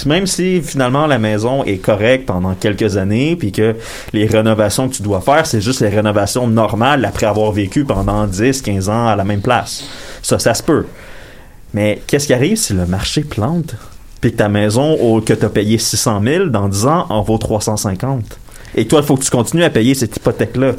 Même 0.06 0.26
si 0.26 0.62
finalement 0.62 1.06
la 1.06 1.18
maison 1.18 1.64
est 1.64 1.78
correcte 1.78 2.26
pendant 2.26 2.54
quelques 2.54 2.96
années, 2.96 3.34
puis 3.36 3.50
que 3.50 3.74
les 4.12 4.26
rénovations 4.26 4.88
que 4.88 4.94
tu 4.94 5.02
dois 5.02 5.20
faire, 5.20 5.44
c'est 5.44 5.60
juste 5.60 5.80
les 5.80 5.88
rénovations 5.88 6.46
normales 6.46 7.04
après 7.04 7.26
avoir 7.26 7.50
vécu 7.50 7.84
pendant 7.84 8.26
10, 8.26 8.62
15 8.62 8.88
ans 8.88 9.08
à 9.08 9.16
la 9.16 9.24
même 9.24 9.40
place. 9.40 9.84
Ça, 10.22 10.38
ça 10.38 10.54
se 10.54 10.62
peut. 10.62 10.86
Mais 11.74 12.00
qu'est-ce 12.06 12.26
qui 12.26 12.34
arrive 12.34 12.56
si 12.56 12.74
le 12.74 12.86
marché 12.86 13.22
plante? 13.22 13.74
Puis 14.20 14.32
que 14.32 14.36
ta 14.36 14.48
maison 14.48 14.94
au- 14.94 15.20
que 15.20 15.32
tu 15.32 15.44
as 15.44 15.48
payé 15.48 15.78
600 15.78 16.20
000, 16.24 16.46
dans 16.46 16.68
10 16.68 16.86
ans, 16.86 17.06
en 17.08 17.22
vaut 17.22 17.38
350. 17.38 18.38
Et 18.74 18.86
toi, 18.86 19.00
il 19.00 19.06
faut 19.06 19.16
que 19.16 19.22
tu 19.24 19.30
continues 19.30 19.64
à 19.64 19.70
payer 19.70 19.94
cette 19.94 20.16
hypothèque-là. 20.16 20.72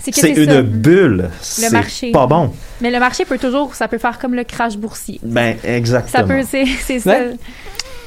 c'est 0.00 0.30
une 0.30 0.46
ça. 0.50 0.62
bulle. 0.62 1.30
C'est 1.40 1.70
marché. 1.70 2.10
pas 2.12 2.26
bon. 2.26 2.52
Mais 2.80 2.90
le 2.90 2.98
marché 2.98 3.24
peut 3.24 3.38
toujours, 3.38 3.74
ça 3.74 3.88
peut 3.88 3.98
faire 3.98 4.18
comme 4.18 4.34
le 4.34 4.44
crash 4.44 4.76
boursier. 4.76 5.20
Ben, 5.22 5.56
exactement. 5.64 6.26
Ça 6.28 6.34
peut, 6.34 6.42
c'est 6.48 6.64
c'est 6.84 6.98
ça. 7.00 7.10
Ouais. 7.10 7.36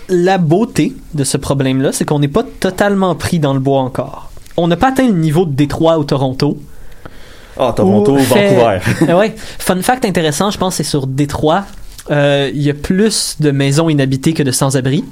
La 0.10 0.38
beauté 0.38 0.94
de 1.13 1.24
ce 1.24 1.38
problème-là, 1.38 1.91
c'est 1.91 2.06
qu'on 2.06 2.20
n'est 2.20 2.28
pas 2.28 2.44
totalement 2.44 3.15
pris 3.15 3.39
dans 3.39 3.54
le 3.54 3.60
bois 3.60 3.82
encore. 3.82 4.30
On 4.58 4.68
n'a 4.68 4.76
pas 4.78 4.89
atteint 4.89 5.08
le 5.08 5.13
niveau 5.13 5.46
de 5.46 5.54
Détroit 5.54 5.98
ou 5.98 6.04
Toronto. 6.04 6.58
Ah, 7.58 7.74
Toronto, 7.76 8.13
Ou 8.13 8.20
Vancouver. 8.20 8.80
Ouais. 9.13 9.34
Fun 9.60 9.82
fact 9.82 10.06
intéressant, 10.06 10.52
je 10.52 10.58
pense, 10.58 10.76
c'est 10.76 10.84
sur 10.84 11.08
Détroit. 11.08 11.63
Euh, 12.12 12.52
Il 12.54 12.62
y 12.62 12.70
a 12.70 12.74
plus 12.74 13.36
de 13.39 13.52
maisons 13.52 13.89
inhabitées 13.89 14.34
que 14.34 14.44
de 14.44 14.52
sans-abri. 14.52 15.04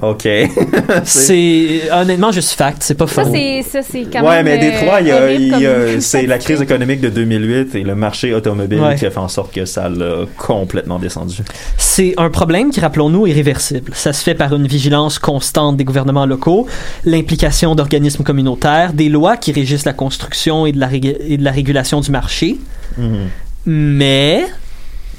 OK. 0.00 0.26
C'est 1.04 1.82
honnêtement 1.92 2.32
juste 2.32 2.54
fact, 2.54 2.82
c'est 2.82 2.96
pas 2.96 3.06
faux. 3.06 3.22
Ça, 3.22 3.30
c'est 3.32 3.62
ça, 3.62 3.82
c'est 3.88 4.02
quand 4.12 4.22
ouais, 4.24 4.42
même. 4.42 4.46
mais 4.46 4.58
Détroit, 4.58 5.00
il 5.00 5.06
y 5.06 5.10
a- 5.12 5.16
euh, 5.16 5.32
il 5.34 5.58
y 5.60 5.66
a- 5.66 6.00
c'est 6.00 6.26
la 6.26 6.38
crise 6.38 6.60
économique 6.60 7.00
de 7.00 7.08
2008 7.08 7.76
et 7.76 7.84
le 7.84 7.94
marché 7.94 8.34
automobile 8.34 8.80
Ouais. 8.80 8.96
qui 8.96 9.06
a 9.06 9.12
fait 9.12 9.20
en 9.20 9.28
sorte 9.28 9.54
que 9.54 9.64
ça 9.64 9.88
l'a 9.88 10.24
complètement 10.38 10.98
descendu. 10.98 11.36
C'est 11.76 12.14
un 12.16 12.30
problème 12.30 12.70
qui, 12.72 12.80
rappelons-nous, 12.80 13.28
est 13.28 13.32
réversible. 13.32 13.92
Ça 13.94 14.12
se 14.12 14.24
fait 14.24 14.34
par 14.34 14.52
une 14.56 14.66
vigilance 14.66 15.20
constante 15.20 15.76
des 15.76 15.84
gouvernements 15.84 16.26
locaux, 16.26 16.66
l'implication 17.04 17.76
d'organismes 17.76 18.24
communautaires, 18.24 18.94
des 18.94 19.08
lois 19.08 19.36
qui 19.36 19.52
régissent 19.52 19.84
la 19.84 19.92
construction 19.92 20.66
et 20.66 20.72
de 20.72 20.80
la, 20.80 20.88
rég- 20.88 21.16
et 21.20 21.36
de 21.36 21.44
la 21.44 21.52
régulation 21.52 22.00
du 22.00 22.10
marché. 22.10 22.56
Mhm. 22.98 23.28
Mais, 23.66 24.46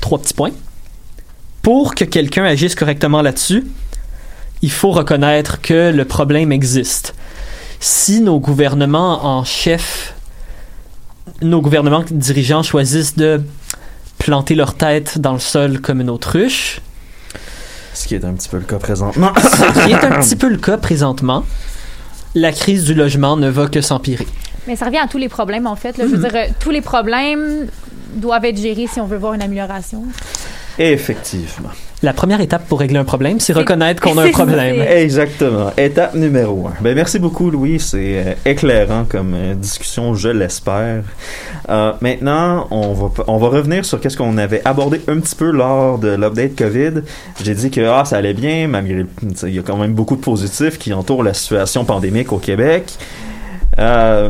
trois 0.04 0.20
petits 0.20 0.34
points. 0.34 0.52
Pour 1.62 1.96
que 1.96 2.04
quelqu'un 2.04 2.44
agisse 2.44 2.76
correctement 2.76 3.22
là-dessus, 3.22 3.64
il 4.62 4.70
faut 4.72 4.92
reconnaître 4.92 5.62
que 5.62 5.92
le 5.96 6.04
problème 6.06 6.52
existe. 6.52 7.16
Si 7.80 8.20
nos 8.20 8.40
gouvernements 8.40 9.26
en 9.26 9.46
chef, 9.46 10.14
nos 11.42 11.62
gouvernements 11.62 12.04
dirigeants 12.12 12.64
choisissent 12.64 13.16
de 13.16 13.42
planter 14.18 14.56
leur 14.56 14.76
tête 14.76 15.20
dans 15.20 15.34
le 15.34 15.40
sol 15.40 15.80
comme 15.80 16.02
une 16.02 16.10
autruche, 16.10 16.82
Ce 17.94 18.08
qui 18.08 18.16
est 18.16 18.26
un 18.26 18.34
petit 18.34 18.50
peu 18.50 18.58
le 18.58 18.64
cas 18.64 18.78
présentement. 18.80 19.32
ce 19.38 19.86
qui 19.86 19.92
est 19.92 20.04
un 20.04 20.20
petit 20.20 20.36
peu 20.44 20.50
le 20.50 20.58
cas 20.58 20.78
présentement, 20.78 21.46
la 22.36 22.52
crise 22.52 22.84
du 22.84 22.94
logement 22.94 23.38
ne 23.38 23.48
va 23.50 23.68
que 23.68 23.80
s'empirer. 23.82 24.28
Mais 24.68 24.76
ça 24.76 24.86
revient 24.86 24.98
à 25.04 25.08
tous 25.08 25.18
les 25.18 25.30
problèmes, 25.30 25.68
en 25.68 25.76
fait. 25.76 25.98
là. 25.98 26.06
Je 26.08 26.16
Mhm. 26.16 26.22
veux 26.22 26.30
dire, 26.30 26.36
euh, 26.36 26.48
tous 26.60 26.72
les 26.72 26.82
problèmes 26.82 27.68
doivent 28.16 28.46
être 28.46 28.58
gérés 28.58 28.88
si 28.88 29.00
on 29.00 29.06
veut 29.06 29.18
voir 29.18 29.34
une 29.34 29.42
amélioration. 29.42 30.04
Effectivement. 30.80 31.70
La 32.02 32.12
première 32.12 32.42
étape 32.42 32.68
pour 32.68 32.80
régler 32.80 32.98
un 32.98 33.06
problème, 33.06 33.40
c'est 33.40 33.54
reconnaître 33.54 34.02
qu'on 34.02 34.18
a 34.18 34.24
un 34.24 34.32
problème. 34.32 34.82
Exactement. 34.82 35.72
Étape 35.78 36.16
numéro 36.16 36.68
un. 36.68 36.74
Ben, 36.82 36.96
merci 36.96 37.18
beaucoup, 37.18 37.50
Louis. 37.50 37.80
C'est 37.80 38.18
euh, 38.18 38.34
éclairant 38.44 39.06
comme 39.08 39.34
euh, 39.34 39.54
discussion, 39.54 40.14
je 40.14 40.28
l'espère. 40.28 41.04
Euh, 41.70 41.94
maintenant, 42.02 42.68
on 42.72 42.94
va, 42.94 43.24
on 43.28 43.38
va 43.38 43.48
revenir 43.48 43.86
sur 43.86 44.02
qu'est-ce 44.02 44.18
qu'on 44.18 44.38
avait 44.38 44.62
abordé 44.66 45.00
un 45.08 45.20
petit 45.20 45.36
peu 45.36 45.52
lors 45.52 45.98
de 45.98 46.10
l'update 46.10 46.56
COVID. 46.58 47.04
J'ai 47.42 47.56
dit 47.56 47.72
que 47.72 47.82
ah, 47.82 48.04
ça 48.04 48.18
allait 48.18 48.34
bien, 48.34 48.68
malgré 48.68 49.06
il 49.44 49.54
y 49.54 49.60
a 49.60 49.62
quand 49.62 49.78
même 49.78 49.94
beaucoup 49.94 50.18
de 50.18 50.22
positifs 50.22 50.78
qui 50.78 50.92
entourent 50.92 51.24
la 51.24 51.34
situation 51.34 51.86
pandémique 51.86 52.34
au 52.34 52.38
Québec. 52.38 52.92
Euh, 53.80 54.30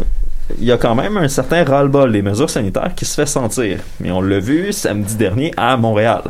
il 0.60 0.65
y 0.65 0.71
a 0.71 0.77
quand 0.77 0.95
même 0.95 1.17
un 1.17 1.27
certain 1.27 1.63
ras-le-bol 1.63 2.12
des 2.12 2.21
mesures 2.21 2.49
sanitaires 2.49 2.93
qui 2.95 3.06
se 3.06 3.15
fait 3.15 3.25
sentir. 3.25 3.79
Mais 3.99 4.12
on 4.12 4.21
l'a 4.21 4.39
vu 4.39 4.71
samedi 4.73 5.15
dernier 5.15 5.51
à 5.58 5.77
Montréal. 5.77 6.23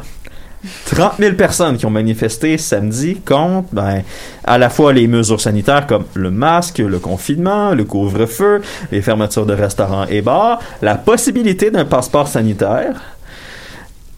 30 0.86 1.14
000 1.20 1.36
personnes 1.36 1.78
qui 1.78 1.86
ont 1.86 1.90
manifesté 1.90 2.58
samedi 2.58 3.16
contre 3.16 3.68
ben, 3.74 4.02
à 4.46 4.58
la 4.58 4.70
fois 4.70 4.94
les 4.94 5.08
mesures 5.08 5.42
sanitaires 5.42 5.88
comme 5.88 6.06
le 6.14 6.32
masque, 6.32 6.78
le 6.78 7.00
confinement, 7.00 7.74
le 7.74 7.84
couvre-feu, 7.84 8.62
les 8.92 9.02
fermetures 9.02 9.46
de 9.46 9.54
restaurants 9.54 10.06
et 10.08 10.22
bars, 10.22 10.60
la 10.82 10.96
possibilité 10.96 11.70
d'un 11.70 11.86
passeport 11.86 12.28
sanitaire. 12.28 13.02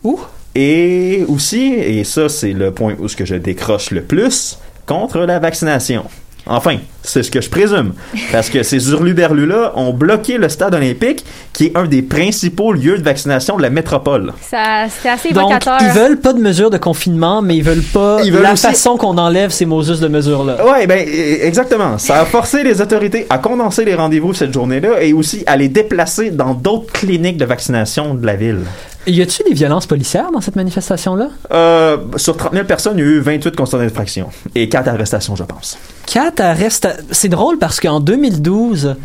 Ouh. 0.04 0.20
Et 0.54 1.26
aussi, 1.28 1.74
et 1.74 2.04
ça 2.04 2.30
c'est 2.30 2.54
le 2.54 2.72
point 2.72 2.96
où 3.00 3.08
ce 3.08 3.16
que 3.16 3.26
je 3.26 3.36
décroche 3.36 3.92
le 3.92 4.04
plus, 4.04 4.60
contre 4.86 5.20
la 5.20 5.40
vaccination. 5.40 6.06
Enfin, 6.48 6.78
c'est 7.02 7.24
ce 7.24 7.32
que 7.32 7.42
je 7.42 7.50
présume. 7.50 7.94
Parce 8.32 8.50
que 8.52 8.62
ces 8.62 8.90
hurluberlus-là 8.92 9.74
ont 9.76 9.94
bloqué 9.94 10.38
le 10.38 10.48
stade 10.48 10.76
olympique, 10.76 11.26
qui 11.54 11.66
est 11.66 11.78
un 11.78 11.86
des 11.86 12.04
principaux 12.04 12.72
lieux 12.72 12.98
de 13.00 13.04
vaccination 13.04 13.58
de 13.58 13.64
la 13.64 13.72
métropole. 13.72 14.32
Ça, 14.42 14.86
c'est 15.02 15.10
assez 15.10 15.32
Donc, 15.32 15.50
évocateur. 15.50 15.78
ils 15.82 15.88
veulent 16.00 16.20
pas 16.20 16.34
de 16.34 16.40
mesures 16.40 16.70
de 16.70 16.78
confinement, 16.78 17.42
mais 17.42 17.58
ils 17.58 17.64
veulent 17.64 17.82
pas 17.82 18.20
Ils 18.24 18.32
veulent 18.32 18.44
la 18.44 18.54
aussi- 18.54 18.68
façon 18.68 18.96
qu'on 18.98 19.18
enlève 19.18 19.50
ces 19.50 19.66
mesures 19.66 19.98
de 20.00 20.08
mesures-là. 20.08 20.58
Ouais, 20.66 20.86
ben 20.86 21.00
e- 21.08 21.46
exactement. 21.46 21.98
Ça 21.98 22.22
a 22.22 22.26
forcé 22.26 22.64
les 22.64 22.80
autorités 22.80 23.26
à 23.30 23.40
condenser 23.40 23.84
les 23.84 23.96
rendez-vous 23.96 24.34
cette 24.34 24.54
journée-là 24.54 25.02
et 25.02 25.14
aussi 25.14 25.44
à 25.48 25.58
les 25.58 25.68
déplacer 25.70 26.30
dans 26.30 26.54
d'autres 26.54 26.94
cliniques 26.94 27.38
de 27.38 27.46
vaccination 27.46 28.14
de 28.14 28.26
la 28.26 28.36
ville. 28.36 28.60
Y 29.08 29.22
a-tu 29.22 29.44
des 29.44 29.54
violences 29.54 29.86
policières 29.86 30.32
dans 30.32 30.42
cette 30.42 30.56
manifestation-là? 30.56 31.30
Euh, 31.52 31.98
sur 32.18 32.36
30 32.38 32.54
000 32.54 32.66
personnes, 32.66 32.98
il 32.98 33.02
y 33.06 33.08
a 33.08 33.12
eu 33.12 33.20
28 33.20 33.56
constats 33.56 33.78
d'infraction 33.78 34.30
et 34.56 34.68
4 34.68 34.88
arrestations, 34.88 35.36
je 35.36 35.44
pense. 35.44 35.78
Quatre 36.08 36.40
arresta... 36.42 36.94
C'est 37.12 37.30
drôle 37.30 37.60
parce 37.60 37.80
qu'en 37.80 38.00
2012, 38.00 38.96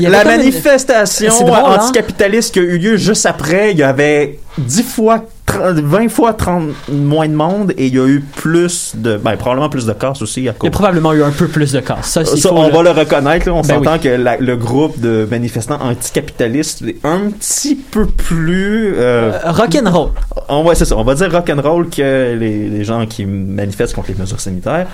il 0.00 0.02
y 0.02 0.06
avait 0.06 0.16
La 0.24 0.34
une- 0.34 0.38
manifestation 0.40 1.54
hein? 1.54 1.78
anticapitaliste 1.78 2.52
qui 2.54 2.58
a 2.58 2.62
eu 2.62 2.78
lieu 2.78 2.96
juste 2.96 3.24
après, 3.26 3.70
il 3.72 3.78
y 3.78 3.82
avait 3.84 4.40
10 4.58 4.82
fois, 4.82 5.24
30 5.46 5.76
20 5.78 6.08
fois 6.08 6.32
30 6.34 6.70
moins 6.90 7.28
de 7.28 7.34
monde 7.34 7.72
et 7.78 7.86
il 7.86 7.94
y 7.94 8.00
a 8.00 8.06
eu 8.06 8.20
plus 8.20 8.92
de, 8.96 9.16
ben, 9.16 9.36
probablement 9.36 9.68
plus 9.68 9.86
de 9.86 9.92
casses 9.92 10.20
aussi 10.20 10.48
à 10.48 10.54
Il 10.60 10.64
y 10.64 10.66
a 10.66 10.70
probablement 10.70 11.12
eu 11.12 11.22
un 11.22 11.30
peu 11.30 11.46
plus 11.46 11.72
de 11.72 11.80
cas. 11.80 11.98
Ça, 12.02 12.24
c'est 12.24 12.36
Ça, 12.36 12.52
on 12.52 12.68
va 12.68 12.82
le 12.82 12.90
reconnaître, 12.90 13.46
là. 13.46 13.54
on 13.54 13.60
Ben 13.62 13.76
s'entend 13.76 13.98
que 13.98 14.08
la- 14.08 14.36
le 14.38 14.56
groupe 14.56 14.98
de 15.00 15.26
manifestants 15.30 15.78
anticapitalistes 15.80 16.82
est 16.82 16.96
un 17.04 17.30
petit 17.30 17.76
peu 17.76 18.06
plus... 18.06 18.94
euh, 18.96 19.32
Euh, 19.44 19.52
rock'n'roll. 19.52 20.10
on, 20.48 20.64
ouais, 20.64 20.74
c'est 20.74 20.84
ça. 20.84 20.96
On 20.96 21.04
va 21.04 21.14
dire 21.14 21.30
rock'n'roll 21.30 21.88
que 21.90 22.34
les, 22.38 22.68
les 22.68 22.84
gens 22.84 23.06
qui 23.06 23.24
manifestent 23.24 23.94
contre 23.94 24.08
les 24.08 24.18
mesures 24.18 24.40
sanitaires. 24.40 24.86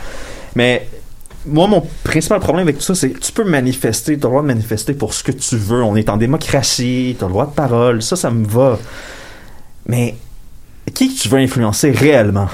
Mais 0.55 0.87
moi, 1.47 1.67
mon 1.67 1.83
principal 2.05 2.41
problème 2.41 2.67
avec 2.67 2.77
tout 2.77 2.85
ça, 2.85 2.95
c'est 2.95 3.11
que 3.11 3.19
tu 3.21 3.33
peux 3.33 3.45
manifester, 3.45 4.13
tu 4.19 4.27
as 4.27 4.29
le 4.29 4.31
droit 4.31 4.43
de 4.43 4.47
manifester 4.49 4.93
pour 4.93 5.15
ce 5.15 5.25
que 5.25 5.33
tu 5.33 5.57
veux. 5.57 5.83
On 5.83 5.97
est 5.97 6.09
en 6.11 6.19
démocratie, 6.19 7.17
tu 7.19 7.25
as 7.25 7.27
le 7.27 7.33
droit 7.33 7.47
de 7.47 7.53
parole, 7.53 8.03
ça, 8.03 8.17
ça 8.17 8.31
me 8.31 8.47
va. 8.47 8.79
Mais 9.87 10.15
qui 10.91 11.15
tu 11.15 11.29
veux 11.29 11.39
influencer 11.39 11.91
réellement? 11.91 12.49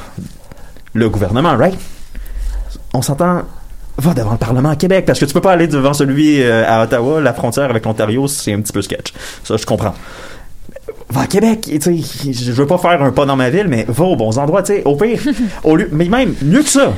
Le 0.95 1.09
gouvernement, 1.09 1.57
right? 1.57 1.79
On 2.95 3.03
s'entend. 3.03 3.43
Va 4.01 4.15
devant 4.15 4.31
le 4.31 4.39
Parlement 4.39 4.69
à 4.69 4.77
Québec, 4.77 5.07
parce 5.07 5.19
que 5.19 5.25
tu 5.25 5.35
peux 5.35 5.41
pas 5.41 5.51
aller 5.51 5.67
devant 5.67 5.93
celui 5.93 6.41
euh, 6.41 6.63
à 6.65 6.85
Ottawa, 6.85 7.21
la 7.21 7.33
frontière 7.33 7.69
avec 7.69 7.85
l'Ontario, 7.85 8.29
c'est 8.29 8.53
un 8.53 8.61
petit 8.61 8.73
peu 8.73 8.81
sketch. 8.81 9.13
Ça, 9.43 9.57
je 9.57 9.67
comprends 9.67 9.95
va 11.11 11.23
à 11.23 11.27
Québec, 11.27 11.61
tu 11.63 11.81
sais, 11.81 12.33
je 12.33 12.53
veux 12.53 12.67
pas 12.67 12.79
faire 12.79 13.03
un 13.03 13.13
pas 13.13 13.25
dans 13.25 13.37
ma 13.37 13.51
ville, 13.51 13.67
mais 13.69 13.87
va 13.89 14.05
aux 14.05 14.17
bons 14.17 14.39
endroits, 14.39 14.63
tu 14.63 14.75
sais, 14.75 14.83
au 14.85 14.97
pire, 14.97 15.21
au 15.65 15.77
lieu, 15.77 15.89
mais 15.91 16.07
même, 16.07 16.35
mieux 16.43 16.63
que 16.63 16.69
ça, 16.69 16.93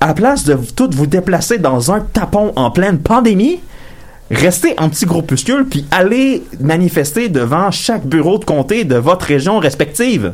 à 0.00 0.08
la 0.08 0.14
place 0.14 0.44
de 0.44 0.58
toutes 0.74 0.94
vous 0.94 1.06
déplacer 1.06 1.58
dans 1.58 1.92
un 1.92 2.00
tapon 2.00 2.52
en 2.56 2.70
pleine 2.70 2.98
pandémie, 2.98 3.60
restez 4.30 4.74
en 4.78 4.88
petit 4.88 5.06
groupuscule, 5.06 5.66
puis 5.68 5.84
allez 5.90 6.42
manifester 6.60 7.28
devant 7.28 7.70
chaque 7.70 8.06
bureau 8.06 8.38
de 8.38 8.44
comté 8.44 8.84
de 8.84 8.96
votre 8.96 9.26
région 9.26 9.58
respective 9.58 10.32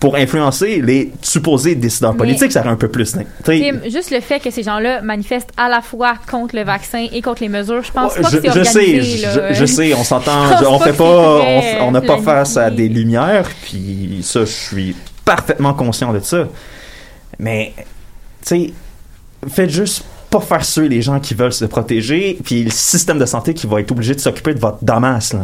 pour 0.00 0.14
influencer 0.14 0.80
les 0.80 1.10
supposés 1.22 1.74
décideurs 1.74 2.12
Mais- 2.12 2.18
politiques, 2.18 2.52
ça 2.52 2.60
aurait 2.60 2.68
un 2.68 2.76
peu 2.76 2.86
plus. 2.86 3.16
Tim, 3.42 3.80
juste 3.90 4.12
le 4.12 4.20
fait 4.20 4.38
que 4.38 4.48
ces 4.52 4.62
gens-là 4.62 5.02
manifestent 5.02 5.50
à 5.56 5.68
la 5.68 5.80
fois 5.80 6.14
contre 6.30 6.54
le 6.54 6.62
vaccin 6.62 7.06
et 7.12 7.20
contre 7.20 7.42
les 7.42 7.48
mesures, 7.48 7.82
je 7.82 7.90
pense 7.90 8.14
Ouais, 8.14 8.22
pas 8.22 8.30
je, 8.30 8.36
que 8.36 8.42
c'est 8.52 8.58
je 8.60 8.62
sais, 8.64 8.78
organisé. 8.78 9.22
là. 9.22 9.52
je, 9.52 9.54
je 9.58 9.64
sais, 9.66 9.94
on 9.94 10.04
s'entend, 10.04 10.44
on 10.68 10.78
fait 10.78 10.92
pas, 10.92 11.40
on, 11.80 11.90
n'a 11.90 12.00
pas 12.00 12.18
face 12.18 12.56
à 12.56 12.70
des 12.70 12.88
lumières, 12.88 13.48
puis 13.64 14.20
ça, 14.22 14.40
je 14.40 14.44
suis 14.52 14.96
parfaitement 15.24 15.74
conscient 15.74 16.12
de 16.12 16.20
ça. 16.20 16.46
Mais, 17.40 17.72
tu 17.76 17.84
sais, 18.44 18.72
faites 19.48 19.70
juste 19.70 20.04
pas 20.30 20.40
faire 20.40 20.64
suer 20.64 20.88
les 20.88 21.00
gens 21.00 21.20
qui 21.20 21.32
veulent 21.34 21.52
se 21.52 21.64
protéger, 21.64 22.38
puis 22.44 22.64
le 22.64 22.70
système 22.70 23.18
de 23.18 23.24
santé 23.26 23.54
qui 23.54 23.66
va 23.66 23.80
être 23.80 23.90
obligé 23.92 24.14
de 24.14 24.20
s'occuper 24.20 24.52
de 24.54 24.58
votre 24.60 24.78
damas, 24.82 25.32
là. 25.32 25.40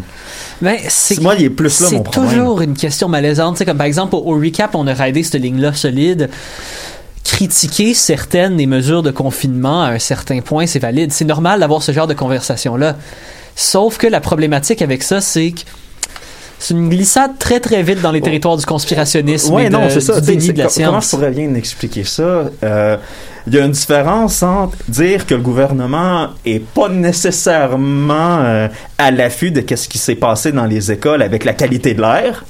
Ben, 0.61 0.76
c'est 0.89 1.20
Moi, 1.20 1.35
il 1.39 1.45
est 1.47 1.51
plus 1.51 1.80
là, 1.80 1.87
c'est 1.89 1.97
mon 1.97 2.03
problème. 2.03 2.30
toujours 2.35 2.61
une 2.61 2.74
question 2.74 3.09
malaisante. 3.09 3.64
Comme 3.64 3.78
par 3.78 3.87
exemple, 3.87 4.14
au, 4.14 4.18
au 4.18 4.39
recap, 4.39 4.74
on 4.74 4.87
a 4.87 4.93
raidé 4.95 5.22
cette 5.22 5.41
ligne-là 5.41 5.72
solide. 5.72 6.28
Critiquer 7.24 7.95
certaines 7.95 8.59
des 8.59 8.66
mesures 8.66 9.03
de 9.03 9.11
confinement 9.11 9.82
à 9.82 9.89
un 9.89 9.99
certain 9.99 10.41
point, 10.41 10.66
c'est 10.66 10.78
valide. 10.78 11.11
C'est 11.12 11.24
normal 11.24 11.61
d'avoir 11.61 11.82
ce 11.82 11.91
genre 11.93 12.07
de 12.07 12.12
conversation-là. 12.14 12.97
Sauf 13.57 13.97
que 13.97 14.07
la 14.07 14.20
problématique 14.20 14.82
avec 14.82 15.03
ça, 15.03 15.22
c'est 15.22 15.53
que 15.53 15.61
c'est 16.59 16.74
une 16.74 16.91
glissade 16.91 17.32
très 17.39 17.61
très 17.61 17.82
vite 17.82 18.01
dans 18.03 18.12
les 18.12 18.20
territoires 18.20 18.57
du 18.59 18.66
conspirationnisme 18.66 19.55
Ouais, 19.55 19.64
et 19.66 19.68
de- 19.68 19.72
non, 19.72 19.89
c'est 19.89 20.01
ça. 20.01 20.20
du 20.20 20.26
déni 20.26 20.47
c'est 20.47 20.53
de 20.53 20.59
la 20.59 20.64
co- 20.66 20.72
Comment 20.76 21.01
je 21.01 21.07
science. 21.07 21.11
pourrais 21.11 21.30
bien 21.30 21.55
expliquer 21.55 22.05
ça? 22.05 22.51
Euh, 22.62 22.97
Il 23.47 23.55
y 23.55 23.59
a 23.59 23.65
une 23.65 23.73
différence 23.73 24.43
entre 24.43 24.77
dire 24.89 25.27
que 25.27 25.35
le 25.35 25.43
gouvernement 25.43 26.31
est 26.47 26.65
pas 26.65 26.89
nécessairement 26.89 28.39
euh, 28.41 28.69
à 28.97 29.11
l'affût 29.11 29.51
de 29.51 29.61
qu'est-ce 29.61 29.87
qui 29.87 29.99
s'est 29.99 30.15
passé 30.15 30.51
dans 30.51 30.65
les 30.65 30.91
écoles 30.91 31.21
avec 31.21 31.45
la 31.45 31.53
qualité 31.53 31.93
de 31.93 32.01
l'air. 32.01 32.45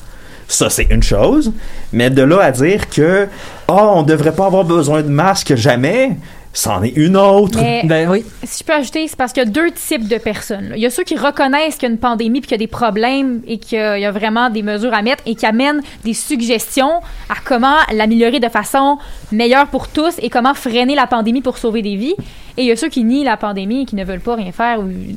Ça, 0.46 0.70
c'est 0.70 0.86
une 0.90 1.02
chose. 1.02 1.52
Mais 1.92 2.10
de 2.10 2.22
là 2.22 2.42
à 2.42 2.50
dire 2.52 2.88
que, 2.88 3.26
oh, 3.66 3.92
on 3.96 4.02
devrait 4.04 4.34
pas 4.34 4.46
avoir 4.46 4.64
besoin 4.64 5.02
de 5.02 5.08
masque 5.08 5.56
jamais, 5.56 6.16
c'en 6.54 6.82
est 6.82 6.96
une 6.96 7.16
autre. 7.16 7.58
Mais 7.60 7.82
Ben 7.84 8.08
oui. 8.08 8.24
si 8.44 8.60
je 8.60 8.64
peux 8.64 8.72
ajouter, 8.72 9.06
c'est 9.08 9.16
parce 9.16 9.32
qu'il 9.32 9.42
y 9.42 9.46
a 9.46 9.50
deux 9.50 9.70
types 9.72 10.08
de 10.08 10.16
personnes. 10.18 10.70
là. 10.70 10.76
Il 10.76 10.82
y 10.82 10.86
a 10.86 10.90
ceux 10.90 11.02
qui 11.02 11.16
reconnaissent 11.16 11.74
qu'il 11.74 11.88
y 11.88 11.90
a 11.90 11.92
une 11.92 11.98
pandémie 11.98 12.40
puis 12.40 12.48
qu'il 12.48 12.54
y 12.54 12.62
a 12.62 12.64
des 12.64 12.68
problèmes 12.68 13.42
et 13.46 13.58
qu'il 13.58 13.78
y 13.78 14.04
a 14.06 14.10
vraiment 14.12 14.48
des 14.50 14.62
mesures 14.62 14.94
à 14.94 15.02
mettre 15.02 15.22
et 15.26 15.34
qui 15.34 15.44
amènent 15.44 15.82
des 16.04 16.14
suggestions 16.14 17.00
à 17.28 17.34
comment 17.44 17.76
l'améliorer 17.92 18.40
de 18.40 18.48
façon 18.48 18.98
meilleure 19.32 19.66
pour 19.66 19.88
tous 19.88 20.14
et 20.22 20.30
comment 20.30 20.54
freiner 20.54 20.94
la 20.94 21.06
pandémie 21.06 21.42
pour 21.42 21.58
sauver 21.58 21.82
des 21.82 21.96
vies. 21.96 22.14
Et 22.56 22.62
il 22.62 22.66
y 22.68 22.70
a 22.70 22.76
ceux 22.76 22.88
qui 22.88 23.02
nient 23.02 23.24
la 23.24 23.36
pandémie 23.36 23.82
et 23.82 23.84
qui 23.84 23.96
ne 23.96 24.04
veulent 24.04 24.20
pas 24.20 24.36
rien 24.36 24.52
faire. 24.52 24.78
Il 24.80 25.16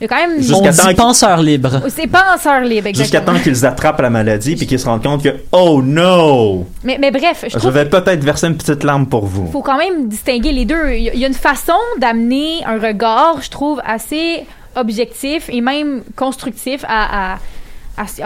y 0.00 0.04
a 0.04 0.08
quand 0.08 0.16
même... 0.16 0.38
Jusqu'à 0.38 0.56
On 0.56 0.62
temps 0.62 0.70
dit 0.70 0.80
qu'il- 0.88 0.96
penseur 0.96 1.42
libre. 1.42 1.80
C'est 1.88 2.08
penseur 2.08 2.60
libre, 2.62 2.88
Jusqu'à 2.88 3.04
exactement. 3.04 3.36
temps 3.38 3.42
qu'ils 3.44 3.64
attrapent 3.66 4.00
la 4.00 4.10
maladie 4.10 4.56
puis 4.56 4.66
qu'ils 4.66 4.80
se 4.80 4.86
rendent 4.86 5.02
compte 5.02 5.22
que, 5.22 5.28
oh 5.52 5.80
no! 5.82 6.66
Mais, 6.82 6.98
mais 7.00 7.10
bref, 7.12 7.44
je 7.52 7.58
Je 7.58 7.68
vais 7.68 7.84
peut-être 7.88 8.24
verser 8.24 8.48
une 8.48 8.56
petite 8.56 8.82
larme 8.82 9.06
pour 9.06 9.26
vous. 9.26 9.46
faut 9.52 9.62
quand 9.62 9.78
même 9.78 10.08
distinguer 10.08 10.50
les 10.52 10.64
deux. 10.64 10.90
Il 10.90 11.02
y 11.04 11.10
a- 11.10 11.14
il 11.14 11.20
y 11.20 11.24
a 11.24 11.28
une 11.28 11.34
façon 11.34 11.72
d'amener 12.00 12.64
un 12.66 12.78
regard, 12.80 13.40
je 13.40 13.50
trouve, 13.50 13.80
assez 13.86 14.44
objectif 14.74 15.48
et 15.50 15.60
même 15.60 16.02
constructif 16.16 16.84
à, 16.88 17.38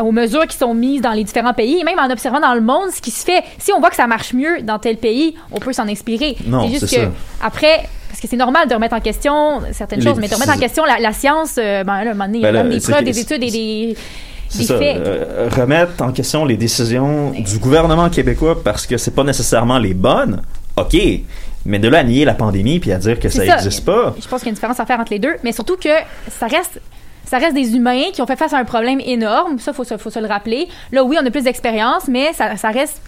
aux 0.03 0.13
mesures 0.13 0.47
qui 0.47 0.57
sont 0.57 0.73
mises 0.73 1.03
dans 1.03 1.13
les 1.13 1.25
différents 1.25 1.53
pays 1.53 1.79
et 1.79 1.85
même 1.85 1.99
en 1.99 2.11
observant 2.11 2.41
dans 2.41 2.55
le 2.55 2.63
monde 2.63 2.89
ce 2.91 3.03
qui 3.03 3.11
se 3.11 3.23
fait. 3.23 3.43
Si 3.59 3.71
on 3.71 3.81
voit 3.81 3.91
que 3.91 3.97
ça 3.97 4.07
marche 4.07 4.33
mieux 4.33 4.63
dans 4.63 4.79
tel 4.79 4.97
pays, 4.97 5.35
on 5.53 5.59
peut 5.59 5.75
s'en 5.75 5.87
inspirer. 5.89 6.39
Non, 6.47 6.63
c'est 6.67 6.73
juste 6.73 6.89
que 6.95 7.01
ça. 7.03 7.11
après, 7.43 7.87
parce 8.19 8.23
que 8.23 8.31
c'est 8.31 8.37
normal 8.37 8.67
de 8.69 8.75
remettre 8.75 8.97
en 8.97 9.01
question 9.01 9.61
certaines 9.71 10.01
Les- 10.01 10.07
choses, 10.07 10.19
mais 10.19 10.27
de 10.27 10.35
remettre 10.35 10.53
en 10.57 10.59
question 10.59 10.85
la, 10.85 10.99
la 10.99 11.13
science, 11.13 11.55
euh, 11.57 11.85
ben 11.85 12.03
là, 12.03 12.11
à 12.11 12.13
un 12.13 12.15
moment 12.15 12.27
donné, 12.27 12.39
il 12.39 12.43
y 12.43 12.47
a 12.47 12.53
Ben 12.53 12.69
des 12.69 12.81
preuves, 12.81 13.05
des 13.05 13.19
études 13.21 13.45
et 13.45 13.51
des, 13.53 13.97
C'est 14.49 14.65
ça, 14.65 14.77
faits. 14.77 14.97
euh, 14.99 15.49
remettre 15.55 16.03
en 16.03 16.11
question 16.11 16.45
les 16.45 16.57
décisions 16.57 17.31
du 17.31 17.59
gouvernement 17.59 18.11
québécois 18.11 18.61
parce 18.65 18.89
que 18.89 18.97
c'est 18.97 19.13
pas 19.13 19.23
nécessairement 19.23 19.79
les 19.79 19.95
bonnes, 19.95 20.43
ok. 20.77 20.97
Mais 21.65 21.79
de 21.79 21.87
là 21.89 21.99
à 21.99 22.03
nier 22.05 22.25
la 22.25 22.35
pandémie 22.35 22.81
puis 22.81 22.91
à 22.93 22.99
dire 22.99 23.21
que 23.21 23.29
ça 23.29 23.45
n'existe 23.45 23.85
pas, 23.85 24.17
Je 24.21 24.27
pense 24.27 24.41
qu'il 24.41 24.47
y 24.47 24.49
a 24.49 24.51
une 24.51 24.55
différence 24.55 24.81
à 24.81 24.87
faire 24.87 24.99
entre 24.99 25.13
les 25.13 25.21
deux, 25.21 25.37
mais 25.45 25.53
surtout 25.53 25.77
que 25.77 25.89
ça 26.29 26.49
reste. 26.49 26.81
Ça 27.25 27.37
reste 27.39 27.53
des 27.55 27.77
humains 27.77 28.05
qui 28.13 28.23
ont 28.23 28.27
fait 28.27 28.37
face 28.37 28.55
à 28.55 28.57
un 28.59 28.65
problème 28.65 29.01
énorme. 29.05 29.59
Ça, 29.59 29.75
faut, 29.75 29.85
faut 29.85 30.09
se 30.11 30.19
le 30.19 30.27
rappeler. 30.27 30.67
Là, 30.93 31.05
oui, 31.05 31.19
on 31.23 31.27
a 31.27 31.31
plus 31.31 31.43
d'expérience, 31.45 32.09
mais 32.09 32.33
ça, 32.33 32.57
ça 32.57 32.71
reste. 32.71 33.03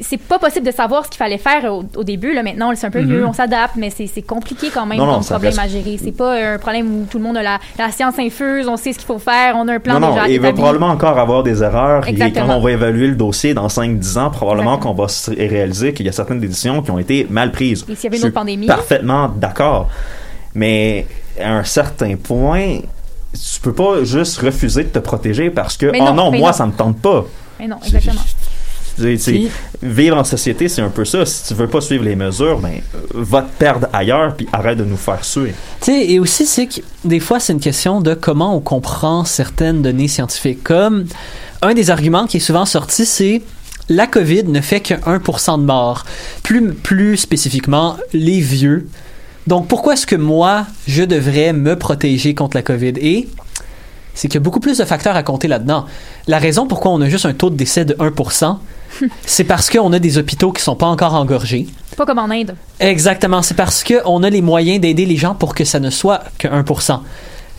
C'est 0.00 0.16
pas 0.18 0.38
possible 0.38 0.66
de 0.66 0.72
savoir 0.72 1.04
ce 1.04 1.10
qu'il 1.10 1.18
fallait 1.18 1.38
faire 1.38 1.64
au, 1.72 1.84
au 1.96 2.04
début. 2.04 2.32
Là, 2.34 2.42
maintenant, 2.42 2.72
c'est 2.74 2.86
un 2.86 2.90
peu 2.90 3.02
mieux, 3.02 3.26
on 3.26 3.32
s'adapte, 3.32 3.74
mais 3.76 3.90
c'est 3.90 4.22
compliqué 4.22 4.68
quand 4.72 4.86
même 4.86 4.98
Mhm. 4.98 5.04
Non, 5.06 5.14
comme 5.16 5.24
problème 5.24 5.52
reste- 5.52 5.58
à 5.64 5.68
gérer. 5.68 5.98
C'est 6.02 6.12
pas 6.16 6.54
un 6.54 6.58
problème 6.58 6.86
où 7.02 7.06
tout 7.10 7.18
le 7.18 7.24
monde 7.24 7.36
a 7.36 7.42
la, 7.42 7.58
la 7.78 7.90
science 7.90 8.18
infuse, 8.18 8.68
on 8.68 8.76
sait 8.76 8.92
ce 8.92 8.98
qu'il 8.98 9.06
faut 9.06 9.18
faire, 9.18 9.54
on 9.56 9.68
a 9.68 9.74
un 9.74 9.80
plan 9.80 9.94
non, 10.00 10.00
non, 10.14 10.24
il 10.28 10.40
va 10.40 10.52
probablement 10.52 10.88
encore 10.88 11.18
avoir 11.18 11.42
des 11.42 11.62
erreurs. 11.62 12.06
Et 12.08 12.14
quand 12.14 12.48
on 12.48 12.60
va 12.60 12.70
évaluer 12.72 13.06
le 13.08 13.16
dossier 13.16 13.54
dans 13.54 13.68
5-10 13.68 14.18
ans, 14.18 14.30
probablement 14.30 14.78
qu'on 14.78 14.94
va 14.94 15.08
se 15.08 15.30
réaliser 15.30 15.92
qu'il 15.92 16.06
y 16.06 16.08
a 16.08 16.12
certaines 16.12 16.40
décisions 16.40 16.80
qui 16.82 16.90
ont 16.90 16.98
été 16.98 17.26
mal 17.28 17.50
prises. 17.52 17.84
Et 17.88 17.94
s'il 17.94 18.04
y 18.04 18.06
avait 18.08 18.18
une 18.18 18.24
autre 18.24 18.34
pandémie? 18.34 18.66
Parfaitement 18.66 19.28
d'accord. 19.28 19.88
Mais 20.54 21.06
à 21.40 21.52
un 21.58 21.64
certain 21.64 22.16
point, 22.16 22.78
tu 23.32 23.60
peux 23.62 23.72
pas 23.72 24.04
juste 24.04 24.38
refuser 24.40 24.84
de 24.84 24.88
te 24.90 24.98
protéger 24.98 25.50
parce 25.50 25.76
que, 25.76 25.86
Mais 25.86 25.98
oh 26.02 26.12
non, 26.12 26.30
moi, 26.32 26.52
ça 26.52 26.66
me 26.66 26.72
tente 26.72 26.98
pas. 26.98 27.24
Mais 27.58 27.66
non, 27.68 27.76
exactement. 27.84 28.20
Vivre 29.82 30.16
en 30.16 30.24
société, 30.24 30.68
c'est 30.68 30.82
un 30.82 30.90
peu 30.90 31.04
ça. 31.04 31.24
Si 31.24 31.48
tu 31.48 31.54
veux 31.54 31.68
pas 31.68 31.80
suivre 31.80 32.04
les 32.04 32.16
mesures, 32.16 32.60
ben, 32.60 32.80
va 33.14 33.42
te 33.42 33.58
perdre 33.58 33.88
ailleurs 33.92 34.36
puis 34.36 34.46
arrête 34.52 34.78
de 34.78 34.84
nous 34.84 34.96
faire 34.96 35.24
suer. 35.24 35.54
Tu 35.80 35.86
sais, 35.86 36.10
et 36.10 36.18
aussi, 36.18 36.46
c'est 36.46 36.66
que 36.66 36.80
des 37.04 37.20
fois, 37.20 37.40
c'est 37.40 37.52
une 37.52 37.60
question 37.60 38.00
de 38.00 38.14
comment 38.14 38.56
on 38.56 38.60
comprend 38.60 39.24
certaines 39.24 39.82
données 39.82 40.08
scientifiques. 40.08 40.62
Comme 40.62 41.06
un 41.62 41.74
des 41.74 41.90
arguments 41.90 42.26
qui 42.26 42.36
est 42.38 42.40
souvent 42.40 42.66
sorti, 42.66 43.06
c'est 43.06 43.42
la 43.88 44.06
COVID 44.06 44.44
ne 44.44 44.60
fait 44.60 44.80
que 44.80 44.94
1% 44.94 45.60
de 45.60 45.64
morts. 45.64 46.04
Plus, 46.42 46.72
plus 46.72 47.16
spécifiquement, 47.16 47.96
les 48.12 48.40
vieux. 48.40 48.88
Donc, 49.46 49.66
pourquoi 49.66 49.94
est-ce 49.94 50.06
que 50.06 50.16
moi, 50.16 50.66
je 50.86 51.02
devrais 51.02 51.52
me 51.52 51.76
protéger 51.76 52.34
contre 52.34 52.56
la 52.56 52.62
COVID? 52.62 52.94
Et 53.00 53.28
c'est 54.14 54.28
qu'il 54.28 54.34
y 54.34 54.38
a 54.38 54.40
beaucoup 54.40 54.60
plus 54.60 54.78
de 54.78 54.84
facteurs 54.84 55.16
à 55.16 55.22
compter 55.22 55.48
là-dedans. 55.48 55.86
La 56.26 56.38
raison 56.38 56.66
pourquoi 56.66 56.92
on 56.92 57.00
a 57.00 57.08
juste 57.08 57.26
un 57.26 57.32
taux 57.32 57.50
de 57.50 57.56
décès 57.56 57.84
de 57.84 57.94
1%, 57.94 58.58
c'est 59.26 59.44
parce 59.44 59.70
qu'on 59.70 59.92
a 59.92 59.98
des 59.98 60.18
hôpitaux 60.18 60.52
qui 60.52 60.62
sont 60.62 60.76
pas 60.76 60.86
encore 60.86 61.14
engorgés. 61.14 61.66
Pas 61.96 62.06
comme 62.06 62.18
en 62.18 62.30
Inde. 62.30 62.54
Exactement, 62.80 63.42
c'est 63.42 63.54
parce 63.54 63.82
que 63.84 63.94
on 64.04 64.22
a 64.22 64.30
les 64.30 64.42
moyens 64.42 64.80
d'aider 64.80 65.06
les 65.06 65.16
gens 65.16 65.34
pour 65.34 65.54
que 65.54 65.64
ça 65.64 65.80
ne 65.80 65.90
soit 65.90 66.22
que 66.38 66.48
1%. 66.48 67.00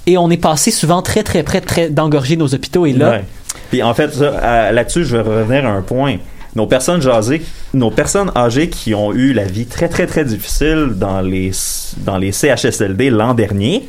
Et 0.05 0.17
on 0.17 0.29
est 0.29 0.37
passé 0.37 0.71
souvent 0.71 1.01
très 1.01 1.23
très 1.23 1.43
près 1.43 1.61
très, 1.61 1.89
d'engorger 1.89 2.35
nos 2.35 2.53
hôpitaux 2.53 2.85
et 2.85 2.93
là, 2.93 3.11
Ouais. 3.11 3.23
Puis 3.69 3.81
en 3.81 3.93
fait, 3.93 4.15
là-dessus, 4.19 5.05
je 5.05 5.17
vais 5.17 5.23
revenir 5.23 5.65
à 5.65 5.71
un 5.71 5.81
point. 5.81 6.17
Nos 6.55 6.67
personnes 6.67 7.07
âgées, 7.07 7.41
nos 7.73 7.89
personnes 7.89 8.31
âgées 8.35 8.69
qui 8.69 8.93
ont 8.93 9.11
eu 9.13 9.33
la 9.33 9.45
vie 9.45 9.65
très 9.65 9.89
très 9.89 10.05
très 10.05 10.23
difficile 10.23 10.91
dans 10.95 11.21
les 11.21 11.51
dans 11.97 12.17
les 12.17 12.31
CHSLD 12.31 13.09
l'an 13.09 13.33
dernier 13.33 13.87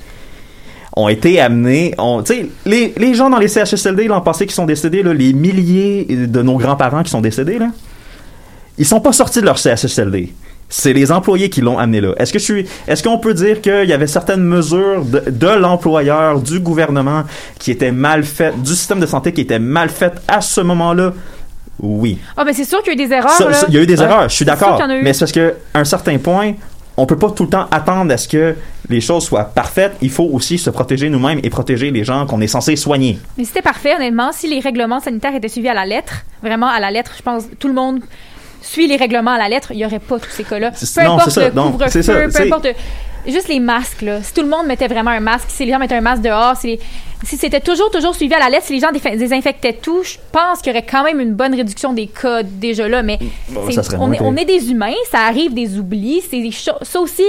ont 0.96 1.08
été 1.08 1.40
amenées. 1.40 1.94
on- 1.98 2.22
Tu 2.22 2.34
sais, 2.34 2.48
les, 2.66 2.94
les 2.96 3.14
gens 3.14 3.30
dans 3.30 3.38
les 3.38 3.48
CHSLD 3.48 4.06
l'an 4.06 4.20
passé 4.20 4.46
qui 4.46 4.54
sont 4.54 4.66
décédés, 4.66 5.02
là, 5.02 5.12
les 5.12 5.32
milliers 5.32 6.04
de 6.08 6.42
nos 6.42 6.56
grands-parents 6.56 7.02
qui 7.02 7.10
sont 7.10 7.20
décédés, 7.20 7.58
là, 7.58 7.68
ils 8.78 8.86
sont 8.86 9.00
pas 9.00 9.12
sortis 9.12 9.40
de 9.40 9.46
leur 9.46 9.58
CHSLD. 9.58 10.32
C'est 10.68 10.92
les 10.92 11.12
employés 11.12 11.50
qui 11.50 11.60
l'ont 11.60 11.78
amené 11.78 12.00
là. 12.00 12.14
Est-ce 12.18 12.32
que 12.32 12.38
je 12.38 12.44
suis, 12.44 12.66
est-ce 12.88 13.02
qu'on 13.02 13.18
peut 13.18 13.34
dire 13.34 13.60
qu'il 13.60 13.84
y 13.84 13.92
avait 13.92 14.06
certaines 14.06 14.42
mesures 14.42 15.04
de, 15.04 15.22
de 15.30 15.46
l'employeur, 15.48 16.40
du 16.40 16.58
gouvernement, 16.58 17.24
qui 17.58 17.70
étaient 17.70 17.92
mal 17.92 18.24
faites, 18.24 18.60
du 18.62 18.70
système 18.72 18.98
de 18.98 19.06
santé 19.06 19.32
qui 19.32 19.42
étaient 19.42 19.58
mal 19.58 19.90
faites 19.90 20.20
à 20.26 20.40
ce 20.40 20.60
moment-là? 20.62 21.12
Oui. 21.80 22.18
Ah, 22.36 22.44
ben 22.44 22.54
c'est 22.54 22.64
sûr 22.64 22.82
qu'il 22.82 22.94
y 22.94 23.00
a 23.00 23.04
eu 23.04 23.06
des 23.08 23.12
erreurs. 23.14 23.30
Ça- 23.32 23.44
là. 23.48 23.52
ça- 23.52 23.66
Il 23.68 23.74
y 23.74 23.78
a 23.78 23.82
eu 23.82 23.86
des 23.86 23.98
Ouais. 23.98 24.04
erreurs, 24.04 24.28
je 24.28 24.34
suis 24.34 24.44
d'accord. 24.44 24.80
Mais 25.02 25.12
c'est 25.12 25.20
parce 25.20 25.32
que 25.32 25.54
à 25.74 25.80
un 25.80 25.84
certain 25.84 26.16
point, 26.18 26.54
on 26.96 27.04
peut 27.04 27.18
pas 27.18 27.30
tout 27.30 27.42
le 27.44 27.50
temps 27.50 27.66
attendre 27.70 28.12
à 28.12 28.16
ce 28.16 28.26
que 28.28 28.54
les 28.88 29.00
choses 29.00 29.24
soient 29.24 29.44
parfaites. 29.44 29.92
Il 30.02 30.10
faut 30.10 30.24
aussi 30.32 30.58
se 30.58 30.70
protéger 30.70 31.08
nous-mêmes 31.08 31.40
et 31.42 31.50
protéger 31.50 31.90
les 31.90 32.04
gens 32.04 32.26
qu'on 32.26 32.40
est 32.40 32.46
censé 32.46 32.76
soigner. 32.76 33.18
Mais 33.38 33.44
c'était 33.44 33.62
parfait, 33.62 33.94
honnêtement. 33.96 34.30
Si 34.32 34.48
les 34.48 34.60
règlements 34.60 35.00
sanitaires 35.00 35.34
étaient 35.34 35.48
suivis 35.48 35.68
à 35.68 35.74
la 35.74 35.86
lettre, 35.86 36.24
vraiment 36.42 36.68
à 36.68 36.80
la 36.80 36.90
lettre, 36.90 37.12
je 37.16 37.22
pense 37.22 37.46
que 37.46 37.54
tout 37.54 37.68
le 37.68 37.74
monde 37.74 38.00
suit 38.60 38.86
les 38.86 38.96
règlements 38.96 39.32
à 39.32 39.38
la 39.38 39.48
lettre, 39.48 39.72
il 39.72 39.76
n'y 39.76 39.84
aurait 39.86 39.98
pas 39.98 40.18
tous 40.18 40.30
ces 40.30 40.44
cas-là. 40.44 40.70
Peu 40.70 41.02
non, 41.04 41.14
importe 41.16 41.30
ça. 41.30 41.44
le 41.44 41.50
couvre-feu, 41.50 42.28
peu 42.32 42.42
importe. 42.42 42.66
Juste 43.26 43.48
les 43.48 43.60
masques, 43.60 44.02
là. 44.02 44.22
Si 44.22 44.34
tout 44.34 44.42
le 44.42 44.48
monde 44.48 44.66
mettait 44.66 44.86
vraiment 44.86 45.10
un 45.10 45.20
masque, 45.20 45.46
si 45.48 45.64
les 45.64 45.72
gens 45.72 45.78
mettaient 45.78 45.94
un 45.96 46.02
masque 46.02 46.20
dehors, 46.22 46.56
si, 46.58 46.66
les- 46.66 46.80
si 47.24 47.38
c'était 47.38 47.60
toujours, 47.60 47.90
toujours 47.90 48.14
suivi 48.14 48.34
à 48.34 48.38
la 48.38 48.50
lettre, 48.50 48.66
si 48.66 48.74
les 48.74 48.80
gens 48.80 48.90
désinfectaient 48.92 49.72
tout, 49.72 50.02
je 50.02 50.16
pense 50.30 50.58
qu'il 50.60 50.74
y 50.74 50.76
aurait 50.76 50.84
quand 50.84 51.02
même 51.04 51.20
une 51.20 51.32
bonne 51.32 51.54
réduction 51.54 51.94
des 51.94 52.06
cas 52.06 52.42
déjà 52.42 52.86
là. 52.86 53.02
Mais 53.02 53.18
Bon, 53.48 53.62
on, 53.98 54.12
est, 54.12 54.20
on 54.20 54.32
pire. 54.34 54.42
est 54.42 54.44
des 54.44 54.70
humains, 54.70 54.92
ça 55.10 55.20
arrive 55.20 55.54
des 55.54 55.78
oublis, 55.78 56.20
c'est 56.30 56.42
des 56.42 56.50
choses. 56.50 56.74
Ça 56.82 57.00
aussi, 57.00 57.22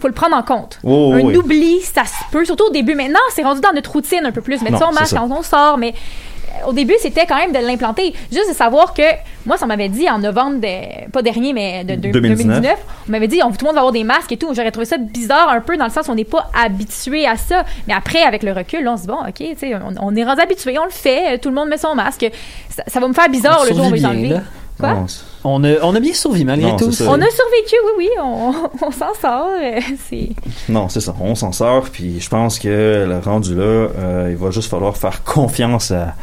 faut 0.00 0.08
le 0.08 0.14
prendre 0.14 0.36
en 0.36 0.42
compte. 0.42 0.78
Oh, 0.84 1.12
un 1.14 1.20
oui. 1.20 1.36
oubli, 1.36 1.80
ça 1.82 2.04
se 2.04 2.14
peut, 2.30 2.44
surtout 2.44 2.64
au 2.64 2.70
début. 2.70 2.94
Maintenant, 2.94 3.18
c'est 3.34 3.42
rendu 3.42 3.60
dans 3.60 3.72
notre 3.72 3.92
routine 3.92 4.24
un 4.24 4.32
peu 4.32 4.40
plus. 4.40 4.60
Mettre 4.62 4.78
c'est 4.78 4.92
masque 5.00 5.14
quand 5.16 5.28
on 5.30 5.42
sort, 5.42 5.78
mais 5.78 5.92
euh, 5.92 6.68
au 6.68 6.72
début, 6.72 6.94
c'était 7.00 7.26
quand 7.26 7.36
même 7.36 7.52
de 7.52 7.58
l'implanter. 7.58 8.14
Juste 8.32 8.48
de 8.50 8.54
savoir 8.54 8.94
que, 8.94 9.02
moi, 9.46 9.56
ça 9.56 9.66
m'avait 9.66 9.88
dit 9.88 10.08
en 10.08 10.18
novembre, 10.18 10.60
de- 10.60 11.10
pas 11.10 11.22
dernier, 11.22 11.52
mais 11.52 11.84
de, 11.84 11.94
de- 11.94 12.10
2019. 12.10 12.36
2019, 12.60 12.78
on 13.08 13.12
m'avait 13.12 13.28
dit, 13.28 13.40
on, 13.44 13.50
tout 13.50 13.56
le 13.60 13.66
monde 13.66 13.74
va 13.74 13.80
avoir 13.80 13.92
des 13.92 14.04
masques 14.04 14.32
et 14.32 14.36
tout. 14.36 14.54
J'aurais 14.54 14.70
trouvé 14.70 14.86
ça 14.86 14.96
bizarre 14.98 15.48
un 15.50 15.60
peu 15.60 15.76
dans 15.76 15.84
le 15.84 15.90
sens 15.90 16.08
où 16.08 16.12
on 16.12 16.14
n'est 16.14 16.24
pas 16.24 16.50
habitué 16.58 17.26
à 17.26 17.36
ça. 17.36 17.64
Mais 17.86 17.94
après, 17.94 18.22
avec 18.22 18.42
le 18.42 18.52
recul, 18.52 18.82
là, 18.84 18.92
on 18.92 18.96
se 18.96 19.02
dit, 19.02 19.08
bon, 19.08 19.18
OK, 19.20 19.34
tu 19.34 19.56
sais, 19.58 19.74
on, 19.74 19.94
on 20.00 20.16
est 20.16 20.24
rendu 20.24 20.40
habitué, 20.40 20.78
on 20.78 20.84
le 20.84 20.90
fait, 20.90 21.38
tout 21.38 21.48
le 21.50 21.54
monde 21.54 21.68
met 21.68 21.78
son 21.78 21.94
masque. 21.94 22.26
Ça, 22.70 22.82
ça 22.86 23.00
va 23.00 23.08
me 23.08 23.14
faire 23.14 23.28
bizarre 23.28 23.60
On 23.62 23.64
le 23.64 23.70
jour 23.74 23.80
où 23.84 23.86
on 23.86 23.90
va 23.90 23.96
les 23.96 24.06
enlever. 24.06 24.28
là. 24.28 24.40
Quoi? 24.78 24.94
Non, 24.94 25.08
c'est- 25.08 25.22
on 25.44 25.64
a, 25.64 25.74
on 25.82 25.94
a 25.94 26.00
bien 26.00 26.12
survécu 26.14 26.44
malgré 26.44 26.70
Non, 26.70 26.76
tout. 26.76 26.92
ça. 26.92 27.04
On 27.08 27.14
a 27.20 27.26
survécu, 27.30 27.74
oui, 27.84 27.92
oui, 27.98 28.08
on, 28.22 28.52
on 28.86 28.90
s'en 28.90 29.14
sort. 29.20 29.48
euh, 29.60 29.80
c'est... 30.08 30.30
Non, 30.68 30.88
c'est 30.88 31.00
ça. 31.00 31.14
On 31.20 31.34
s'en 31.34 31.52
sort, 31.52 31.84
puis 31.90 32.20
je 32.20 32.28
pense 32.28 32.58
que 32.58 33.04
le 33.08 33.18
rendu 33.24 33.54
là, 33.54 33.62
euh, 33.62 34.28
il 34.30 34.36
va 34.36 34.50
juste 34.50 34.70
falloir 34.70 34.96
faire 34.96 35.22
confiance 35.24 35.90
à 35.90 36.14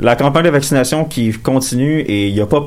la 0.00 0.14
campagne 0.16 0.44
de 0.44 0.50
vaccination 0.50 1.04
qui 1.04 1.32
continue 1.32 2.00
et 2.00 2.28
il 2.28 2.34
n'y 2.34 2.40
a 2.40 2.46
pas 2.46 2.62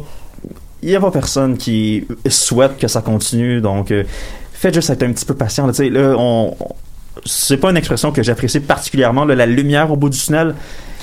il 0.82 0.96
a 0.96 1.00
pas 1.02 1.12
personne 1.12 1.58
qui 1.58 2.08
souhaite 2.30 2.78
que 2.78 2.88
ça 2.88 3.02
continue. 3.02 3.60
Donc, 3.60 3.92
euh, 3.92 4.06
faites 4.54 4.74
juste 4.74 4.90
être 4.90 5.04
un 5.04 5.12
petit 5.12 5.26
peu 5.26 5.36
patient. 5.36 5.68
Là, 5.68 5.74
là, 5.90 6.16
on, 6.18 6.56
on- 6.60 6.68
c'est 7.26 7.58
pas 7.58 7.70
une 7.70 7.76
expression 7.78 8.14
que 8.14 8.24
j'apprécie 8.24 8.62
particulièrement, 8.62 9.26
là, 9.26 9.36
la 9.36 9.46
lumière 9.46 9.92
au 9.92 9.98
bout 9.98 10.10
du 10.10 10.18
tunnel. 10.18 10.56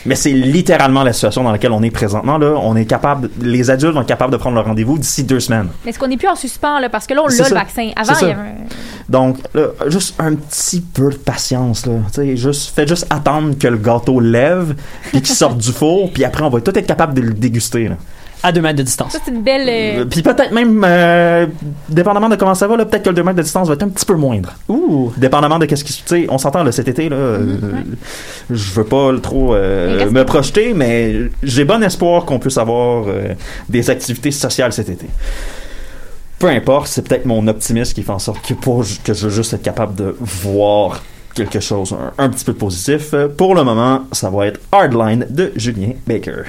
Mais 0.05 0.15
c'est 0.15 0.33
littéralement 0.33 1.03
la 1.03 1.13
situation 1.13 1.43
dans 1.43 1.53
laquelle 1.53 1.73
on 1.73 1.83
est 1.83 1.91
présentement. 1.91 2.39
Là, 2.39 2.55
on 2.61 2.77
est 2.77 2.85
capable, 2.85 3.31
les 3.41 3.71
adultes 3.71 3.97
être 3.97 4.07
capables 4.07 4.33
de 4.33 4.37
prendre 4.37 4.57
leur 4.57 4.67
rendez-vous 4.67 4.99
d'ici 4.99 5.25
deux 5.25 5.41
semaines. 5.41 5.69
Mais 5.85 5.91
est-ce 5.91 5.99
qu'on 5.99 6.09
n'est 6.09 6.17
plus 6.17 6.29
en 6.29 6.37
suspens, 6.37 6.79
là? 6.81 6.89
Parce 6.89 7.07
que 7.07 7.15
là, 7.15 7.23
on 7.25 7.29
l'a, 7.29 7.49
le 7.49 7.55
vaccin. 7.55 7.91
Avant, 7.97 8.13
il 8.21 8.29
y 8.29 8.31
avait 8.31 8.41
un... 8.41 8.55
Donc, 9.09 9.39
là, 9.55 9.69
juste 9.87 10.15
un 10.21 10.35
petit 10.35 10.81
peu 10.81 11.11
de 11.11 11.17
patience, 11.17 11.87
là. 11.87 11.95
Juste, 12.35 12.75
faites 12.75 12.89
juste 12.89 13.07
attendre 13.11 13.57
que 13.59 13.69
le 13.69 13.79
gâteau 13.79 14.21
lève, 14.21 14.75
puis 15.11 15.23
qu'il 15.23 15.35
sorte 15.35 15.59
du 15.59 15.73
four, 15.73 16.13
puis 16.13 16.25
après, 16.25 16.43
on 16.43 16.51
va 16.51 16.61
tout 16.61 16.77
être 16.77 16.87
capable 16.87 17.15
de 17.15 17.23
le 17.23 17.33
déguster, 17.33 17.89
là. 17.89 17.97
À 18.43 18.53
deux 18.53 18.61
mètres 18.61 18.77
de 18.79 18.83
distance. 18.83 19.13
Ça, 19.13 19.19
c'est 19.25 19.31
une 19.33 19.43
belle... 19.43 19.67
euh, 19.69 20.05
Puis 20.05 20.23
peut-être 20.23 20.53
même, 20.53 20.85
euh, 20.87 21.47
dépendamment 21.89 22.29
de 22.29 22.37
comment 22.37 22.55
ça 22.55 22.69
va, 22.69 22.77
là, 22.77 22.85
peut-être 22.85 23.03
que 23.03 23.09
le 23.09 23.15
2 23.17 23.23
mètres 23.23 23.37
de 23.39 23.43
distance 23.43 23.67
va 23.67 23.75
être 23.75 23.83
un 23.83 23.89
petit 23.89 24.05
peu 24.07 24.15
moindre. 24.15 24.55
Ouh. 24.69 25.13
Dépendamment 25.17 25.59
de 25.59 25.67
qu'est-ce 25.67 25.83
qui... 25.85 25.93
Tu 25.95 26.03
sais, 26.05 26.27
on 26.29 26.39
s'entend, 26.39 26.63
là, 26.63 26.71
cet 26.71 26.87
été, 26.87 27.09
là, 27.09 27.17
euh, 27.17 27.57
je 28.51 28.73
veux 28.73 28.85
pas 28.85 29.11
trop 29.23 29.55
euh, 29.55 30.11
me 30.11 30.25
projeter, 30.25 30.75
mais 30.75 31.17
j'ai 31.43 31.65
bon 31.65 31.83
espoir 31.83 32.25
qu'on 32.25 32.39
puisse 32.39 32.59
avoir 32.59 33.05
euh, 33.09 33.35
des 33.69 33.91
activités 33.91 34.31
sociales 34.31 34.73
cet 34.73 34.91
été. 34.91 35.07
Peu 36.39 36.49
importe, 36.49 36.89
c'est 36.89 37.09
peut-être 37.09 37.25
mon 37.25 37.49
optimisme 37.49 37.95
qui 37.95 38.03
fait 38.03 38.13
en 38.13 38.19
sorte 38.19 38.47
que, 38.47 38.53
pour, 38.55 38.85
que 39.03 39.15
je 39.15 39.25
veux 39.29 39.35
juste 39.35 39.55
être 39.55 39.63
capable 39.63 39.95
de 39.95 40.15
voir 40.21 41.03
quelque 41.35 41.61
chose 41.61 41.95
un, 41.95 42.13
un 42.23 42.29
petit 42.29 42.45
peu 42.45 42.53
positif. 42.53 43.15
Pour 43.37 43.55
le 43.55 43.65
moment, 43.65 44.03
ça 44.13 44.29
va 44.31 44.47
être 44.47 44.61
Hardline 44.71 45.27
de 45.31 45.53
Julien 45.57 45.93
Baker. 46.07 46.43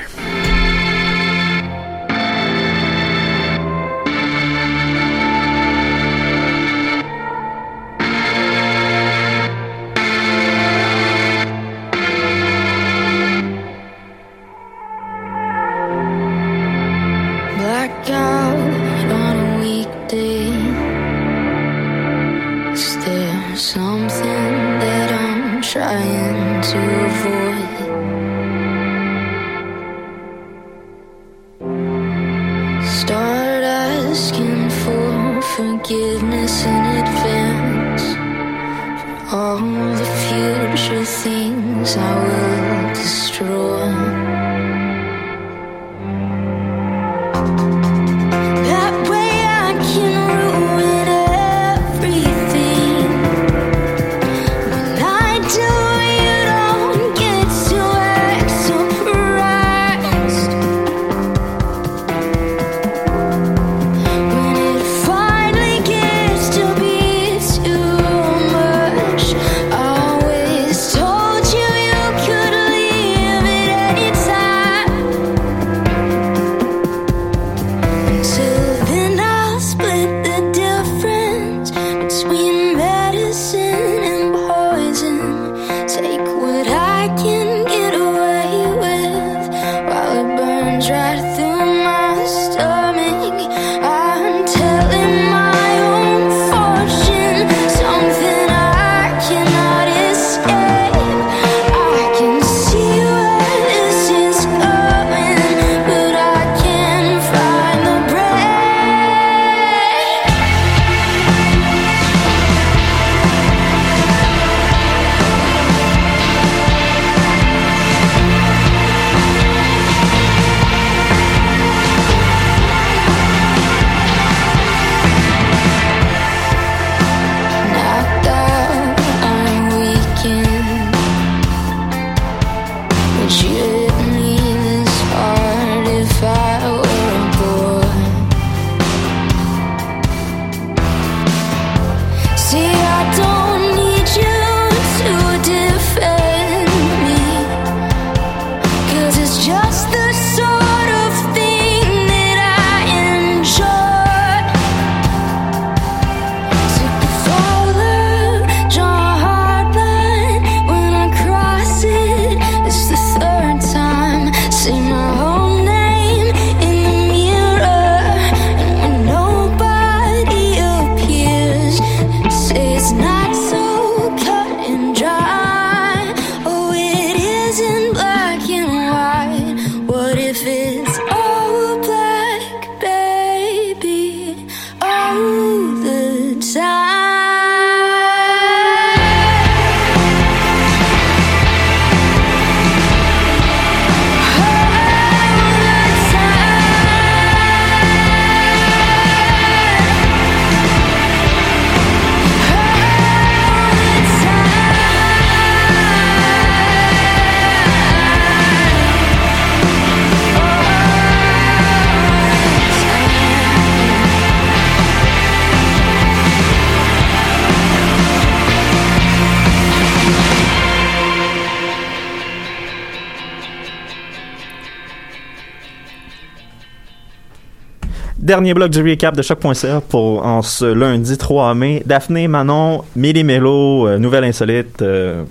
Dernier 228.37 228.53
bloc 228.53 228.69
du 228.69 228.87
recap 228.87 229.15
de 229.15 229.23
choc.ca 229.23 229.81
pour 229.81 230.23
en 230.23 230.43
ce 230.43 230.65
lundi 230.65 231.17
3 231.17 231.55
mai. 231.55 231.81
Daphné, 231.87 232.27
Manon, 232.27 232.83
Millie 232.95 233.23
Mello, 233.23 233.87
euh, 233.87 233.97
nouvelle 233.97 234.25
insolite, 234.25 234.79
euh, 234.83 235.23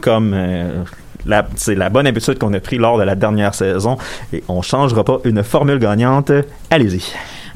comme 0.00 0.32
euh, 0.32 0.84
la, 1.26 1.44
c'est 1.56 1.74
la 1.74 1.90
bonne 1.90 2.06
habitude 2.06 2.38
qu'on 2.38 2.54
a 2.54 2.60
pris 2.60 2.78
lors 2.78 2.98
de 2.98 3.02
la 3.02 3.16
dernière 3.16 3.52
saison. 3.52 3.98
Et 4.32 4.44
on 4.46 4.62
changera 4.62 5.02
pas 5.02 5.18
une 5.24 5.42
formule 5.42 5.80
gagnante. 5.80 6.30
Allez-y. 6.70 7.02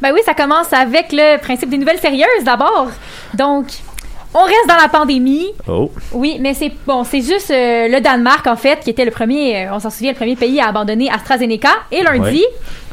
Ben 0.03 0.11
oui, 0.13 0.19
ça 0.27 0.35
commence 0.35 0.73
avec 0.73 1.13
le 1.13 1.39
principe 1.39 1.71
des 1.71 1.79
nouvelles 1.79 2.01
sérieuses 2.01 2.43
d'abord. 2.45 2.89
Donc, 3.35 3.67
on 4.39 4.45
reste 4.45 4.69
dans 4.69 4.77
la 4.77 4.89
pandémie. 4.89 5.47
Oh. 5.67 5.91
Oui, 6.13 6.37
mais 6.41 6.53
c'est 6.53 6.73
bon, 6.87 7.05
c'est 7.05 7.23
juste 7.23 7.51
euh, 7.51 7.89
le 7.89 8.01
Danemark 8.01 8.47
en 8.47 8.57
fait 8.57 8.81
qui 8.81 8.91
était 8.91 9.05
le 9.05 9.11
premier, 9.11 9.67
euh, 9.67 9.73
on 9.73 9.81
s'en 9.81 9.89
souvient, 9.89 10.11
le 10.13 10.17
premier 10.17 10.37
pays 10.37 10.61
à 10.61 10.69
abandonner 10.69 11.11
AstraZeneca. 11.11 11.71
Et 11.91 12.03
lundi, 12.03 12.45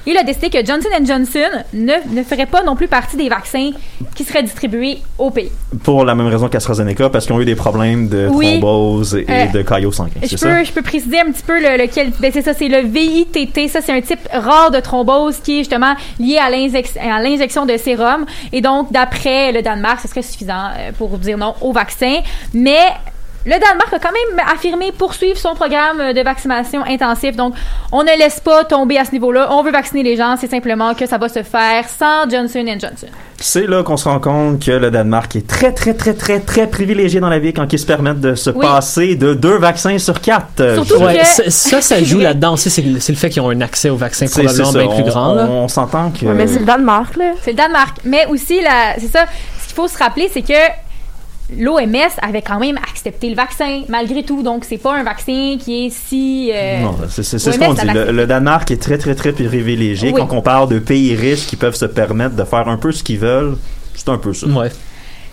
il 0.06 0.18
a 0.18 0.24
décidé 0.24 0.50
que 0.50 0.64
Johnson 0.66 0.90
Johnson 1.06 1.40
ne, 1.74 1.94
ne 2.16 2.24
ferait 2.24 2.46
pas 2.46 2.64
non 2.64 2.76
plus 2.76 2.88
partie 2.88 3.18
des 3.18 3.30
vaccins 3.30 3.72
qui 4.16 4.24
seraient 4.24 4.44
distribués 4.44 5.00
au 5.18 5.32
pays. 5.32 5.52
Pour 5.84 6.06
la 6.06 6.14
même 6.16 6.28
raison 6.28 6.48
qu'AstraZeneca, 6.50 7.10
parce 7.10 7.26
qu'ils 7.26 7.36
ont 7.36 7.42
eu 7.42 7.46
des 7.46 7.56
problèmes 7.56 8.08
de 8.10 8.28
Oui. 8.32 8.60
thrombose 8.60 9.16
et 9.16 9.26
Euh, 9.30 9.46
de 9.48 9.62
caillot 9.62 9.92
sanguin. 9.92 10.12
Je 10.22 10.36
peux, 10.36 10.64
je 10.64 10.72
peux 10.72 10.82
préciser 10.82 11.20
un 11.20 11.32
petit 11.32 11.44
peu 11.44 11.60
le, 11.60 11.78
lequel. 11.84 12.12
Ben 12.20 12.32
c'est 12.34 12.42
ça, 12.42 12.54
c'est 12.54 12.68
le 12.68 12.80
VITT. 12.82 13.68
Ça, 13.70 13.82
c'est 13.82 13.92
un 13.94 14.02
type 14.02 14.28
rare 14.32 14.72
de 14.72 14.80
thrombose 14.80 15.38
qui 15.40 15.56
est 15.56 15.60
justement 15.60 15.96
lié 16.20 16.38
à 16.38 16.50
l'injection 16.50 17.66
de 17.66 17.78
sérum. 17.78 18.26
Et 18.52 18.62
donc, 18.62 18.92
d'après 18.92 19.52
le 19.52 19.62
Danemark, 19.62 20.00
ce 20.02 20.08
serait 20.08 20.22
suffisant 20.22 20.68
euh, 20.78 20.92
pour 20.98 21.18
dire 21.18 21.38
non 21.38 21.56
au 21.62 21.72
vaccin. 21.72 22.18
Mais 22.54 22.78
le 23.46 23.52
Danemark 23.52 23.94
a 23.94 24.00
quand 24.00 24.12
même 24.12 24.46
affirmé 24.54 24.92
poursuivre 24.92 25.38
son 25.38 25.54
programme 25.56 26.14
de 26.14 26.22
vaccination 26.24 26.84
intensif. 26.86 27.36
Donc, 27.36 27.54
on 27.92 28.04
ne 28.04 28.18
laisse 28.18 28.40
pas 28.40 28.64
tomber 28.64 28.98
à 28.98 29.06
ce 29.06 29.12
niveau-là. 29.12 29.50
On 29.52 29.64
veut 29.64 29.72
vacciner 29.72 30.04
les 30.04 30.16
gens. 30.16 30.36
C'est 30.40 30.50
simplement 30.50 30.94
que 30.94 31.06
ça 31.06 31.18
va 31.18 31.28
se 31.30 31.44
faire 31.44 31.86
sans 31.90 32.30
Johnson 32.30 32.64
Johnson. 32.80 33.08
C'est 33.38 33.68
là 33.68 33.84
qu'on 33.84 33.98
se 33.98 34.08
rend 34.08 34.20
compte 34.20 34.64
que 34.66 34.72
le 34.72 34.90
Danemark 34.90 35.36
est 35.36 35.46
très, 35.46 35.74
très, 35.74 35.94
très, 35.94 36.14
très, 36.14 36.40
très 36.40 36.68
privilégié 36.68 37.20
dans 37.20 37.30
la 37.30 37.40
vie 37.40 37.52
quand 37.54 37.72
ils 37.74 37.80
se 37.80 37.86
permettent 37.86 38.22
de 38.22 38.36
se 38.36 38.50
Oui. 38.52 38.66
passer 38.66 39.16
de 39.16 39.34
deux 39.34 39.58
vaccins 39.58 39.98
sur 39.98 40.22
quatre. 40.22 40.76
Surtout 40.76 41.04
Ouais, 41.04 41.24
ça, 41.26 41.82
ça, 41.82 42.04
joue 42.04 42.20
là-dedans 42.20 42.54
aussi. 42.54 42.70
C'est 42.70 42.82
le 42.82 43.00
fait 43.18 43.30
qu'ils 43.30 43.42
ont 43.42 43.50
un 43.50 43.60
accès 43.62 43.90
au 43.90 43.98
vaccin 43.98 44.28
c'est- 44.28 44.42
probablement 44.44 44.72
bien 44.72 44.88
plus 44.88 45.04
On- 45.04 45.08
grand. 45.10 45.34
là. 45.34 45.48
On, 45.50 45.64
on 45.64 45.68
s'entend 45.68 46.12
que. 46.12 46.26
Ouais, 46.26 46.34
mais 46.34 46.48
c'est 46.48 46.60
le 46.60 46.66
Danemark, 46.66 47.18
là. 47.18 47.32
C'est 47.42 47.52
le 47.52 47.58
Danemark. 47.58 47.98
Mais 48.06 48.26
aussi, 48.28 48.62
la- 48.62 48.98
c'est 48.98 49.12
ça, 49.12 49.26
ce 49.62 49.66
qu'il 49.68 49.76
faut 49.76 49.88
se 49.90 49.98
rappeler, 49.98 50.30
c'est 50.34 50.42
que 50.44 50.54
l'OMS 51.58 51.96
avait 52.22 52.42
quand 52.42 52.60
même 52.60 52.78
accepté 52.78 53.30
le 53.30 53.36
vaccin, 53.36 53.84
malgré 53.90 54.24
tout. 54.24 54.44
Donc, 54.44 54.66
c'est 54.66 54.78
pas 54.78 54.94
un 54.96 55.04
vaccin 55.04 55.58
qui 55.60 55.86
est 55.86 55.90
si... 55.90 56.52
euh, 56.54 56.80
Non, 56.82 56.96
c'est 57.10 57.24
c'est- 57.24 57.40
c'est 57.40 57.50
Ouais, 57.50 57.54
ce 57.56 57.60
qu'on 57.60 57.74
dit. 57.74 57.88
Le, 57.94 58.12
le 58.12 58.28
Danemark 58.28 58.70
est 58.72 58.82
très, 58.82 58.98
très, 58.98 59.16
très 59.16 59.32
privilégié. 59.32 60.12
Oui. 60.14 60.22
Quand 60.22 60.36
on 60.36 60.42
parle 60.42 60.70
de 60.70 60.80
pays 60.80 61.16
riches 61.16 61.46
qui 61.48 61.56
peuvent 61.56 61.76
se 61.76 61.86
permettre 61.86 62.36
de 62.36 62.44
faire 62.44 62.68
un 62.68 62.78
peu 62.78 62.92
ce 62.92 63.04
qu'ils 63.04 63.20
veulent, 63.20 63.58
c'est 63.96 64.10
un 64.10 64.18
peu 64.18 64.34
ça. 64.34 64.48
Ouais. 64.48 64.70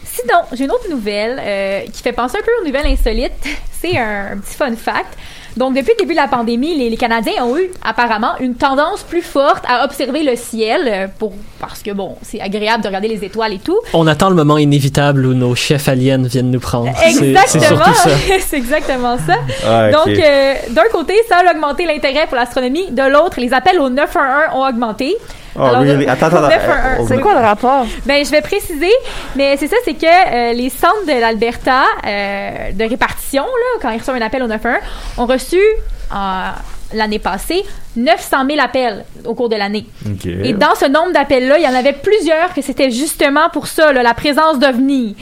Sinon, 0.04 0.40
j'ai 0.52 0.64
une 0.64 0.70
autre 0.72 0.88
nouvelle 0.90 1.40
euh, 1.40 1.80
qui 1.92 2.02
fait 2.02 2.12
penser 2.12 2.36
un 2.38 2.42
peu 2.42 2.50
aux 2.62 2.66
nouvelles 2.66 2.86
insolites. 2.92 3.32
C'est 3.80 3.96
un, 3.96 4.32
un 4.32 4.36
petit 4.38 4.54
fun 4.56 4.74
fact. 4.76 5.16
Donc, 5.56 5.74
depuis 5.74 5.92
le 5.98 6.04
début 6.04 6.12
de 6.12 6.20
la 6.20 6.28
pandémie, 6.28 6.76
les, 6.76 6.90
les 6.90 6.96
Canadiens 6.96 7.44
ont 7.44 7.56
eu 7.58 7.70
apparemment 7.82 8.32
une 8.40 8.54
tendance 8.54 9.02
plus 9.02 9.22
forte 9.22 9.64
à 9.68 9.84
observer 9.84 10.22
le 10.22 10.36
ciel 10.36 10.82
euh, 10.86 11.06
pour, 11.18 11.32
parce 11.58 11.82
que, 11.82 11.90
bon, 11.90 12.16
c'est 12.22 12.40
agréable 12.40 12.82
de 12.82 12.88
regarder 12.88 13.08
les 13.08 13.24
étoiles 13.24 13.54
et 13.54 13.58
tout. 13.58 13.78
On 13.92 14.06
attend 14.06 14.28
le 14.28 14.36
moment 14.36 14.58
inévitable 14.58 15.26
où 15.26 15.34
nos 15.34 15.54
chefs 15.54 15.88
aliens 15.88 16.22
viennent 16.22 16.50
nous 16.50 16.60
prendre. 16.60 16.90
Exactement. 17.04 17.44
C'est 17.46 17.60
surtout 17.60 17.94
ça. 17.94 18.10
c'est 18.46 18.56
exactement 18.56 19.16
ça. 19.18 19.36
Ah. 19.66 19.90
Donc, 19.90 20.08
euh, 20.08 20.54
d'un 20.70 20.88
côté, 20.92 21.14
ça 21.28 21.38
a 21.38 21.52
augmenté 21.52 21.84
l'intérêt 21.86 22.26
pour 22.26 22.36
l'astronomie. 22.36 22.90
De 22.90 23.10
l'autre, 23.10 23.40
les 23.40 23.52
appels 23.52 23.80
au 23.80 23.88
911 23.88 24.54
ont 24.54 24.66
augmenté. 24.68 25.16
Oh, 25.56 25.62
Alors, 25.62 25.82
really? 25.82 26.06
Attends, 26.06 26.26
attends, 26.26 26.44
attends. 26.44 26.48
911, 26.48 26.98
Oh, 27.00 27.04
C'est 27.08 27.20
quoi 27.20 27.34
le 27.34 27.40
rapport? 27.40 27.86
Ben, 28.06 28.24
je 28.24 28.30
vais 28.30 28.40
préciser, 28.40 28.92
mais 29.36 29.56
c'est 29.56 29.66
ça, 29.66 29.76
c'est 29.84 29.94
que 29.94 30.06
euh, 30.06 30.52
les 30.52 30.70
centres 30.70 31.06
de 31.06 31.20
l'Alberta 31.20 31.82
euh, 32.06 32.72
de 32.72 32.84
répartition, 32.84 33.42
là, 33.44 33.78
quand 33.82 33.90
ils 33.90 33.98
reçoivent 33.98 34.16
un 34.16 34.24
appel 34.26 34.42
au 34.42 34.46
911, 34.46 34.78
ont 35.18 35.26
reçu 35.26 35.58
euh, 36.12 36.16
l'année 36.94 37.18
passée 37.18 37.64
900 37.96 38.46
000 38.48 38.60
appels 38.60 39.04
au 39.24 39.34
cours 39.34 39.48
de 39.48 39.56
l'année. 39.56 39.86
Et 40.24 40.52
dans 40.52 40.74
ce 40.74 40.86
nombre 40.86 41.12
d'appels-là, 41.12 41.58
il 41.58 41.64
y 41.64 41.68
en 41.68 41.74
avait 41.74 41.92
plusieurs 41.94 42.54
que 42.54 42.62
c'était 42.62 42.90
justement 42.90 43.48
pour 43.50 43.66
ça, 43.66 43.92
là, 43.92 44.02
la 44.02 44.14
présence 44.14 44.58
d'OVNI. 44.58 45.16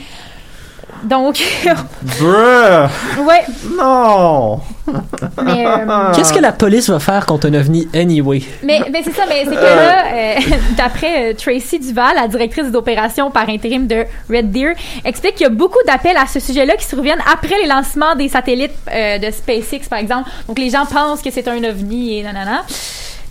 Donc, 1.03 1.39
Bruh! 2.19 2.87
ouais, 3.25 3.43
Non! 3.77 4.59
mais... 5.43 5.65
euh, 5.67 6.11
Qu'est-ce 6.15 6.33
que 6.33 6.39
la 6.39 6.51
police 6.51 6.89
va 6.89 6.99
faire 6.99 7.25
contre 7.25 7.47
un 7.47 7.53
ovni 7.53 7.87
anyway? 7.93 8.41
Mais, 8.63 8.81
mais 8.91 9.01
c'est 9.03 9.13
ça, 9.13 9.23
mais 9.29 9.43
c'est 9.45 9.51
que 9.55 9.61
là, 9.61 10.05
euh, 10.11 10.35
d'après 10.77 11.31
euh, 11.31 11.33
Tracy 11.35 11.79
Duval, 11.79 12.15
la 12.15 12.27
directrice 12.27 12.71
des 12.71 12.75
opérations 12.75 13.29
par 13.31 13.47
intérim 13.49 13.85
de 13.87 14.05
Red 14.29 14.51
Deer, 14.51 14.73
explique 15.05 15.35
qu'il 15.35 15.43
y 15.43 15.47
a 15.47 15.53
beaucoup 15.53 15.77
d'appels 15.85 16.17
à 16.17 16.25
ce 16.25 16.39
sujet-là 16.39 16.75
qui 16.75 16.85
surviennent 16.85 17.21
après 17.31 17.55
les 17.61 17.67
lancements 17.67 18.15
des 18.15 18.29
satellites 18.29 18.73
euh, 18.91 19.17
de 19.19 19.29
SpaceX, 19.31 19.87
par 19.89 19.99
exemple. 19.99 20.29
Donc 20.47 20.57
les 20.57 20.69
gens 20.71 20.85
pensent 20.85 21.21
que 21.21 21.29
c'est 21.31 21.47
un 21.47 21.63
ovni 21.63 22.17
et 22.19 22.23
nanana. 22.23 22.63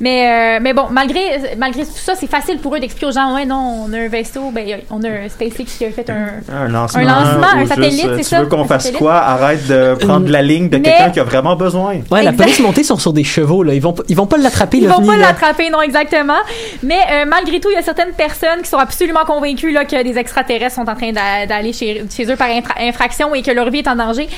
Mais, 0.01 0.59
euh, 0.59 0.61
mais 0.63 0.73
bon, 0.75 0.85
malgré, 0.91 1.21
malgré 1.57 1.83
tout 1.85 1.91
ça, 1.93 2.15
c'est 2.15 2.29
facile 2.31 2.59
pour 2.59 2.75
eux 2.77 2.79
d'expliquer 2.79 3.07
aux 3.07 3.13
gens, 3.13 3.35
ouais, 3.35 3.45
non, 3.45 3.87
on 3.89 3.93
a 3.93 3.99
un 3.99 4.07
vaisseau, 4.09 4.51
ben, 4.53 4.65
on 4.91 5.03
a 5.03 5.09
un 5.09 5.29
SpaceX 5.29 5.65
qui 5.77 5.85
a 5.87 5.91
fait 5.91 6.09
un, 6.09 6.29
Un 6.55 6.69
lancement. 6.69 7.01
Un 7.01 7.05
lancement, 7.05 7.67
satellite, 7.67 8.05
euh, 8.05 8.13
c'est 8.19 8.23
Tu 8.23 8.29
ça? 8.29 8.41
veux 8.43 8.47
qu'on 8.47 8.65
fasse 8.65 8.93
quoi? 8.93 9.17
Arrête 9.17 9.67
de 9.67 9.95
prendre 9.99 10.29
la 10.29 10.41
ligne 10.43 10.69
de 10.69 10.77
Mais- 10.77 10.85
quelqu'un 10.85 11.11
qui 11.11 11.19
a 11.19 11.25
vraiment 11.25 11.57
besoin. 11.57 11.95
Ouais, 12.13 12.23
la 12.23 12.31
Exact. 12.31 12.37
police 12.45 12.61
montée 12.61 12.85
sont 12.85 12.99
sur 12.99 13.13
des 13.13 13.25
chevaux, 13.25 13.65
là. 13.65 13.75
Ils 13.75 13.83
vont, 13.83 13.93
pas- 13.93 14.05
ils 14.09 14.17
vont 14.17 14.27
pas 14.27 14.37
l'attraper, 14.37 14.79
Ils 14.79 14.89
vont 14.89 15.05
pas 15.05 15.17
l'attraper, 15.17 15.69
non, 15.71 15.83
exactement. 15.83 16.39
Mais 16.85 17.01
euh, 17.11 17.25
malgré 17.27 17.59
tout, 17.59 17.69
il 17.71 17.75
y 17.75 17.79
a 17.79 17.83
certaines 17.83 18.13
personnes 18.13 18.63
qui 18.63 18.69
sont 18.69 18.79
absolument 18.79 19.25
convaincues 19.27 19.73
là, 19.73 19.85
que 19.85 20.01
des 20.03 20.17
extraterrestres 20.17 20.77
sont 20.77 20.89
en 20.89 20.95
train 20.95 21.11
d'a- 21.11 21.47
d'aller 21.47 21.73
chez, 21.73 22.05
chez 22.15 22.31
eux 22.31 22.37
par 22.37 22.49
infra- 22.51 22.75
infraction 22.81 23.35
et 23.35 23.43
que 23.43 23.51
leur 23.51 23.69
vie 23.71 23.79
est 23.79 23.89
en 23.89 23.97
danger. 23.97 24.29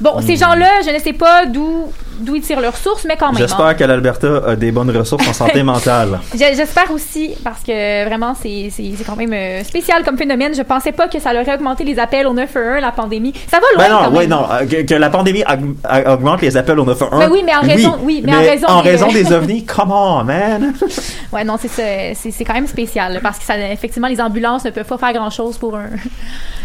Bon, 0.00 0.20
ces 0.20 0.36
gens-là, 0.36 0.68
je 0.86 0.90
ne 0.94 0.98
sais 1.00 1.12
pas 1.12 1.46
d'où 1.46 1.86
d'où 2.18 2.34
ils 2.36 2.42
tirent 2.42 2.60
leurs 2.60 2.76
sources, 2.76 3.04
mais 3.04 3.16
quand 3.16 3.26
même. 3.32 3.36
hein. 3.36 3.38
J'espère 3.46 3.76
que 3.76 3.84
l'Alberta 3.84 4.42
a 4.46 4.56
des 4.56 4.70
bonnes 4.72 4.90
ressources 4.96 5.26
en 5.28 5.32
santé 5.32 5.62
mentale. 5.72 6.20
J'espère 6.34 6.90
aussi, 6.90 7.34
parce 7.44 7.62
que 7.62 8.04
vraiment, 8.06 8.34
c'est 8.40 8.70
quand 9.06 9.16
même 9.16 9.32
euh, 9.32 9.64
spécial 9.64 10.02
comme 10.04 10.18
phénomène. 10.18 10.54
Je 10.54 10.62
pensais 10.62 10.92
pas 10.92 11.08
que 11.08 11.18
ça 11.20 11.30
aurait 11.32 11.54
augmenté 11.54 11.84
les 11.84 11.98
appels 11.98 12.26
au 12.26 12.32
911, 12.32 12.80
la 12.80 12.92
pandémie. 12.92 13.32
Ça 13.50 13.58
va 13.60 13.66
loin 13.74 13.84
Ben 13.84 13.90
non, 13.94 13.98
quand 14.04 14.10
même. 14.10 14.18
oui, 14.20 14.26
non, 14.28 14.46
euh, 14.50 14.66
que, 14.66 14.82
que 14.86 14.94
la 14.94 15.10
pandémie 15.10 15.42
a- 15.44 16.12
augmente 16.14 16.42
les 16.42 16.56
appels 16.56 16.78
au 16.78 16.84
911. 16.84 17.18
Ben 17.20 17.30
oui, 17.30 17.42
mais 17.44 17.54
en 17.54 17.60
raison- 17.60 17.98
oui, 18.02 18.22
mais 18.24 18.34
en 18.34 18.40
raison 18.40 18.66
en 18.68 18.82
des- 18.82 18.90
raison 18.90 19.08
des 19.12 19.32
ovnis, 19.32 19.64
come 19.64 19.92
on, 19.92 20.24
man! 20.24 20.74
Ouais, 21.32 21.44
non, 21.44 21.56
c'est. 21.60 22.14
C'est 22.14 22.44
quand 22.44 22.54
même 22.54 22.66
spécial, 22.66 23.20
parce 23.22 23.38
que 23.38 23.44
ça, 23.44 23.58
effectivement, 23.70 24.08
les 24.08 24.20
ambulances 24.20 24.64
ne 24.64 24.70
peuvent 24.70 24.86
pas 24.86 24.96
faire 24.98 25.12
grand-chose 25.12 25.58
pour 25.58 25.76
un. 25.76 25.88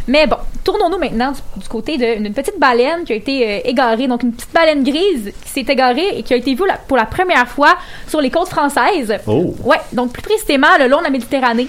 Mais 0.08 0.26
bon, 0.28 0.38
tournons-nous 0.64 0.98
maintenant 0.98 1.32
du, 1.32 1.62
du 1.62 1.68
côté 1.68 1.98
d'une 1.98 2.34
petite 2.34 2.60
baleine 2.60 3.04
qui 3.06 3.14
a 3.14 3.16
été 3.16 3.48
euh, 3.48 3.60
égarée. 3.66 4.08
Donc, 4.08 4.24
une 4.24 4.34
petite 4.34 4.54
baleine 4.54 4.84
grise 4.84 5.32
qui 5.44 5.50
s'est 5.50 5.66
égarée 5.68 6.18
et 6.18 6.24
qui 6.24 6.34
a 6.34 6.38
été 6.38 6.56
la- 6.66 6.78
pour 6.78 6.98
la 6.98 7.06
première 7.06 7.48
fois 7.48 7.76
sur 8.08 8.22
les 8.22 8.30
côtes 8.30 8.50
françaises. 8.50 9.14
Oh! 9.28 9.54
Ouais, 9.64 9.80
donc 9.92 10.14
plus 10.14 10.22
précisément 10.22 10.68
le 10.80 10.88
long 10.88 11.00
de 11.00 11.04
la 11.04 11.10
Méditerranée 11.10 11.68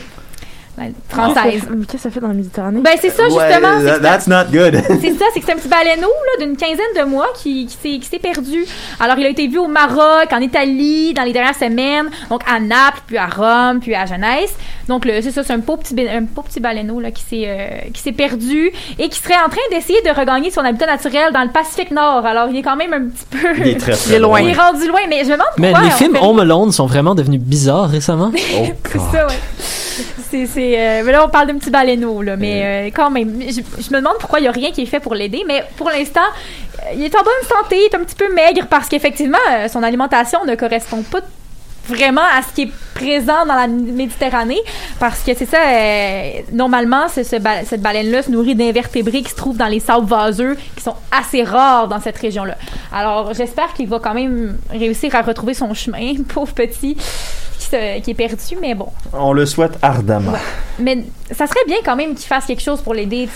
française. 1.09 1.63
Mais 1.71 1.85
qu'est-ce 1.87 1.93
que 1.95 1.99
ça 1.99 2.11
fait 2.11 2.21
dans 2.21 2.29
la 2.29 2.35
Méditerranée? 2.35 2.81
Ben, 2.81 2.93
c'est 3.01 3.11
ça, 3.11 3.25
justement. 3.25 3.79
Ouais, 3.79 4.01
that's 4.01 4.27
not 4.27 4.45
good. 4.51 4.81
c'est 5.01 5.13
ça, 5.19 5.25
c'est 5.33 5.41
que 5.41 5.47
c'est 5.47 5.53
un 5.53 5.57
petit 5.57 5.69
baleineau 5.69 6.09
là, 6.09 6.45
d'une 6.45 6.57
quinzaine 6.57 6.79
de 6.99 7.05
mois 7.05 7.29
qui, 7.35 7.67
qui 7.67 7.77
s'est- 7.77 7.99
qui 7.99 8.07
s'est 8.09 8.19
perdu. 8.19 8.65
Alors, 9.01 9.17
il 9.19 9.27
a 9.27 9.29
été 9.29 9.47
vu 9.47 9.59
au 9.59 9.67
Maroc, 9.69 10.29
en 10.33 10.41
Italie, 10.41 11.15
dans 11.15 11.23
les 11.23 11.33
dernières 11.33 11.55
semaines, 11.55 12.11
donc 12.31 12.43
à 12.53 12.59
Naples, 12.61 13.01
puis 13.07 13.17
à 13.17 13.27
Rome, 13.27 13.81
puis 13.81 13.95
à 13.95 14.07
Genèse. 14.07 14.51
Donc, 14.89 15.05
le- 15.05 15.23
c'est 15.23 15.31
ça, 15.31 15.43
c'est 15.45 15.53
un 15.53 15.59
beau 15.59 15.77
petit, 15.77 15.95
un 16.09 16.23
beau 16.23 16.43
petit 16.43 16.61
baleineau 16.61 17.01
là, 17.01 17.11
qui 17.11 17.23
s'est 17.23 17.45
euh, 17.47 17.69
qui 17.93 18.01
s'est 18.03 18.13
perdu 18.13 18.71
et 18.99 19.09
qui 19.09 19.19
serait 19.19 19.35
en 19.37 19.49
train 19.49 19.61
d'essayer 19.71 20.01
de 20.03 20.11
regagner 20.11 20.51
son 20.51 20.61
habitat 20.63 20.87
naturel 20.87 21.33
dans 21.33 21.43
le 21.43 21.51
Pacifique 21.51 21.91
Nord. 21.91 22.27
Alors, 22.27 22.49
il 22.51 22.57
est 22.59 22.63
quand 22.63 22.77
même 22.77 22.93
un 22.93 23.03
petit 23.09 23.25
peu... 23.31 23.49
Il 23.59 23.69
est 23.69 23.81
très, 23.81 23.93
très 23.97 24.09
Il 24.11 24.15
est 24.15 24.19
loin. 24.19 24.41
Il 24.41 24.51
est 24.51 24.53
rendu 24.61 24.87
loin, 24.89 25.01
mais 25.09 25.21
je 25.21 25.29
me 25.29 25.33
demande 25.33 25.47
Mais 25.59 25.71
pourquoi. 25.71 25.89
les 25.89 25.95
on 25.95 25.97
films 25.97 26.15
fait- 26.17 26.23
Home 26.25 26.41
Alone 26.41 26.73
sont 26.73 26.87
vraiment 26.87 27.15
devenus 27.15 27.41
bizarres 27.41 27.89
récemment. 27.89 28.33
Oh, 28.35 28.67
C'est 28.93 28.99
ça, 28.99 29.27
ouais. 29.27 29.35
C'est, 30.31 30.47
c'est, 30.65 30.81
euh, 30.81 31.03
mais 31.05 31.13
là, 31.13 31.25
on 31.25 31.29
parle 31.29 31.49
d'un 31.49 31.59
petit 31.59 31.71
baleineau, 31.71 32.23
là. 32.23 32.37
Mais 32.37 32.63
euh, 32.65 32.91
quand 32.95 33.11
même, 33.11 33.41
je, 33.41 33.61
je 33.83 33.91
me 33.91 33.99
demande 33.99 34.17
pourquoi 34.19 34.39
il 34.39 34.43
n'y 34.43 34.49
a 34.49 34.53
rien 34.53 34.71
qui 34.73 34.83
est 34.83 34.87
fait 34.87 35.01
pour 35.01 35.15
l'aider. 35.15 35.45
Mais 35.47 35.63
pour 35.77 35.91
l'instant, 35.91 36.21
euh, 36.21 36.95
il 36.95 37.05
est 37.05 37.15
en 37.15 37.23
bonne 37.23 37.49
santé, 37.49 37.77
il 37.77 37.89
est 37.93 37.95
un 37.95 38.05
petit 38.05 38.17
peu 38.17 38.33
maigre 38.33 38.67
parce 38.69 38.89
qu'effectivement, 38.89 39.39
son 39.71 39.83
alimentation 39.83 40.45
ne 40.45 40.55
correspond 40.55 41.03
pas 41.03 41.21
vraiment 41.89 42.23
à 42.23 42.43
ce 42.43 42.55
qui 42.55 42.63
est 42.63 42.73
présent 42.95 43.45
dans 43.47 43.55
la 43.55 43.67
Méditerranée 43.67 44.61
parce 44.99 45.21
que 45.23 45.35
c'est 45.35 45.47
ça 45.47 45.59
euh, 45.59 46.31
normalement 46.53 47.07
c'est 47.09 47.25
ce 47.25 47.37
cette 47.67 47.83
baleine 47.83 48.11
là 48.11 48.23
se 48.23 48.31
nourrit 48.31 48.55
d'invertébrés 48.55 49.23
qui 49.23 49.31
se 49.31 49.37
trouvent 49.37 49.57
dans 49.57 49.67
les 49.67 49.81
sables 49.81 50.07
vaseux 50.07 50.57
qui 50.77 50.83
sont 50.83 50.95
assez 51.11 51.43
rares 51.43 51.89
dans 51.89 52.01
cette 52.01 52.17
région 52.17 52.45
là 52.45 52.57
alors 52.93 53.35
j'espère 53.35 53.75
qu'il 53.75 53.89
va 53.89 53.99
quand 53.99 54.15
même 54.15 54.57
réussir 54.71 55.15
à 55.15 55.23
retrouver 55.23 55.55
son 55.55 55.75
chemin 55.75 56.15
pauvre 56.35 56.55
petit 56.55 56.97
euh, 57.75 58.01
qui 58.01 58.13
est 58.13 58.15
perdu, 58.15 58.57
mais 58.61 58.75
bon. 58.75 58.87
On 59.13 59.33
le 59.33 59.45
souhaite 59.47 59.73
ardemment. 59.83 60.33
Mais 60.79 60.99
ça 61.31 61.47
serait 61.47 61.65
bien 61.67 61.77
quand 61.85 61.97
même 61.97 62.15
qu'il 62.15 62.27
fasse 62.27 62.47
quelque 62.47 62.63
chose 62.63 62.81
pour 62.81 62.95
l'aider, 62.95 63.29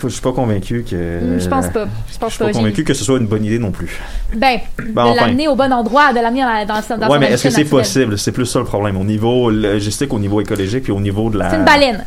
pas- 0.00 0.08
je 0.08 0.12
suis 0.12 0.20
pas 0.22 0.32
convaincu 0.32 0.84
que. 0.88 0.96
Hmm, 1.20 1.40
Je 1.40 1.48
pense 1.48 1.68
pas. 1.68 1.84
Je 2.08 2.14
Je 2.14 2.18
pense 2.18 2.30
suis 2.30 2.38
pas 2.38 2.44
pas. 2.46 2.52
J'ai- 2.52 2.58
convaincu 2.58 2.84
que 2.84 2.94
ce 2.94 3.04
soit 3.04 3.18
une 3.18 3.26
bonne 3.26 3.44
idée 3.44 3.58
non 3.58 3.70
plus. 3.70 4.00
Ben, 4.34 4.58
Ben, 4.78 5.04
de 5.04 5.10
enfin. 5.10 5.26
l'amener 5.26 5.48
au 5.48 5.54
bon 5.54 5.72
endroit, 5.72 6.12
de 6.12 6.20
l'amener 6.20 6.42
dans, 6.66 6.74
dans, 6.88 6.98
dans 6.98 7.08
ouais, 7.10 7.18
mais 7.18 7.32
est-ce 7.32 7.44
que 7.44 7.50
c'est 7.50 7.64
possible? 7.64 8.18
C'est 8.18 8.32
plus 8.32 8.46
ça 8.46 8.58
le 8.58 8.64
problème. 8.64 8.96
Au 8.96 9.04
niveau 9.04 9.50
logistique, 9.50 10.12
au 10.12 10.18
niveau 10.18 10.40
écologique, 10.40 10.84
puis 10.84 10.92
au 10.92 11.00
niveau 11.00 11.30
de 11.30 11.38
la. 11.38 11.50
C'est 11.50 11.56
une 11.56 11.64
baleine. 11.64 12.04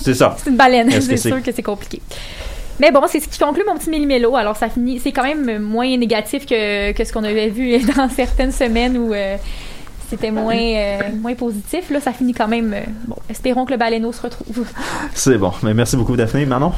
C'est- 0.00 0.14
ça. 0.14 0.36
C'est 0.42 0.50
une 0.50 0.56
baleine, 0.56 0.90
c'est 0.90 1.16
c'est- 1.16 1.28
sûr 1.28 1.42
que 1.42 1.50
c'est 1.52 1.62
compliqué. 1.62 2.00
Mais 2.80 2.90
bon, 2.90 3.02
c'est 3.08 3.20
ce 3.20 3.28
qui 3.28 3.38
conclut 3.38 3.62
mon 3.68 3.76
petit 3.78 3.88
méli-mélo. 3.88 4.34
Alors, 4.34 4.56
ça 4.56 4.68
finit, 4.68 4.98
c'est 4.98 5.12
quand 5.12 5.22
même 5.22 5.60
moins 5.62 5.96
négatif 5.96 6.44
que, 6.44 6.90
que 6.90 7.04
ce 7.04 7.12
qu'on 7.12 7.22
avait 7.22 7.48
vu 7.48 7.78
dans 7.96 8.08
certaines 8.08 8.50
semaines 8.50 8.98
où 8.98 9.12
euh, 9.14 9.36
c'était 10.14 10.30
moins, 10.30 10.54
euh, 10.56 10.98
moins 11.20 11.34
positif. 11.34 11.90
Là, 11.90 12.00
ça 12.00 12.12
finit 12.12 12.32
quand 12.34 12.48
même. 12.48 12.72
euh, 12.72 12.80
bon, 13.06 13.16
espérons 13.28 13.64
que 13.64 13.72
le 13.72 13.76
baleineau 13.78 14.12
se 14.12 14.22
retrouve. 14.22 14.64
C'est 15.14 15.38
bon. 15.38 15.52
Mais 15.62 15.74
merci 15.74 15.96
beaucoup, 15.96 16.16
Daphné. 16.16 16.46
Manon? 16.46 16.72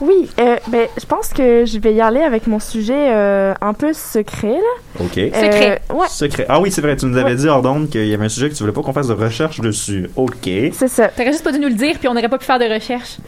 Oui, 0.00 0.30
euh, 0.40 0.56
ben, 0.68 0.86
je 0.98 1.04
pense 1.04 1.28
que 1.28 1.64
je 1.66 1.78
vais 1.78 1.92
y 1.92 2.00
aller 2.00 2.20
avec 2.22 2.46
mon 2.46 2.58
sujet 2.58 2.94
euh, 3.12 3.52
un 3.60 3.74
peu 3.74 3.92
secret. 3.92 4.48
Là. 4.54 5.00
Ok. 5.00 5.12
Secret. 5.14 5.82
Euh, 5.90 5.94
ouais, 5.94 6.06
Secret. 6.08 6.46
Ah 6.48 6.58
oui, 6.58 6.70
c'est 6.70 6.80
vrai. 6.80 6.96
Tu 6.96 7.04
nous 7.06 7.18
avais 7.18 7.30
Ouais. 7.32 7.36
dit 7.36 7.48
hors 7.48 7.60
d'onde 7.60 7.90
qu'il 7.90 8.06
y 8.06 8.14
avait 8.14 8.24
un 8.24 8.28
sujet 8.30 8.48
que 8.48 8.54
tu 8.54 8.62
voulais 8.62 8.72
pas 8.72 8.80
qu'on 8.80 8.94
fasse 8.94 9.08
de 9.08 9.12
recherche 9.14 9.60
dessus. 9.60 10.08
Ok. 10.16 10.30
c'est 10.72 10.88
ça. 10.88 11.08
T'aurais 11.08 11.32
juste 11.32 11.44
pas 11.44 11.52
dû 11.52 11.58
nous 11.58 11.68
le 11.68 11.74
dire, 11.74 11.96
puis 11.98 12.08
on 12.08 12.14
n'aurait 12.14 12.30
pas 12.30 12.38
pu 12.38 12.46
faire 12.46 12.58
de 12.58 12.64
recherche. 12.72 13.18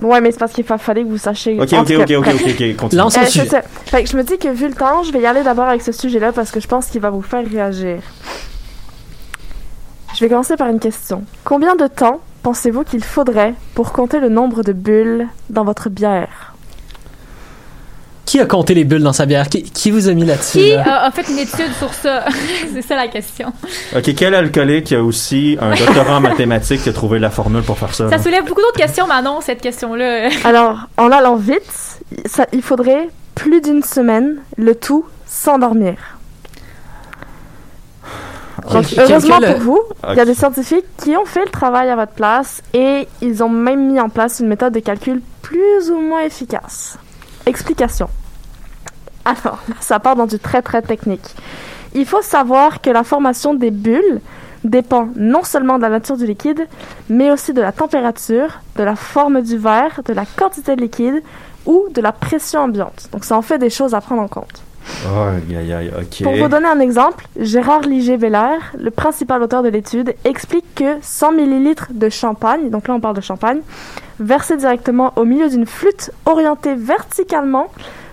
Ouais, 0.00 0.20
mais 0.22 0.32
c'est 0.32 0.38
parce 0.38 0.52
qu'il 0.52 0.64
fa- 0.64 0.76
fallait 0.78 1.02
que 1.02 1.08
vous 1.08 1.18
sachiez. 1.18 1.60
Ok, 1.60 1.72
En 1.74 1.80
ok, 1.82 1.86
tout 1.88 2.00
ok, 2.00 2.06
cas, 2.06 2.18
ok, 2.18 2.24
bref. 2.24 2.42
ok, 2.46 2.54
ok. 2.58 2.76
Continue. 2.76 3.00
Lance- 3.02 3.16
Euh, 3.18 3.20
c'est 3.28 3.46
ça. 3.48 3.62
Fait 3.86 4.02
que 4.02 4.08
je 4.10 4.16
me 4.16 4.22
dis 4.22 4.38
que 4.38 4.48
vu 4.48 4.66
le 4.68 4.74
temps, 4.74 5.02
je 5.02 5.12
vais 5.12 5.20
y 5.20 5.26
aller 5.26 5.42
d'abord 5.42 5.66
avec 5.68 5.82
ce 5.82 5.92
sujet-là 5.92 6.32
parce 6.32 6.50
que 6.50 6.58
je 6.60 6.66
pense 6.66 6.86
qu'il 6.86 7.00
va 7.02 7.10
vous 7.10 7.22
faire 7.22 7.44
réagir. 7.48 7.98
Je 10.14 10.20
vais 10.20 10.28
commencer 10.28 10.56
par 10.56 10.68
une 10.68 10.78
question. 10.78 11.24
Combien 11.42 11.74
de 11.74 11.88
temps 11.88 12.20
pensez-vous 12.44 12.84
qu'il 12.84 13.02
faudrait 13.02 13.54
pour 13.74 13.92
compter 13.92 14.20
le 14.20 14.28
nombre 14.28 14.62
de 14.62 14.72
bulles 14.72 15.26
dans 15.50 15.64
votre 15.64 15.88
bière? 15.88 16.54
Qui 18.24 18.40
a 18.40 18.46
compté 18.46 18.74
les 18.74 18.84
bulles 18.84 19.02
dans 19.02 19.12
sa 19.12 19.26
bière? 19.26 19.48
Qui, 19.48 19.64
qui 19.64 19.90
vous 19.90 20.08
a 20.08 20.12
mis 20.14 20.24
là-dessus? 20.24 20.58
Qui 20.58 20.70
là? 20.70 21.02
a, 21.02 21.06
a 21.06 21.10
fait 21.10 21.28
une 21.28 21.38
étude 21.38 21.72
sur 21.78 21.92
ça? 21.92 22.24
c'est 22.72 22.82
ça 22.82 22.94
la 22.94 23.08
question. 23.08 23.52
Ok, 23.94 24.14
quel 24.16 24.34
alcoolique 24.36 24.92
a 24.92 25.02
aussi 25.02 25.58
un 25.60 25.70
doctorat 25.74 26.16
en 26.16 26.20
mathématiques 26.20 26.82
qui 26.84 26.88
a 26.88 26.92
trouvé 26.92 27.18
la 27.18 27.30
formule 27.30 27.62
pour 27.62 27.76
faire 27.76 27.92
ça? 27.92 28.08
Ça 28.08 28.16
là? 28.16 28.22
soulève 28.22 28.44
beaucoup 28.44 28.60
d'autres 28.62 28.78
questions, 28.78 29.08
Manon, 29.08 29.40
cette 29.40 29.60
question-là. 29.60 30.28
Alors, 30.44 30.86
en 30.96 31.10
allant 31.10 31.36
vite, 31.36 32.00
ça, 32.26 32.46
il 32.52 32.62
faudrait 32.62 33.08
plus 33.34 33.60
d'une 33.60 33.82
semaine, 33.82 34.36
le 34.56 34.76
tout 34.76 35.04
sans 35.26 35.58
dormir. 35.58 35.96
Donc, 38.62 38.84
heureusement 38.96 39.40
pour 39.40 39.58
vous, 39.58 39.80
il 40.10 40.16
y 40.16 40.20
a 40.20 40.24
des 40.24 40.34
scientifiques 40.34 40.84
qui 40.96 41.16
ont 41.16 41.24
fait 41.24 41.44
le 41.44 41.50
travail 41.50 41.90
à 41.90 41.96
votre 41.96 42.12
place 42.12 42.62
et 42.72 43.08
ils 43.20 43.42
ont 43.42 43.48
même 43.48 43.90
mis 43.90 44.00
en 44.00 44.08
place 44.08 44.40
une 44.40 44.46
méthode 44.46 44.72
de 44.72 44.80
calcul 44.80 45.20
plus 45.42 45.90
ou 45.90 46.00
moins 46.00 46.20
efficace. 46.20 46.98
Explication. 47.46 48.08
Alors, 49.24 49.58
ça 49.80 49.98
part 49.98 50.16
dans 50.16 50.26
du 50.26 50.38
très 50.38 50.62
très 50.62 50.82
technique. 50.82 51.34
Il 51.94 52.06
faut 52.06 52.22
savoir 52.22 52.80
que 52.80 52.90
la 52.90 53.04
formation 53.04 53.54
des 53.54 53.70
bulles 53.70 54.20
dépend 54.64 55.08
non 55.16 55.42
seulement 55.42 55.76
de 55.76 55.82
la 55.82 55.90
nature 55.90 56.16
du 56.16 56.26
liquide, 56.26 56.66
mais 57.08 57.30
aussi 57.30 57.52
de 57.52 57.60
la 57.60 57.72
température, 57.72 58.60
de 58.76 58.82
la 58.82 58.96
forme 58.96 59.42
du 59.42 59.58
verre, 59.58 60.00
de 60.04 60.12
la 60.12 60.24
quantité 60.24 60.74
de 60.74 60.80
liquide 60.80 61.22
ou 61.66 61.84
de 61.92 62.00
la 62.00 62.12
pression 62.12 62.60
ambiante. 62.60 63.08
Donc 63.12 63.24
ça 63.24 63.36
en 63.36 63.42
fait 63.42 63.58
des 63.58 63.70
choses 63.70 63.94
à 63.94 64.00
prendre 64.00 64.22
en 64.22 64.28
compte. 64.28 64.62
Oh. 65.06 65.30
Pour 66.22 66.36
vous 66.36 66.48
donner 66.48 66.66
un 66.66 66.80
exemple, 66.80 67.26
Gérard 67.38 67.82
Liger-Veller, 67.82 68.58
le 68.78 68.90
principal 68.90 69.42
auteur 69.42 69.62
de 69.62 69.68
l'étude, 69.68 70.14
explique 70.24 70.74
que 70.74 70.98
100 71.00 71.32
ml 71.32 71.74
de 71.90 72.08
champagne, 72.08 72.70
donc 72.70 72.88
là 72.88 72.94
on 72.94 73.00
parle 73.00 73.16
de 73.16 73.20
champagne, 73.20 73.60
versé 74.20 74.56
directement 74.56 75.12
au 75.16 75.24
milieu 75.24 75.48
d'une 75.48 75.66
flûte 75.66 76.10
orientée 76.26 76.74
verticalement, 76.74 77.70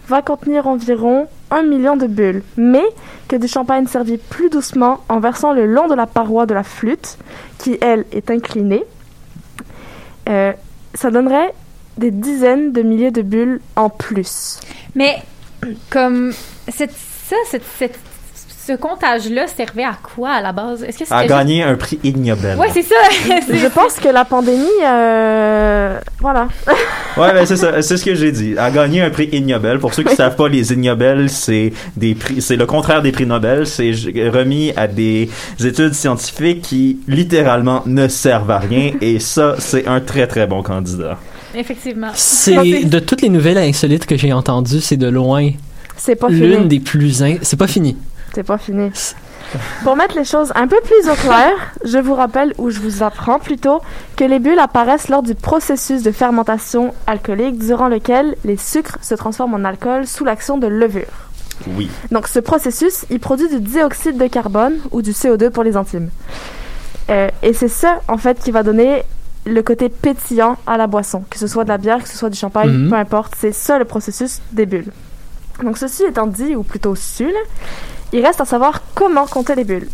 va 0.07 0.22
contenir 0.22 0.67
environ 0.67 1.28
1 1.51 1.63
million 1.63 1.95
de 1.95 2.07
bulles, 2.07 2.43
mais 2.57 2.84
que 3.28 3.36
du 3.36 3.47
champagne 3.47 3.88
servi 3.88 4.17
plus 4.17 4.49
doucement 4.49 4.99
en 5.09 5.19
versant 5.19 5.53
le 5.53 5.65
long 5.65 5.88
de 5.88 5.95
la 5.95 6.07
paroi 6.07 6.45
de 6.45 6.53
la 6.53 6.63
flûte, 6.63 7.17
qui 7.57 7.78
elle 7.82 8.05
est 8.11 8.30
inclinée, 8.30 8.84
euh, 10.30 10.53
ça 10.93 11.11
donnerait 11.11 11.53
des 11.97 12.11
dizaines 12.11 12.72
de 12.72 12.82
milliers 12.82 13.11
de 13.11 13.22
bulles 13.22 13.61
en 13.76 13.89
plus. 13.89 14.59
Mais, 14.95 15.22
comme, 15.89 16.34
cette, 16.76 16.91
ça, 16.91 17.36
cette, 17.49 17.63
cette- 17.80 17.99
ce 18.67 18.74
comptage-là 18.74 19.47
servait 19.47 19.84
à 19.84 19.97
quoi 20.15 20.30
à 20.34 20.41
la 20.41 20.51
base? 20.51 20.84
Est-ce 20.84 20.99
que 20.99 21.03
c'était 21.05 21.17
juste- 21.22 21.30
gagné 21.30 21.63
un 21.63 21.74
prix 21.76 21.99
Ig 22.03 22.15
Nobel. 22.17 22.57
Ouais, 22.59 22.67
c'est 22.72 22.84
ça. 22.84 22.95
C'est- 23.47 23.57
Je 23.57 23.67
pense 23.67 23.95
que 23.95 24.07
la 24.07 24.24
pandémie, 24.24 24.67
euh, 24.86 25.97
voilà. 26.19 26.47
Ouais, 27.17 27.34
ben 27.34 27.45
c'est 27.45 27.57
ça, 27.57 27.82
c'est 27.82 27.97
ce 27.97 28.05
que 28.05 28.15
j'ai 28.15 28.32
dit. 28.32 28.55
A 28.57 28.72
gagné 28.72 29.01
un 29.01 29.09
prix 29.09 29.28
Ig 29.34 29.45
Nobel. 29.45 29.80
Pour 29.80 29.93
ceux 29.93 30.03
qui 30.03 30.15
savent 30.15 30.36
pas, 30.38 30.47
les 30.47 30.72
Ig 30.72 30.80
Nobel, 30.80 31.30
c'est 31.30 31.74
des 31.97 32.15
prix, 32.15 32.41
c'est 32.41 32.55
le 32.55 32.65
contraire 32.65 33.01
des 33.01 33.11
prix 33.11 33.26
Nobel. 33.26 33.67
C'est 33.67 33.91
j- 33.93 34.30
remis 34.30 34.72
à 34.78 34.88
des 34.88 35.30
études 35.59 35.93
scientifiques 35.93 36.61
qui 36.61 36.99
littéralement 37.09 37.82
ne 37.86 38.07
servent 38.07 38.51
à 38.51 38.59
rien. 38.59 38.91
Et 39.01 39.19
ça, 39.19 39.55
c'est 39.59 39.88
un 39.88 39.99
très 39.99 40.26
très 40.28 40.47
bon 40.47 40.61
candidat. 40.63 41.17
Effectivement. 41.53 42.11
C'est 42.13 42.86
de 42.86 42.99
toutes 42.99 43.24
les 43.24 43.30
nouvelles 43.30 43.57
insolites 43.57 44.05
que 44.05 44.15
j'ai 44.15 44.32
entendues, 44.32 44.80
c'est 44.80 44.95
de 44.97 45.09
loin 45.09 45.49
C'est 45.98 46.16
pas 46.16 46.28
l'une 46.30 46.54
fini. 46.56 46.68
des 46.68 46.80
plus. 46.80 47.22
in- 47.24 47.38
C'est 47.42 47.58
pas 47.58 47.68
fini. 47.68 47.98
C'est 48.34 48.44
pas 48.44 48.58
fini. 48.58 48.92
Pour 49.84 49.98
mettre 49.98 50.16
les 50.16 50.24
choses 50.24 50.54
un 50.56 50.68
peu 50.68 50.78
plus 50.84 51.10
au 51.10 51.16
clair, 51.16 51.52
je 51.84 51.98
vous 51.98 52.14
rappelle 52.16 52.54
ou 52.58 52.70
je 52.70 52.80
vous 52.80 53.04
apprends 53.04 53.38
plutôt 53.39 53.82
que 54.16 54.24
les 54.24 54.39
bulles 54.39 54.60
apparaissent 54.60 55.10
lors 55.10 55.24
du 55.24 55.36
processus 55.36 56.04
de 56.04 56.12
fermentation 56.12 56.94
alcoolique 57.06 57.58
durant 57.58 57.89
lequel 57.89 58.36
les 58.46 58.56
sucres 58.56 58.98
se 59.02 59.14
transforment 59.14 59.56
en 59.56 59.66
alcool 59.66 60.08
sous 60.08 60.24
l'action 60.24 60.58
de 60.58 60.68
levure. 60.68 61.28
Oui. 61.76 61.89
Donc 62.12 62.28
ce 62.30 62.39
processus, 62.39 63.06
il 63.10 63.20
produit 63.20 63.50
du 63.50 63.60
dioxyde 63.60 64.18
de 64.18 64.28
carbone 64.28 64.78
ou 64.92 65.02
du 65.02 65.12
CO2 65.12 65.50
pour 65.50 65.64
les 65.64 65.76
intimes. 65.76 66.10
Euh, 67.10 67.28
et 67.44 67.52
c'est 67.54 67.68
ça, 67.68 68.00
en 68.08 68.18
fait, 68.18 68.39
qui 68.39 68.52
va 68.52 68.64
donner 68.64 69.04
le 69.46 69.62
côté 69.64 69.89
pétillant 69.89 70.56
à 70.66 70.78
la 70.78 70.88
boisson, 70.88 71.24
que 71.30 71.38
ce 71.38 71.48
soit 71.48 71.64
de 71.66 71.70
la 71.70 71.78
bière, 71.78 72.02
que 72.02 72.08
ce 72.08 72.18
soit 72.18 72.30
du 72.30 72.38
champagne, 72.38 72.70
Mhm. 72.70 72.89
peu 72.89 72.96
importe, 72.96 73.34
c'est 73.38 73.52
ça 73.54 73.78
le 73.80 73.86
processus 73.86 74.39
des 74.54 74.66
bulles. 74.66 74.92
Donc 75.64 75.78
ceci 75.78 76.03
étant 76.03 76.28
dit, 76.28 76.55
ou 76.55 76.64
plutôt 76.64 76.95
su, 76.95 77.26
là, 77.26 77.39
il 78.14 78.26
reste 78.26 78.41
à 78.41 78.45
savoir 78.45 78.82
comment 78.95 79.26
compter 79.26 79.55
les 79.55 79.64
bulles. 79.64 79.88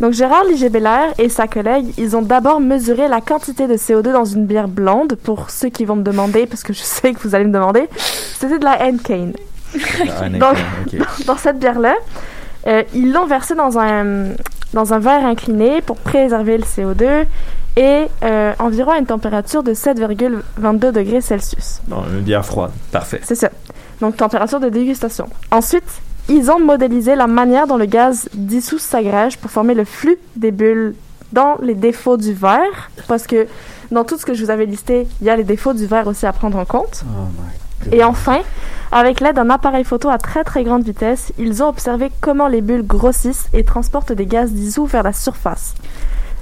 Donc 0.00 0.12
Gérard 0.12 0.44
Liger-Beller 0.44 1.12
et 1.18 1.28
sa 1.28 1.46
collègue, 1.46 1.86
ils 1.96 2.16
ont 2.16 2.22
d'abord 2.22 2.60
mesuré 2.60 3.08
la 3.08 3.20
quantité 3.20 3.66
de 3.66 3.74
CO2 3.74 4.12
dans 4.12 4.26
une 4.26 4.44
bière 4.44 4.68
blonde, 4.68 5.14
pour 5.14 5.50
ceux 5.50 5.70
qui 5.70 5.84
vont 5.84 5.96
me 5.96 6.02
demander, 6.02 6.46
parce 6.46 6.62
que 6.62 6.72
je 6.72 6.82
sais 6.82 7.14
que 7.14 7.20
vous 7.20 7.34
allez 7.34 7.46
me 7.46 7.52
demander, 7.52 7.88
c'était 7.96 8.58
de 8.58 8.64
la 8.64 8.84
Henken. 8.84 9.32
Ah, 10.20 10.28
Donc-. 10.28 11.26
Dans 11.26 11.36
cette 11.36 11.58
bière-là, 11.58 11.94
euh, 12.66 12.82
ils 12.94 13.12
l'ont 13.12 13.26
versé 13.26 13.54
dans 13.54 13.78
un, 13.78 14.32
dans 14.74 14.92
un 14.92 14.98
verre 14.98 15.24
incliné 15.24 15.80
pour 15.80 15.96
préserver 15.96 16.58
le 16.58 16.64
CO2 16.64 17.24
et 17.76 18.06
euh, 18.24 18.52
environ 18.58 18.92
à 18.92 18.98
une 18.98 19.06
température 19.06 19.62
de 19.62 19.72
7,22 19.72 20.92
degrés 20.92 21.20
Celsius. 21.20 21.80
Bon, 21.88 22.02
une 22.10 22.20
bière 22.20 22.44
froide. 22.44 22.72
Parfait. 22.90 23.20
C'est 23.22 23.34
ça. 23.34 23.50
Donc 24.00 24.16
température 24.16 24.60
de 24.60 24.68
dégustation. 24.68 25.28
Ensuite, 25.50 26.02
ils 26.28 26.50
ont 26.50 26.58
modélisé 26.58 27.14
la 27.14 27.26
manière 27.26 27.66
dont 27.66 27.76
le 27.76 27.86
gaz 27.86 28.28
dissous 28.34 28.78
s'agrège 28.78 29.38
pour 29.38 29.50
former 29.50 29.74
le 29.74 29.84
flux 29.84 30.18
des 30.34 30.50
bulles 30.50 30.94
dans 31.32 31.56
les 31.62 31.74
défauts 31.74 32.16
du 32.16 32.32
verre, 32.32 32.90
parce 33.08 33.26
que 33.26 33.46
dans 33.90 34.04
tout 34.04 34.16
ce 34.16 34.26
que 34.26 34.34
je 34.34 34.44
vous 34.44 34.50
avais 34.50 34.66
listé, 34.66 35.06
il 35.20 35.26
y 35.26 35.30
a 35.30 35.36
les 35.36 35.44
défauts 35.44 35.72
du 35.72 35.86
verre 35.86 36.06
aussi 36.06 36.26
à 36.26 36.32
prendre 36.32 36.58
en 36.58 36.64
compte. 36.64 37.04
Et 37.92 38.02
enfin, 38.02 38.40
avec 38.90 39.20
l'aide 39.20 39.36
d'un 39.36 39.50
appareil 39.50 39.84
photo 39.84 40.08
à 40.08 40.18
très 40.18 40.44
très 40.44 40.64
grande 40.64 40.82
vitesse, 40.84 41.32
ils 41.38 41.62
ont 41.62 41.68
observé 41.68 42.10
comment 42.20 42.48
les 42.48 42.60
bulles 42.60 42.86
grossissent 42.86 43.46
et 43.52 43.64
transportent 43.64 44.12
des 44.12 44.26
gaz 44.26 44.50
dissous 44.52 44.86
vers 44.86 45.02
la 45.02 45.12
surface, 45.12 45.74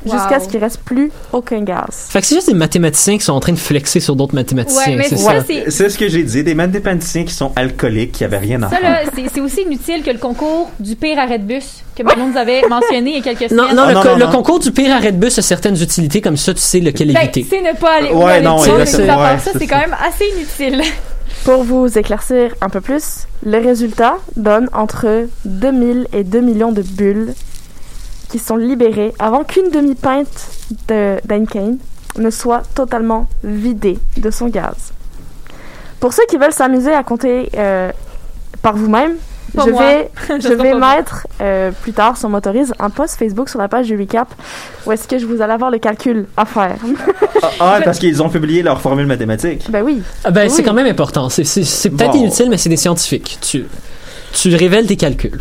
jusqu'à 0.05 0.39
Wow. 0.39 0.45
ce 0.45 0.49
qu'il 0.49 0.61
reste 0.61 0.81
plus 0.85 1.11
aucun 1.33 1.61
gaz. 1.63 2.07
Fait 2.11 2.21
que 2.21 2.27
c'est 2.27 2.35
juste 2.37 2.49
des 2.49 2.55
mathématiciens 2.55 3.19
qui 3.19 3.25
sont 3.25 3.33
en 3.33 3.41
train 3.41 3.53
de 3.53 3.59
flexer 3.59 4.01
sur 4.01 4.17
d'autres 4.17 4.35
mathématiciens. 4.35 4.97
Ouais, 4.97 5.07
c'est 5.09 5.17
ça, 5.17 5.41
ça. 5.41 5.45
c'est. 5.47 5.71
C'est 5.71 5.89
ce 5.89 5.99
que 5.99 6.09
j'ai 6.09 6.23
dit. 6.23 6.43
Des 6.45 6.55
mathématiciens 6.55 7.25
qui 7.25 7.33
sont 7.35 7.53
alcooliques, 7.57 8.13
qui 8.13 8.25
avaient 8.25 8.39
rien 8.39 8.63
à 8.63 8.71
Ça, 8.71 8.77
faire. 8.77 9.11
c'est 9.15 9.25
c'est 9.33 9.41
aussi 9.41 9.63
inutile 9.63 10.03
que 10.03 10.11
le 10.11 10.19
concours 10.19 10.71
du 10.81 10.97
pire 10.97 11.19
arrêt 11.19 11.39
de 11.39 11.45
bus 11.45 11.83
que 11.97 12.03
Manon 12.03 12.29
nous 12.29 12.37
avait 12.37 12.63
mentionné 12.69 13.13
il 13.19 13.25
y 13.25 13.29
a 13.29 13.35
quelques 13.35 13.51
Non, 13.53 13.65
semaines. 13.65 13.77
non, 13.77 13.83
Ah, 13.85 13.89
le, 13.89 13.95
non, 13.95 14.03
co- 14.03 14.09
non, 14.11 14.17
le 14.17 14.25
non. 14.27 14.31
concours 14.33 14.59
du 14.61 14.73
pire 14.73 14.95
arrêt 14.95 15.13
de 15.13 15.17
bus 15.19 15.39
a 15.39 15.43
certaines 15.43 15.81
utilités, 15.81 16.21
comme 16.21 16.37
ça, 16.37 16.53
tu 16.55 16.61
sais 16.61 16.81
lequel 16.81 17.13
Ben, 17.13 17.21
éviter. 17.23 17.47
c'est 17.49 17.61
ne 17.63 17.77
pas 17.77 17.99
aller 17.99 18.11
Ouais, 18.13 18.41
non, 18.41 18.61
ouais, 18.61 18.87
ça, 18.87 19.39
c'est 19.59 19.67
quand 19.67 19.79
même 19.79 19.97
assez 20.07 20.25
inutile. 20.37 20.83
Pour 21.45 21.63
vous 21.63 21.99
éclaircir 21.99 22.55
un 22.63 22.69
peu 22.71 22.81
plus, 22.81 23.27
le 23.45 23.59
résultat 23.59 24.17
donne 24.37 24.69
entre 24.73 25.27
2000 25.45 26.07
et 26.15 26.25
2 26.25 26.41
millions 26.41 26.73
de 26.73 26.81
bulles 26.83 27.35
qui 28.29 28.39
sont 28.39 28.57
libérées 28.57 29.13
avant 29.19 29.45
qu'une 29.45 29.71
demi-pinte 29.71 30.49
de 30.89 31.17
d'Heineken 31.25 31.79
ne 32.19 32.31
soit 32.31 32.63
totalement 32.75 33.27
vidée 33.43 33.99
de 34.17 34.31
son 34.31 34.47
gaz. 34.49 34.93
Pour 36.01 36.13
ceux 36.13 36.25
qui 36.29 36.37
veulent 36.37 36.53
s'amuser 36.53 36.93
à 36.93 37.03
compter 37.03 37.51
euh, 37.57 37.91
par 38.63 38.77
vous-même, 38.77 39.15
je 39.55 39.71
moi. 39.71 39.83
vais, 39.83 40.11
je 40.41 40.49
vais 40.53 40.75
mettre 40.75 41.27
euh, 41.41 41.71
plus 41.83 41.93
tard, 41.93 42.17
si 42.17 42.25
on 42.25 42.29
m'autorise, 42.29 42.73
un 42.79 42.91
post 42.91 43.17
Facebook 43.17 43.49
sur 43.49 43.59
la 43.59 43.69
page 43.69 43.87
du 43.87 43.97
recap 43.97 44.29
où 44.87 44.93
est-ce 44.93 45.07
que 45.09 45.19
je 45.19 45.27
vous 45.27 45.41
allez 45.41 45.53
avoir 45.53 45.71
le 45.71 45.79
calcul 45.79 46.27
à 46.37 46.45
faire. 46.45 46.77
Ah, 47.43 47.51
ah, 47.61 47.81
parce 47.85 47.99
qu'ils 47.99 48.23
ont 48.23 48.29
publié 48.29 48.63
leur 48.63 48.81
formule 48.81 49.07
mathématique. 49.07 49.71
ben 49.71 49.83
oui. 49.83 50.03
Ah 50.25 50.31
ben, 50.31 50.49
c'est 50.49 50.63
quand 50.63 50.73
même 50.75 50.87
important. 50.87 51.29
C'est, 51.29 51.43
peut-être 51.91 52.13
Bon. 52.13 52.19
inutile, 52.19 52.49
mais 52.51 52.59
c'est 52.59 52.69
des 52.69 52.77
scientifiques. 52.77 53.39
Tu, 53.41 53.67
tu 54.33 54.55
révèles 54.55 54.87
tes 54.87 54.97
calculs. 54.97 55.41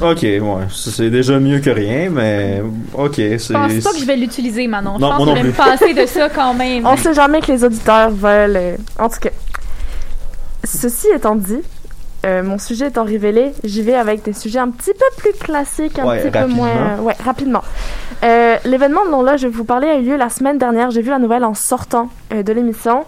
Ok, 0.00 0.22
ouais, 0.22 0.40
c'est 0.70 1.10
déjà 1.10 1.38
mieux 1.38 1.60
que 1.60 1.70
rien, 1.70 2.10
mais 2.10 2.62
ok, 2.94 3.14
c'est. 3.16 3.38
Je 3.38 3.52
pense 3.52 3.84
pas 3.84 3.92
que 3.92 3.98
je 3.98 4.04
vais 4.04 4.16
l'utiliser, 4.16 4.66
Manon. 4.66 4.94
Je 4.96 5.00
Non, 5.00 5.08
pense 5.10 5.18
que 5.20 5.24
non 5.24 5.36
je 5.36 5.42
vais 5.42 5.48
me 5.48 5.52
passer 5.52 5.94
de 5.94 6.06
ça 6.06 6.28
quand 6.28 6.54
même. 6.54 6.86
On 6.86 6.96
sait 6.96 7.14
jamais 7.14 7.40
que 7.40 7.50
les 7.52 7.64
auditeurs 7.64 8.10
veulent. 8.10 8.56
euh, 8.56 8.76
En 8.98 9.08
tout 9.08 9.18
cas, 9.20 9.30
ceci 10.64 11.06
étant 11.14 11.36
dit, 11.36 11.60
euh, 12.24 12.42
mon 12.42 12.58
sujet 12.58 12.88
étant 12.88 13.04
révélé, 13.04 13.52
j'y 13.64 13.82
vais 13.82 13.94
avec 13.94 14.22
des 14.24 14.32
sujets 14.32 14.58
un 14.58 14.70
petit 14.70 14.92
peu 14.92 15.04
plus 15.16 15.32
classiques, 15.32 15.98
un 15.98 16.06
Ouais, 16.06 16.22
petit 16.22 16.30
peu 16.30 16.46
moins. 16.46 16.98
Ouais, 17.00 17.14
rapidement. 17.24 17.62
Euh, 18.24 18.56
L'événement 18.64 19.06
dont 19.10 19.22
là 19.22 19.36
je 19.36 19.46
vais 19.46 19.52
vous 19.52 19.64
parler 19.64 19.88
a 19.88 19.96
eu 19.98 20.02
lieu 20.02 20.16
la 20.16 20.28
semaine 20.28 20.58
dernière. 20.58 20.90
J'ai 20.90 21.02
vu 21.02 21.10
la 21.10 21.18
nouvelle 21.18 21.44
en 21.44 21.54
sortant 21.54 22.08
euh, 22.32 22.42
de 22.42 22.52
l'émission. 22.52 23.04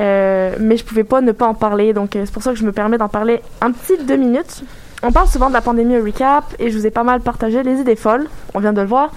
Euh, 0.00 0.56
mais 0.58 0.76
je 0.76 0.84
pouvais 0.84 1.04
pas 1.04 1.20
ne 1.20 1.30
pas 1.30 1.46
en 1.46 1.54
parler, 1.54 1.92
donc 1.92 2.16
euh, 2.16 2.22
c'est 2.24 2.32
pour 2.34 2.42
ça 2.42 2.50
que 2.52 2.58
je 2.58 2.64
me 2.64 2.72
permets 2.72 2.98
d'en 2.98 3.08
parler 3.08 3.40
un 3.60 3.70
petit 3.70 3.92
deux 4.02 4.16
minutes. 4.16 4.64
On 5.06 5.12
parle 5.12 5.28
souvent 5.28 5.48
de 5.48 5.52
la 5.52 5.60
pandémie 5.60 5.98
au 5.98 6.02
recap 6.02 6.44
et 6.58 6.70
je 6.70 6.78
vous 6.78 6.86
ai 6.86 6.90
pas 6.90 7.04
mal 7.04 7.20
partagé 7.20 7.62
les 7.62 7.78
idées 7.78 7.94
folles, 7.94 8.26
on 8.54 8.58
vient 8.58 8.72
de 8.72 8.80
le 8.80 8.86
voir, 8.86 9.12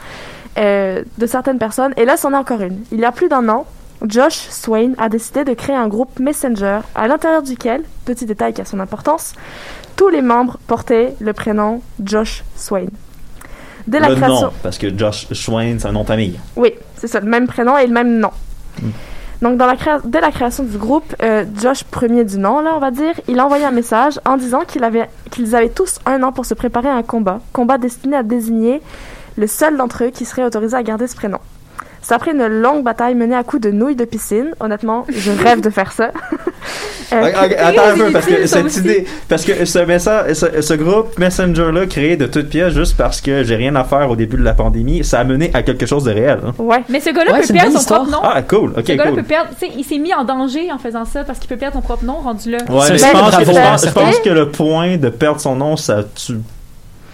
euh, 0.58 1.02
de 1.18 1.26
certaines 1.26 1.60
personnes. 1.60 1.94
Et 1.96 2.04
là, 2.04 2.18
c'en 2.18 2.34
est 2.34 2.38
encore 2.38 2.62
une. 2.62 2.84
Il 2.92 3.00
y 3.00 3.06
a 3.06 3.14
plus 3.14 3.30
d'un 3.30 3.48
an, 3.48 3.66
Josh 4.06 4.50
Swain 4.50 4.92
a 4.98 5.08
décidé 5.08 5.46
de 5.46 5.54
créer 5.54 5.78
un 5.78 5.88
groupe 5.88 6.20
Messenger 6.20 6.80
à 6.94 7.08
l'intérieur 7.08 7.42
duquel, 7.42 7.84
petit 8.04 8.26
détail 8.26 8.54
qui 8.54 8.60
a 8.60 8.66
son 8.66 8.82
importance, 8.82 9.34
tous 9.96 10.10
les 10.10 10.22
membres 10.22 10.58
portaient 10.68 11.16
le 11.20 11.32
prénom 11.32 11.82
Josh 12.04 12.44
Swain. 12.58 12.88
Dès 13.88 14.02
la 14.02 14.10
le 14.10 14.16
création. 14.16 14.48
nom, 14.48 14.54
parce 14.62 14.78
que 14.78 14.96
Josh 14.96 15.28
Schwein, 15.32 15.78
c'est 15.80 15.88
un 15.88 15.94
nom 15.94 16.02
de 16.02 16.08
famille. 16.08 16.38
Oui, 16.58 16.74
c'est 16.98 17.08
ça, 17.08 17.22
le 17.22 17.30
même 17.30 17.48
prénom 17.48 17.78
et 17.78 17.88
le 17.88 17.94
même 17.94 18.20
nom. 18.20 18.32
Mm. 18.82 18.90
Donc, 19.42 19.58
dès 20.06 20.22
la 20.22 20.32
création 20.32 20.64
du 20.64 20.78
groupe, 20.78 21.16
euh, 21.22 21.46
Josh, 21.62 21.84
premier 21.84 22.24
du 22.26 22.40
nom, 22.40 22.60
là, 22.62 22.74
on 22.76 22.80
va 22.80 22.92
dire, 22.92 23.14
il 23.28 23.40
a 23.40 23.46
un 23.46 23.72
message 23.72 24.20
en 24.26 24.38
disant 24.38 24.62
qu'ils 24.66 24.84
avaient 24.84 25.70
tous 25.70 26.00
un 26.06 26.24
an 26.24 26.32
pour 26.32 26.46
se 26.46 26.54
préparer 26.54 26.90
à 26.90 26.96
un 26.96 27.04
combat, 27.04 27.40
combat 27.54 27.78
destiné 27.78 28.18
à 28.18 28.24
désigner 28.24 28.82
le 29.38 29.46
seul 29.46 29.78
d'entre 29.78 30.06
eux 30.06 30.10
qui 30.10 30.26
serait 30.26 30.44
autorisé 30.44 30.76
à 30.76 30.82
garder 30.82 31.08
ce 31.08 31.16
prénom. 31.16 31.40
C'est 32.08 32.14
après 32.14 32.32
une 32.32 32.48
longue 32.48 32.84
bataille 32.86 33.16
menée 33.16 33.36
à 33.36 33.44
coups 33.44 33.64
de 33.64 33.70
nouilles 33.72 33.98
de 33.98 34.06
piscine. 34.06 34.52
Honnêtement, 34.62 35.06
je 35.10 35.30
rêve 35.32 35.60
de 35.60 35.70
faire 35.70 35.92
ça. 35.92 36.12
Euh, 37.14 37.22
Ok, 37.30 37.36
ok, 37.46 37.56
Attends 37.58 37.82
un 37.94 37.98
peu, 37.98 38.12
parce 38.12 38.26
que 38.26 38.46
cette 38.48 38.66
aussi. 38.66 38.80
idée, 38.80 39.06
parce 39.30 39.46
que 39.46 39.64
ce 39.64 39.80
message, 39.80 40.34
ce, 40.34 40.62
ce 40.62 40.74
groupe 40.74 41.18
Messenger-là, 41.18 41.86
créé 41.86 42.18
de 42.18 42.26
toutes 42.26 42.50
pièces 42.50 42.74
juste 42.74 42.98
parce 42.98 43.22
que 43.22 43.46
j'ai 43.46 43.56
rien 43.56 43.74
à 43.78 43.86
faire 43.86 44.10
au 44.12 44.18
début 44.18 44.36
de 44.36 44.44
la 44.44 44.54
pandémie, 44.54 45.06
ça 45.06 45.20
a 45.22 45.24
mené 45.24 45.50
à 45.54 45.64
quelque 45.64 45.86
chose 45.86 46.04
de 46.04 46.12
réel. 46.12 46.40
hein. 46.46 46.54
Ouais. 46.58 46.84
Mais 46.90 47.00
ce 47.00 47.12
gars-là 47.12 47.32
Ouais, 47.32 47.42
peut 47.48 47.54
perdre 47.54 47.80
son 47.80 47.86
propre 47.96 48.12
nom. 48.12 48.18
Ah, 48.22 48.42
cool, 48.42 48.72
ok, 48.78 48.84
ce 48.86 48.92
gars-là 48.92 49.12
cool. 49.12 49.16
peut 49.22 49.24
perdre. 49.24 49.50
Tu 49.58 49.68
sais, 49.68 49.72
il 49.78 49.86
s'est 49.86 50.00
mis 50.00 50.14
en 50.14 50.26
danger 50.26 50.70
en 50.70 50.78
faisant 50.80 51.06
ça 51.06 51.24
parce 51.24 51.40
qu'il 51.40 51.48
peut 51.48 51.56
perdre 51.56 51.78
son 51.78 51.82
propre 51.82 52.04
nom 52.04 52.16
rendu 52.16 52.52
là. 52.52 52.58
Ouais, 52.68 52.76
mais 52.90 52.98
je 52.98 53.04
pense, 53.12 53.36
que, 53.38 53.46
je 53.46 53.52
pense- 53.52 53.72
je 53.82 53.86
certain. 53.86 54.02
pense 54.02 54.20
que 54.20 54.30
le 54.30 54.50
point 54.50 54.98
de 54.98 55.08
perdre 55.08 55.40
son 55.40 55.56
nom, 55.56 55.78
ça 55.78 56.04
tue 56.14 56.40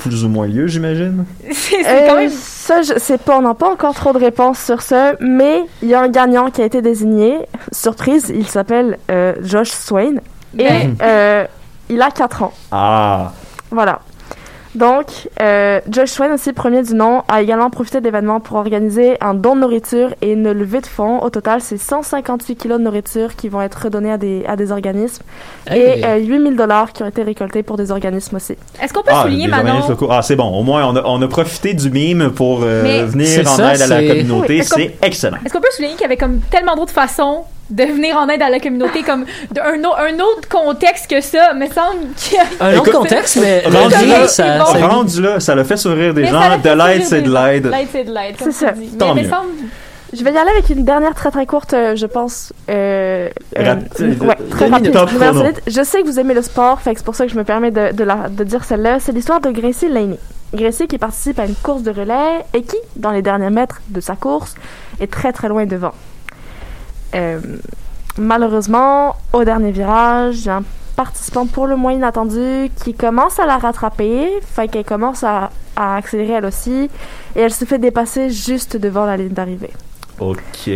plus 0.03 0.23
ou 0.25 0.29
moins 0.29 0.47
lieu, 0.47 0.67
j'imagine. 0.67 1.25
C'est 1.51 1.53
c'est 1.83 1.87
Euh, 1.87 2.07
quand 2.07 2.15
même. 2.15 2.29
Ça, 2.29 2.81
je 2.81 2.97
sais 2.99 3.17
pas, 3.17 3.37
on 3.37 3.41
n'a 3.41 3.53
pas 3.53 3.69
encore 3.69 3.93
trop 3.95 4.13
de 4.13 4.17
réponses 4.19 4.59
sur 4.59 4.81
ça, 4.81 5.13
mais 5.19 5.63
il 5.81 5.89
y 5.89 5.93
a 5.95 6.01
un 6.01 6.09
gagnant 6.09 6.49
qui 6.51 6.61
a 6.61 6.65
été 6.65 6.81
désigné. 6.81 7.37
Surprise, 7.71 8.31
il 8.33 8.47
s'appelle 8.47 8.97
euh, 9.11 9.33
Josh 9.41 9.71
Swain. 9.71 10.15
Et 10.57 10.67
Ben. 10.67 10.95
euh, 11.01 11.45
il 11.89 12.01
a 12.01 12.11
4 12.11 12.43
ans. 12.43 12.53
Ah, 12.71 13.31
Voilà. 13.71 13.99
Donc, 14.75 15.05
euh, 15.41 15.79
Josh 15.89 16.09
Swain, 16.09 16.33
aussi 16.33 16.51
premier 16.53 16.81
du 16.83 16.95
nom, 16.95 17.23
a 17.27 17.41
également 17.41 17.69
profité 17.69 17.99
de 17.99 18.05
l'événement 18.05 18.39
pour 18.39 18.57
organiser 18.57 19.17
un 19.21 19.33
don 19.33 19.55
de 19.55 19.61
nourriture 19.61 20.13
et 20.21 20.31
une 20.33 20.51
levée 20.51 20.81
de 20.81 20.87
fonds. 20.87 21.19
Au 21.21 21.29
total, 21.29 21.61
c'est 21.61 21.77
158 21.77 22.55
kilos 22.55 22.79
de 22.79 22.83
nourriture 22.83 23.35
qui 23.35 23.49
vont 23.49 23.61
être 23.61 23.75
redonnés 23.83 24.11
à 24.11 24.17
des, 24.17 24.43
à 24.47 24.55
des 24.55 24.71
organismes 24.71 25.23
Hey. 25.67 25.99
et 25.99 26.05
euh, 26.05 26.17
8000 26.17 26.55
dollars 26.55 26.91
qui 26.91 27.03
ont 27.03 27.07
été 27.07 27.23
récoltés 27.23 27.63
pour 27.63 27.77
des 27.77 27.91
organismes 27.91 28.35
aussi. 28.35 28.55
Est-ce 28.81 28.93
qu'on 28.93 29.01
peut 29.01 29.11
ah, 29.13 29.23
souligner 29.23 29.47
Manon? 29.47 29.81
Ah, 30.09 30.21
c'est 30.21 30.35
bon. 30.35 30.45
Au 30.49 30.63
moins, 30.63 30.85
on 30.87 30.95
a, 30.95 31.03
on 31.05 31.21
a 31.21 31.27
profité 31.27 31.73
du 31.73 31.89
mime 31.89 32.31
pour 32.31 32.61
euh, 32.63 33.05
venir 33.05 33.47
en 33.47 33.55
ça, 33.55 33.73
aide 33.73 33.81
à 33.81 33.87
la 33.87 34.07
communauté. 34.07 34.59
Oui, 34.59 34.63
c'est 34.65 34.95
excellent. 35.01 35.37
Est-ce 35.45 35.53
qu'on 35.53 35.61
peut 35.61 35.67
souligner 35.71 35.93
qu'il 35.93 36.03
y 36.03 36.05
avait 36.05 36.17
comme 36.17 36.39
tellement 36.51 36.75
d'autres 36.75 36.91
façons 36.93 37.43
de 37.73 37.83
venir 37.83 38.15
en 38.17 38.27
aide 38.29 38.41
à 38.41 38.49
la 38.49 38.59
communauté, 38.59 39.01
comme 39.03 39.25
un, 39.59 39.73
un 39.83 40.19
autre 40.19 40.47
contexte 40.49 41.09
que 41.09 41.21
ça, 41.21 41.53
me 41.53 41.65
semble 41.67 42.13
qu'il 42.15 42.37
y 42.37 42.39
a- 42.39 42.43
Un 42.65 42.77
autre 42.77 42.89
Écoute, 42.89 42.93
contexte, 43.01 43.37
mais 43.41 43.63
rendu 43.65 44.05
là, 44.05 44.27
ça, 44.27 44.59
bon. 44.59 44.65
ça- 44.65 44.87
Rendu 44.87 45.21
là, 45.21 45.39
ça 45.39 45.55
l'a 45.55 45.63
fait 45.63 45.77
sourire 45.77 46.13
des 46.13 46.21
Mais 46.21 46.27
gens. 46.27 46.39
De 46.57 46.69
l'aide, 46.69 47.03
c'est 47.03 47.21
de 47.21 47.33
l'aide. 47.33 47.65
L'aide, 47.65 47.87
c'est 47.91 48.03
de 48.03 48.13
l'aide. 48.13 48.35
C'est 48.39 48.51
ça. 48.51 48.73
Tant 48.99 49.13
Mais 49.15 49.21
me 49.21 49.27
mieux. 49.27 49.33
semble. 49.33 49.49
Je 50.15 50.23
vais 50.23 50.31
y 50.31 50.37
aller 50.37 50.51
avec 50.51 50.69
une 50.69 50.85
dernière 50.85 51.15
très 51.15 51.31
très 51.31 51.47
courte, 51.47 51.73
euh, 51.73 51.95
je 51.95 52.05
pense. 52.05 52.53
Euh, 52.69 53.29
euh, 53.57 53.75
ouais, 54.21 54.35
très 54.51 54.67
rapide. 54.67 54.93
Je 55.65 55.81
sais 55.83 56.01
que 56.01 56.05
vous 56.05 56.19
aimez 56.19 56.35
le 56.35 56.43
sport, 56.43 56.79
fait 56.81 56.93
que 56.93 56.99
c'est 56.99 57.03
pour 57.05 57.15
ça 57.15 57.25
que 57.25 57.31
je 57.31 57.37
me 57.37 57.43
permets 57.43 57.71
de, 57.71 57.91
de, 57.93 58.03
la- 58.03 58.29
de 58.29 58.43
dire 58.43 58.63
celle-là. 58.63 58.99
C'est 58.99 59.11
l'histoire 59.11 59.41
de 59.41 59.49
Gracie 59.49 59.89
Laney. 59.89 60.19
Gracie 60.53 60.85
qui 60.87 60.99
participe 60.99 61.39
à 61.39 61.45
une 61.45 61.55
course 61.55 61.81
de 61.81 61.89
relais 61.89 62.45
et 62.53 62.61
qui, 62.61 62.77
dans 62.95 63.09
les 63.09 63.23
derniers 63.23 63.49
mètres 63.49 63.81
de 63.89 63.99
sa 64.01 64.15
course, 64.15 64.53
est 65.01 65.11
très 65.11 65.31
très 65.33 65.47
loin 65.49 65.65
devant. 65.65 65.93
Euh, 67.15 67.39
malheureusement, 68.17 69.15
au 69.33 69.43
dernier 69.43 69.71
virage, 69.71 70.47
un 70.47 70.63
participant 70.95 71.45
pour 71.47 71.67
le 71.67 71.75
moins 71.75 71.93
inattendu 71.93 72.69
qui 72.83 72.93
commence 72.93 73.39
à 73.39 73.45
la 73.45 73.57
rattraper, 73.57 74.29
fait 74.41 74.67
qu'elle 74.67 74.85
commence 74.85 75.23
à, 75.23 75.49
à 75.75 75.95
accélérer 75.95 76.33
elle 76.33 76.45
aussi, 76.45 76.89
et 77.35 77.39
elle 77.41 77.53
se 77.53 77.65
fait 77.65 77.79
dépasser 77.79 78.29
juste 78.29 78.77
devant 78.77 79.05
la 79.05 79.17
ligne 79.17 79.29
d'arrivée. 79.29 79.71
Ok. 80.19 80.69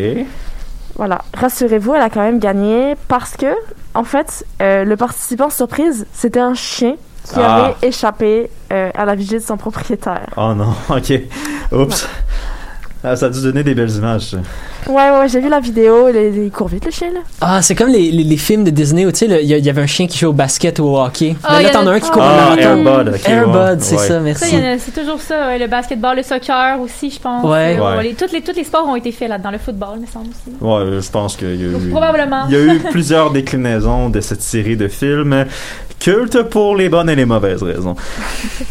Voilà, 0.96 1.22
rassurez-vous, 1.36 1.94
elle 1.94 2.02
a 2.02 2.10
quand 2.10 2.22
même 2.24 2.40
gagné 2.40 2.96
parce 3.08 3.38
que, 3.38 3.54
en 3.94 4.04
fait, 4.04 4.44
euh, 4.64 4.84
le 4.84 4.98
participant 4.98 5.52
surprise, 5.52 6.08
c'était 6.12 6.40
un 6.40 6.56
chien 6.56 6.96
qui 7.24 7.36
Ah. 7.40 7.66
avait 7.66 7.76
échappé 7.88 8.50
euh, 8.72 8.90
à 8.96 9.06
la 9.06 9.14
vigie 9.14 9.36
de 9.36 9.40
son 9.40 9.58
propriétaire. 9.58 10.26
Oh 10.38 10.56
non, 10.56 10.74
ok. 10.90 11.14
Oups. 11.72 12.08
Ah, 13.10 13.16
ça 13.16 13.28
a 13.28 13.30
dû 13.30 13.42
donner 13.42 13.64
des 13.64 13.74
belles 13.76 13.90
images. 13.96 14.22
ça. 14.32 14.38
Ouais, 14.88 15.10
ouais, 15.12 15.28
j'ai 15.28 15.40
vu 15.42 15.50
la 15.50 15.60
vidéo, 15.60 16.08
il, 16.10 16.44
il- 16.46 16.52
court 16.52 16.68
vite 16.70 16.86
le 16.86 16.92
chien 16.92 17.08
là. 17.14 17.20
Ah, 17.42 17.62
c'est 17.62 17.76
comme 17.76 17.90
les, 17.90 18.10
les, 18.12 18.24
les 18.24 18.38
films 18.38 18.64
de 18.64 18.70
Disney 18.70 19.06
où, 19.06 19.12
tu 19.12 19.18
sais, 19.20 19.28
le- 19.28 19.42
il 19.42 19.48
y, 19.48 19.54
a- 19.54 19.58
il 19.58 19.66
y 19.66 19.70
avait 19.70 19.82
un 19.82 19.88
chien 19.88 20.08
qui 20.08 20.18
joue 20.18 20.28
au 20.28 20.34
basket 20.34 20.80
ou 20.80 20.86
au 20.86 21.00
hockey. 21.02 21.36
Ah, 21.44 21.54
Mais 21.58 21.60
il 21.60 21.64
là, 21.64 21.70
y 21.70 21.74
t'en 21.74 21.84
en 21.84 21.88
as 21.88 21.92
a- 21.92 21.94
un 21.96 22.00
qui 22.00 22.10
court 22.10 22.22
Ah, 22.24 22.50
en 22.52 22.56
temps. 22.56 22.62
Airbud, 22.62 23.14
ok. 23.16 23.30
Airbud, 23.30 23.56
ouais. 23.56 23.76
c'est 23.80 23.96
Ouais. 23.96 24.02
ça, 24.02 24.08
Ça, 24.08 24.20
merci. 24.22 24.46
il 24.54 24.60
y 24.60 24.62
en 24.64 24.72
a- 24.76 24.78
c'est 24.80 24.92
toujours 25.02 25.22
ça, 25.22 25.48
ouais, 25.48 25.58
le 25.60 25.68
basketball, 25.68 26.16
le 26.16 26.24
soccer 26.24 26.80
aussi, 26.80 27.10
je 27.12 27.20
pense. 27.20 27.44
Ouais. 27.44 27.78
Euh, 27.80 27.98
Ouais. 27.98 28.04
les, 28.04 28.14
tous, 28.14 28.32
les, 28.32 28.42
tous 28.42 28.56
les 28.56 28.64
sports 28.64 28.88
ont 28.88 28.96
été 28.96 29.12
faits 29.12 29.30
là-dedans, 29.30 29.52
le 29.52 29.58
football, 29.58 30.00
me 30.00 30.08
semble 30.08 30.28
aussi. 30.30 30.56
Ouais, 30.62 31.02
je 31.02 31.12
pense 31.12 31.36
qu'il 31.36 31.56
y 31.56 31.64
a 31.66 31.68
eu. 31.68 31.90
Probablement. 31.90 32.46
Il 32.50 32.54
y 32.54 32.58
a 32.58 32.74
eu 32.76 32.80
plusieurs 32.92 33.32
déclinaisons 33.32 34.10
de 34.10 34.22
cette 34.22 34.42
série 34.42 34.78
de 34.78 34.88
films 34.88 35.46
cultes 36.00 36.44
pour 36.44 36.76
les 36.76 36.90
bonnes 36.90 37.10
et 37.10 37.16
les 37.16 37.26
mauvaises 37.26 37.64
raisons. 37.64 37.96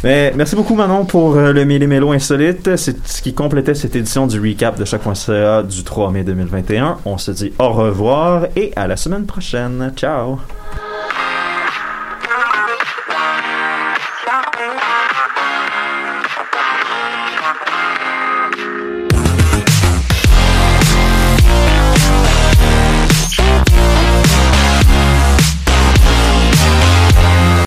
Mais 0.04 0.32
merci 0.36 0.56
beaucoup 0.56 0.74
Manon 0.74 1.04
pour 1.04 1.36
euh, 1.36 1.52
le 1.52 1.64
Méli-Mélo 1.64 2.12
insolite. 2.12 2.76
C'est 2.76 3.06
ce 3.06 3.22
qui 3.22 3.34
complétait 3.34 3.74
cette 3.74 3.96
édition 3.96 4.26
du 4.26 4.40
recap 4.40 4.78
de 4.78 4.84
chaque.ca 4.84 5.62
du 5.62 5.84
3 5.84 6.10
mai 6.10 6.24
2021. 6.24 6.98
On 7.04 7.18
se 7.18 7.30
dit 7.30 7.52
au 7.58 7.70
revoir 7.70 8.46
et 8.56 8.72
à 8.76 8.86
la 8.86 8.96
semaine 8.96 9.26
prochaine. 9.26 9.92
Ciao! 9.96 10.38